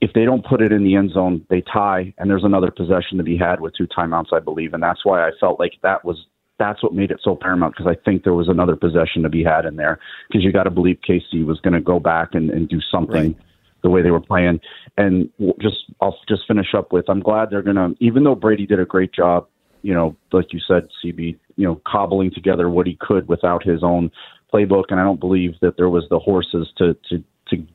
[0.00, 3.18] If they don't put it in the end zone, they tie, and there's another possession
[3.18, 6.04] to be had with two timeouts, I believe, and that's why I felt like that
[6.04, 6.26] was
[6.58, 9.44] that's what made it so paramount because I think there was another possession to be
[9.44, 9.98] had in there
[10.28, 13.36] because you got to believe KC was going to go back and, and do something
[13.82, 14.60] the way they were playing.
[14.96, 15.30] And
[15.60, 18.80] just I'll just finish up with I'm glad they're going to even though Brady did
[18.80, 19.46] a great job,
[19.82, 23.82] you know, like you said, CB, you know, cobbling together what he could without his
[23.82, 24.10] own
[24.52, 27.66] playbook, and I don't believe that there was the horses to to to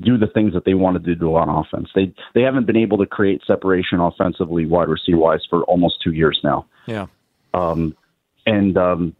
[0.00, 1.88] do the things that they wanted to do on offense.
[1.94, 6.12] They they haven't been able to create separation offensively, wide receiver wise, for almost two
[6.12, 6.66] years now.
[6.86, 7.06] Yeah.
[7.54, 7.96] Um,
[8.46, 9.16] and um,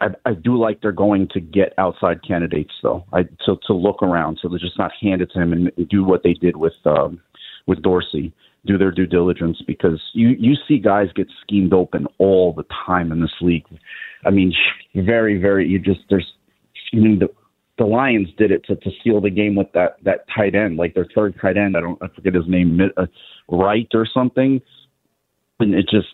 [0.00, 3.04] I, I do like they're going to get outside candidates though.
[3.12, 6.04] I to to look around, so they're just not hand it to him and do
[6.04, 7.20] what they did with um,
[7.66, 8.32] with Dorsey.
[8.66, 13.12] Do their due diligence because you you see guys get schemed open all the time
[13.12, 13.66] in this league.
[14.24, 14.54] I mean,
[14.94, 15.68] very very.
[15.68, 16.32] You just there's
[16.92, 17.28] I mean the
[17.76, 20.94] the Lions did it to to seal the game with that that tight end, like
[20.94, 21.76] their third tight end.
[21.76, 23.06] I don't I forget his name, uh,
[23.48, 24.60] Wright or something.
[25.60, 26.08] And it just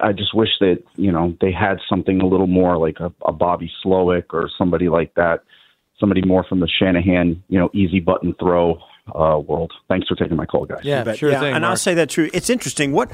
[0.00, 3.32] I just wish that you know they had something a little more like a, a
[3.32, 5.42] Bobby Slowik or somebody like that,
[5.98, 8.78] somebody more from the Shanahan you know easy button throw
[9.14, 9.72] uh, world.
[9.88, 10.84] Thanks for taking my call, guys.
[10.84, 11.54] Yeah, sure yeah, thing.
[11.54, 12.30] And I'll say that true.
[12.32, 12.92] It's interesting.
[12.92, 13.10] What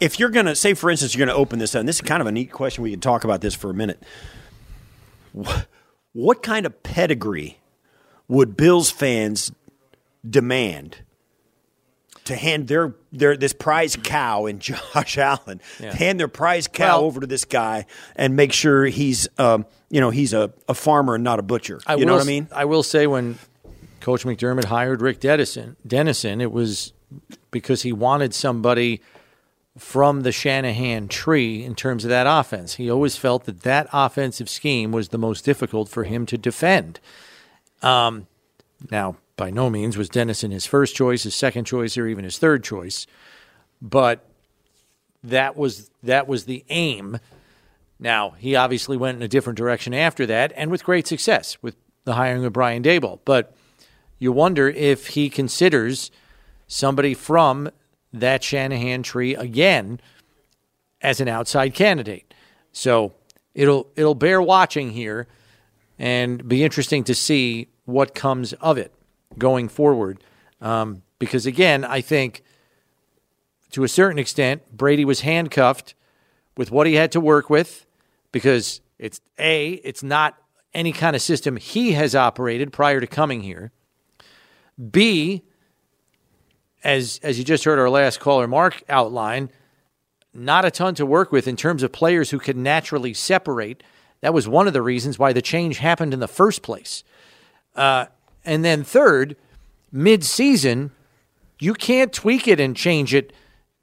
[0.00, 1.80] if you're going to say, for instance, you're going to open this up?
[1.80, 2.82] And this is kind of a neat question.
[2.82, 4.02] We can talk about this for a minute.
[5.32, 5.66] What,
[6.12, 7.58] what kind of pedigree
[8.28, 9.52] would Bills fans
[10.28, 10.98] demand
[12.24, 15.92] to hand their their this prize cow in Josh Allen, Yeah.
[15.94, 17.86] hand their prize cow Well- over to this guy
[18.16, 21.80] and make sure he's um, you know he's a, a farmer and not a butcher.
[21.86, 22.48] I you know what I mean?
[22.54, 23.38] I will say when
[24.00, 26.92] Coach McDermott hired Rick Dennison, Dennison, it was
[27.50, 29.00] because he wanted somebody
[29.78, 32.74] from the Shanahan tree in terms of that offense.
[32.74, 37.00] He always felt that that offensive scheme was the most difficult for him to defend.
[37.82, 38.26] Um,
[38.90, 42.38] now, by no means was Dennison his first choice, his second choice, or even his
[42.38, 43.08] third choice,
[43.80, 44.24] but
[45.24, 47.18] that was that was the aim.
[47.98, 51.74] Now he obviously went in a different direction after that, and with great success with
[52.04, 53.18] the hiring of Brian Daboll.
[53.24, 53.52] But
[54.20, 56.12] you wonder if he considers
[56.68, 57.68] somebody from
[58.12, 60.00] that Shanahan tree again
[61.00, 62.32] as an outside candidate.
[62.70, 63.12] So
[63.54, 65.26] it'll it'll bear watching here
[65.98, 68.94] and be interesting to see what comes of it
[69.38, 70.22] going forward.
[70.60, 72.42] Um, because again, I think
[73.72, 75.94] to a certain extent, Brady was handcuffed
[76.56, 77.86] with what he had to work with
[78.30, 80.36] because it's A, it's not
[80.74, 83.72] any kind of system he has operated prior to coming here.
[84.90, 85.42] B,
[86.84, 89.50] as as you just heard our last caller Mark outline,
[90.34, 93.82] not a ton to work with in terms of players who can naturally separate.
[94.22, 97.04] That was one of the reasons why the change happened in the first place.
[97.74, 98.06] Uh,
[98.44, 99.36] and then third,
[99.90, 100.90] mid-season,
[101.60, 103.32] you can't tweak it and change it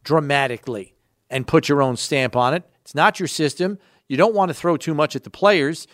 [0.04, 0.96] dramatically
[1.30, 2.64] and put your own stamp on it.
[2.82, 3.78] It's not your system.
[4.08, 5.88] You don't want to throw too much at the players,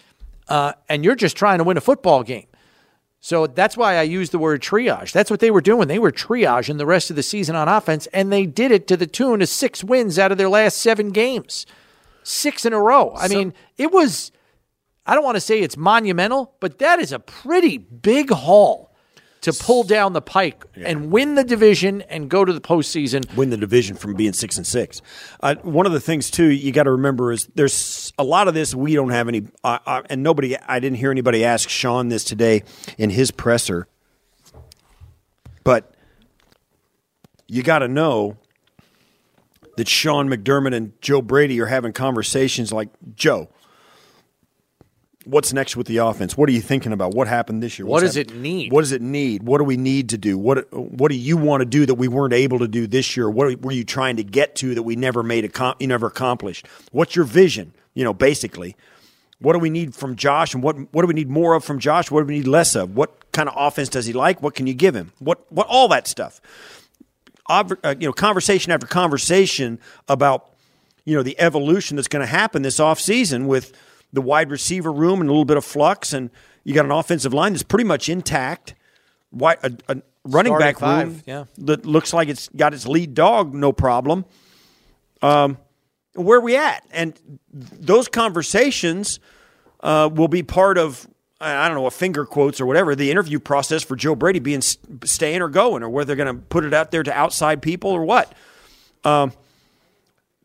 [0.48, 2.48] uh, and you're just trying to win a football game.
[3.20, 5.12] So that's why I use the word triage.
[5.12, 5.88] That's what they were doing.
[5.88, 8.96] They were triaging the rest of the season on offense, and they did it to
[8.96, 11.66] the tune of six wins out of their last seven games.
[12.24, 13.12] Six in a row.
[13.16, 14.32] I so, mean, it was,
[15.06, 18.96] I don't want to say it's monumental, but that is a pretty big haul
[19.46, 20.88] to pull down the pike yeah.
[20.88, 23.24] and win the division and go to the postseason.
[23.36, 25.04] Win the division from being six and six.
[25.40, 28.56] Uh, one of the things too you got to remember is there's a lot of
[28.56, 30.58] this we don't have any, uh, uh, and nobody.
[30.58, 32.64] I didn't hear anybody ask Sean this today
[32.98, 33.88] in his presser,
[35.64, 35.94] but
[37.48, 38.38] you got to know
[39.78, 43.50] that Sean McDermott and Joe Brady are having conversations like Joe
[45.26, 46.38] what's next with the offense?
[46.38, 47.14] What are you thinking about?
[47.14, 47.86] What happened this year?
[47.86, 48.72] What's what does it need?
[48.72, 49.44] What does it need?
[49.44, 50.38] What do we need to do?
[50.38, 53.30] What What do you want to do that we weren't able to do this year?
[53.30, 56.68] What were you trying to get to that we never made a you never accomplished?
[56.92, 57.74] What's your vision?
[57.94, 58.76] You know, basically,
[59.40, 61.80] what do we need from Josh, and what what do we need more of from
[61.80, 62.10] Josh?
[62.12, 62.96] What do we need less of?
[62.96, 64.42] What kind of offense does he like?
[64.42, 65.12] What can you give him?
[65.20, 66.42] What what all that stuff?
[67.48, 67.64] Uh,
[68.00, 70.50] you know, conversation after conversation about
[71.06, 73.72] you know the evolution that's going to happen this offseason with
[74.16, 76.32] the wide receiver room and a little bit of flux, and
[76.64, 78.74] you got an offensive line that's pretty much intact.
[79.30, 81.44] Why a, a running Starting back five, room yeah.
[81.60, 84.26] that looks like it's got its lead dog, no problem.
[85.22, 85.58] Um,
[86.14, 86.84] where are we at?
[86.92, 87.14] And
[87.52, 89.20] those conversations
[89.82, 91.08] uh, will be part of
[91.42, 94.62] I don't know, a finger quotes or whatever, the interview process for Joe Brady being
[94.62, 97.92] staying or going, or whether they're going to put it out there to outside people
[97.92, 98.34] or what.
[99.04, 99.34] Um,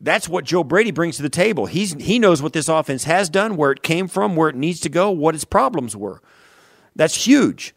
[0.01, 1.67] that's what Joe Brady brings to the table.
[1.67, 4.79] He's he knows what this offense has done, where it came from, where it needs
[4.81, 6.21] to go, what its problems were.
[6.95, 7.73] That's huge.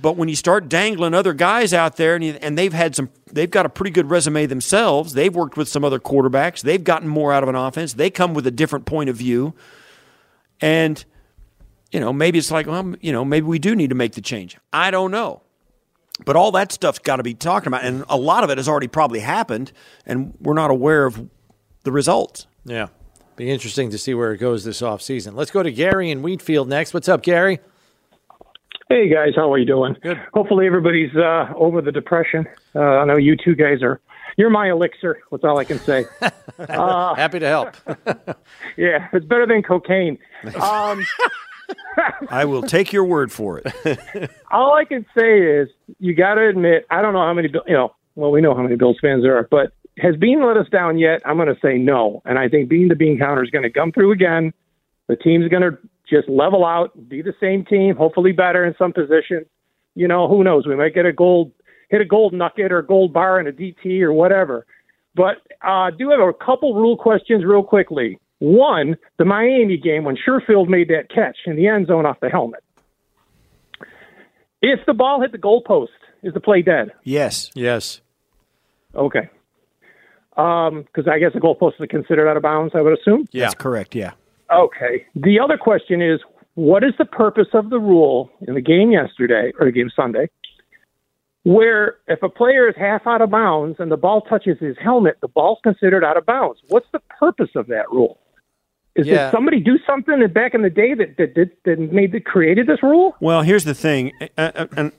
[0.00, 3.10] But when you start dangling other guys out there, and, you, and they've had some,
[3.30, 5.12] they've got a pretty good resume themselves.
[5.12, 6.60] They've worked with some other quarterbacks.
[6.60, 7.92] They've gotten more out of an offense.
[7.92, 9.54] They come with a different point of view,
[10.60, 11.04] and
[11.92, 14.20] you know maybe it's like, well, you know, maybe we do need to make the
[14.20, 14.58] change.
[14.72, 15.42] I don't know.
[16.24, 18.68] But all that stuff's got to be talked about, and a lot of it has
[18.68, 19.72] already probably happened,
[20.06, 21.28] and we're not aware of
[21.84, 22.46] the results.
[22.64, 22.88] Yeah,
[23.36, 25.34] be interesting to see where it goes this off season.
[25.34, 26.94] Let's go to Gary in Wheatfield next.
[26.94, 27.60] What's up, Gary?
[28.88, 29.96] Hey guys, how are you doing?
[30.02, 30.20] Good.
[30.34, 32.46] Hopefully everybody's uh, over the depression.
[32.74, 34.00] Uh, I know you two guys are.
[34.36, 35.18] You're my elixir.
[35.30, 36.04] That's all I can say.
[36.58, 37.74] Uh, Happy to help.
[38.76, 40.18] yeah, it's better than cocaine.
[40.60, 41.04] Um,
[42.30, 44.30] I will take your word for it.
[44.50, 45.68] All I can say is
[45.98, 48.62] you got to admit, I don't know how many, you know, well, we know how
[48.62, 51.20] many Bills fans there are, but has Beane let us down yet?
[51.24, 52.22] I'm going to say no.
[52.24, 54.52] And I think Beane the Bean counter is going to come through again.
[55.08, 55.78] The team's going to
[56.08, 59.44] just level out, be the same team, hopefully better in some position.
[59.94, 60.66] You know, who knows?
[60.66, 61.52] We might get a gold,
[61.90, 64.66] hit a gold nugget or a gold bar in a DT or whatever.
[65.14, 68.18] But uh, do have a couple rule questions real quickly.
[68.42, 72.28] One, the Miami game when Sherfield made that catch in the end zone off the
[72.28, 72.64] helmet.
[74.60, 75.86] If the ball hit the goalpost,
[76.24, 76.90] is the play dead?
[77.04, 77.52] Yes.
[77.54, 78.00] Yes.
[78.96, 79.30] Okay.
[80.30, 83.28] Because um, I guess the goalpost is considered out of bounds, I would assume?
[83.30, 83.42] Yeah.
[83.44, 84.10] That's correct, yeah.
[84.52, 85.06] Okay.
[85.14, 86.18] The other question is
[86.54, 90.28] what is the purpose of the rule in the game yesterday, or the game Sunday,
[91.44, 95.18] where if a player is half out of bounds and the ball touches his helmet,
[95.20, 96.58] the ball's considered out of bounds?
[96.66, 98.18] What's the purpose of that rule?
[98.94, 99.24] Is yeah.
[99.24, 102.66] did somebody do something back in the day that that, that, that made that created
[102.66, 103.16] this rule?
[103.20, 104.92] Well, here's the thing, and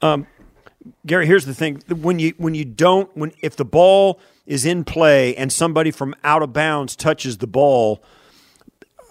[0.00, 0.26] um,
[1.06, 4.84] Gary, here's the thing: when you when you don't when if the ball is in
[4.84, 8.02] play and somebody from out of bounds touches the ball.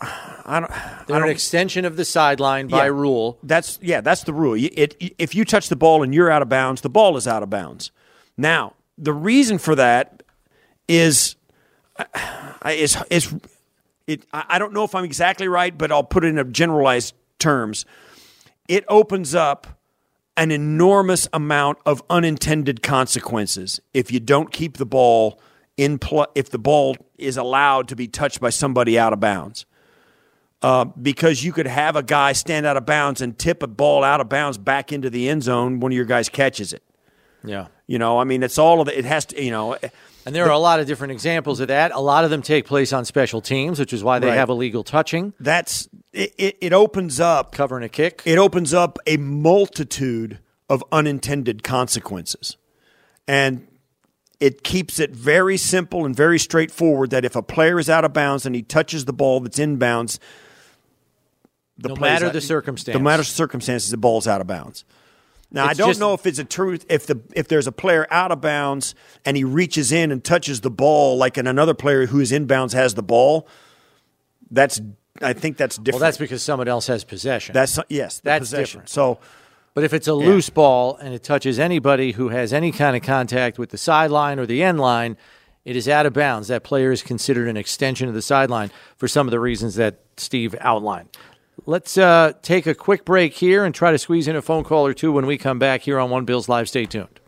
[0.02, 0.72] I don't.
[0.72, 3.38] They're I don't, an extension of the sideline by yeah, rule.
[3.44, 4.56] That's yeah, that's the rule.
[4.56, 7.28] It, it, if you touch the ball and you're out of bounds, the ball is
[7.28, 7.92] out of bounds.
[8.36, 10.24] Now, the reason for that
[10.88, 11.36] is
[11.98, 12.06] uh,
[12.66, 13.34] is is
[14.08, 17.86] it, I don't know if I'm exactly right, but I'll put it in generalized terms.
[18.68, 19.80] It opens up
[20.38, 25.40] an enormous amount of unintended consequences if you don't keep the ball
[25.78, 29.66] in play, if the ball is allowed to be touched by somebody out of bounds.
[30.62, 34.04] Uh, because you could have a guy stand out of bounds and tip a ball
[34.04, 35.80] out of bounds back into the end zone.
[35.80, 36.84] One of your guys catches it.
[37.44, 37.68] Yeah.
[37.88, 38.96] You know, I mean, it's all of it.
[38.96, 39.76] It has to, you know.
[40.26, 41.92] And there are a lot of different examples of that.
[41.92, 44.36] A lot of them take place on special teams, which is why they Right.
[44.38, 45.34] have illegal touching.
[45.40, 46.58] That's it, it.
[46.62, 48.22] It opens up covering a kick.
[48.26, 50.40] It opens up a multitude
[50.70, 52.56] of unintended consequences,
[53.28, 53.68] and
[54.40, 57.10] it keeps it very simple and very straightforward.
[57.10, 59.78] That if a player is out of bounds and he touches the ball that's in
[59.78, 60.20] bounds,
[61.78, 62.94] the No matter out- the circumstance.
[62.96, 64.86] no matter the circumstances, the ball's out of bounds.
[65.54, 68.08] Now I don't just- know if it's a truth if the if there's a player
[68.10, 68.96] out of bounds
[69.26, 72.74] and he reaches in and touches the ball like and another player who is inbounds
[72.74, 73.48] has the ball.
[74.50, 74.82] That's
[75.22, 75.96] I think that's different.
[76.02, 77.54] Well, that's because someone else has possession.
[77.54, 78.64] That's uh, yes, the That's possession.
[78.82, 78.90] different.
[78.90, 79.20] So,
[79.74, 83.04] but if it's a loose ball and it touches anybody who has any kind of
[83.04, 85.18] contact with the sideline or the end line,
[85.64, 86.48] it is out of bounds.
[86.48, 90.00] That player is considered an extension of the sideline for some of the reasons that
[90.18, 91.10] Steve outlined.
[91.66, 94.86] Let's uh, take a quick break here and try to squeeze in a phone call
[94.86, 96.68] or two when we come back here on One Bills Live.
[96.68, 97.21] Stay tuned.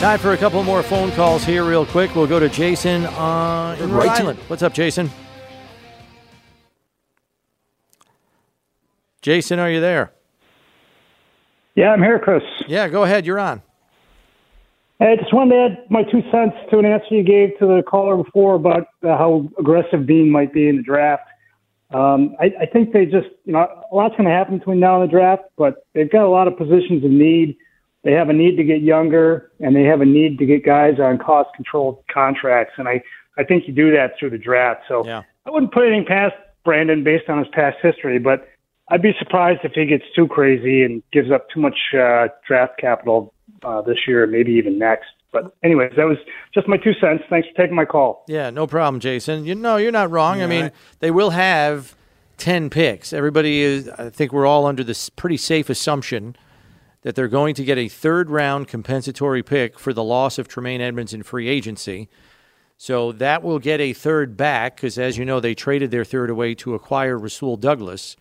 [0.00, 2.14] Time for a couple more phone calls here, real quick.
[2.14, 4.20] We'll go to Jason uh, in Rhode Right.
[4.20, 4.38] Island.
[4.48, 5.10] What's up, Jason?
[9.20, 10.10] Jason, are you there?
[11.74, 12.42] Yeah, I'm here, Chris.
[12.66, 13.26] Yeah, go ahead.
[13.26, 13.60] You're on.
[15.00, 17.66] Hey, I just wanted to add my two cents to an answer you gave to
[17.66, 21.24] the caller before about uh, how aggressive Beane might be in the draft.
[21.90, 24.98] Um, I, I think they just, you know, a lot's going to happen between now
[25.02, 27.58] and the draft, but they've got a lot of positions of need.
[28.02, 30.98] They have a need to get younger, and they have a need to get guys
[30.98, 32.74] on cost-controlled contracts.
[32.78, 33.02] And I,
[33.36, 34.82] I think you do that through the draft.
[34.88, 35.22] So Yeah.
[35.46, 38.48] I wouldn't put anything past Brandon based on his past history, but
[38.90, 42.78] I'd be surprised if he gets too crazy and gives up too much uh, draft
[42.78, 43.32] capital
[43.62, 45.08] uh, this year, maybe even next.
[45.32, 46.18] But anyways, that was
[46.52, 47.22] just my two cents.
[47.30, 48.24] Thanks for taking my call.
[48.26, 49.44] Yeah, no problem, Jason.
[49.44, 50.42] You know, you're not wrong.
[50.42, 50.74] I mean, right.
[50.98, 51.94] they will have
[52.38, 53.12] 10 picks.
[53.12, 56.34] Everybody is, I think we're all under this pretty safe assumption
[57.02, 60.80] that they're going to get a third round compensatory pick for the loss of Tremaine
[60.80, 62.08] Edmunds in free agency.
[62.76, 66.30] So that will get a third back because, as you know, they traded their third
[66.30, 68.16] away to acquire Rasul Douglas.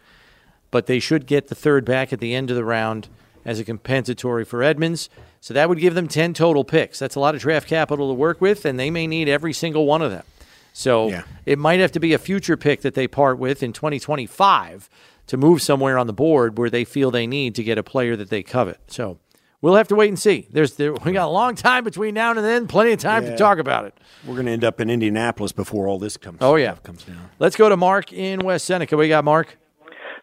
[0.71, 3.07] But they should get the third back at the end of the round
[3.45, 5.09] as a compensatory for Edmunds.
[5.41, 6.99] So that would give them 10 total picks.
[6.99, 9.85] That's a lot of draft capital to work with, and they may need every single
[9.85, 10.25] one of them.
[10.73, 14.89] So it might have to be a future pick that they part with in 2025
[15.29, 18.15] to move somewhere on the board where they feel they need to get a player
[18.15, 18.79] that they covet.
[18.87, 19.17] So
[19.61, 20.47] we'll have to wait and see.
[20.51, 23.31] There's there, we got a long time between now and then, plenty of time Yeah.
[23.31, 23.97] to talk about it.
[24.25, 26.39] We're going to end up in Indianapolis before all this comes.
[26.41, 27.29] Oh yeah, comes down.
[27.39, 28.97] Let's go to Mark in West Seneca.
[28.97, 29.57] We got Mark.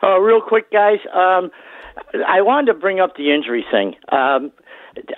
[0.02, 0.98] Uh, real quick, guys.
[1.14, 1.50] Um,
[2.28, 3.94] I wanted to bring up the injury thing.
[4.12, 4.52] Um,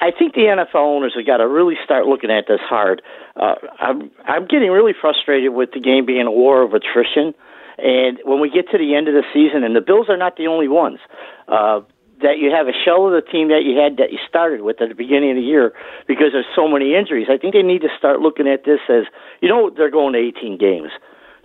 [0.01, 3.01] I think the NFL owners have got to really start looking at this hard.
[3.37, 7.35] Uh, I'm I'm getting really frustrated with the game being a war of attrition,
[7.79, 10.37] and when we get to the end of the season, and the Bills are not
[10.37, 10.99] the only ones.
[11.47, 11.81] Uh,
[12.21, 14.81] that you have a shell of the team that you had that you started with
[14.83, 15.73] at the beginning of the year
[16.09, 17.29] because there's so many injuries.
[17.31, 19.05] I think they need to start looking at this as
[19.41, 20.91] you know they're going to 18 games.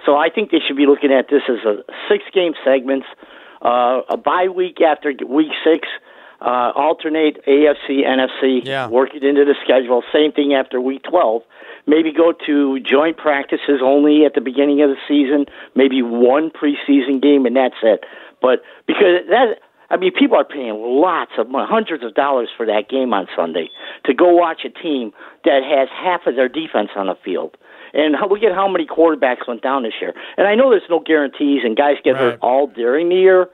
[0.06, 3.06] So I think they should be looking at this as a six game segments,
[3.62, 5.88] uh, a bye week after week six,
[6.42, 8.90] uh, alternate AFC, NFC, Yeah.
[8.90, 10.04] work it into the schedule.
[10.12, 11.44] Same thing after week 12.
[11.86, 15.46] Maybe go to joint practices only at the beginning of the season,
[15.76, 18.06] maybe one preseason game, and that's it.
[18.42, 22.66] But because that, I mean, people are paying lots of money, hundreds of dollars for
[22.66, 23.70] that game on Sunday
[24.06, 25.12] to go watch a team
[25.46, 27.58] that has half of their defense on the field.
[27.94, 30.14] And how, look at how many quarterbacks went down this year.
[30.36, 33.50] And I know there's no guarantees, and guys get hurt all during the year.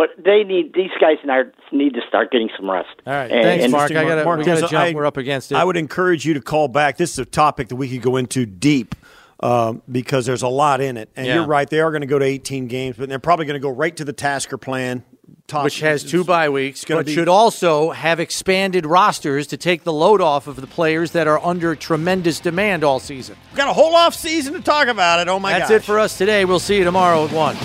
[0.00, 2.88] But they need these guys are- need to start getting some rest.
[3.06, 3.90] All right, And- thanks, and- Mark.
[3.90, 4.72] I gotta, we got to Marcus, jump.
[4.72, 5.56] I- We're up against it.
[5.56, 6.96] I would encourage you to call back.
[6.96, 8.94] This is a topic that we could go into deep
[9.40, 11.10] um, because there's a lot in it.
[11.16, 11.34] And Yeah.
[11.34, 13.62] you're right; they are going to go to 18 games, but they're probably going to
[13.62, 15.02] go right to the Tasker plan,
[15.48, 19.84] Talk- which has two bye weeks, but be- should also have expanded rosters to take
[19.84, 23.36] the load off of the players that are under tremendous demand all season.
[23.50, 25.28] We've got a whole off season to talk about it.
[25.28, 25.76] Oh my That's gosh.
[25.76, 26.46] it for us today.
[26.46, 27.56] We'll see you tomorrow at one.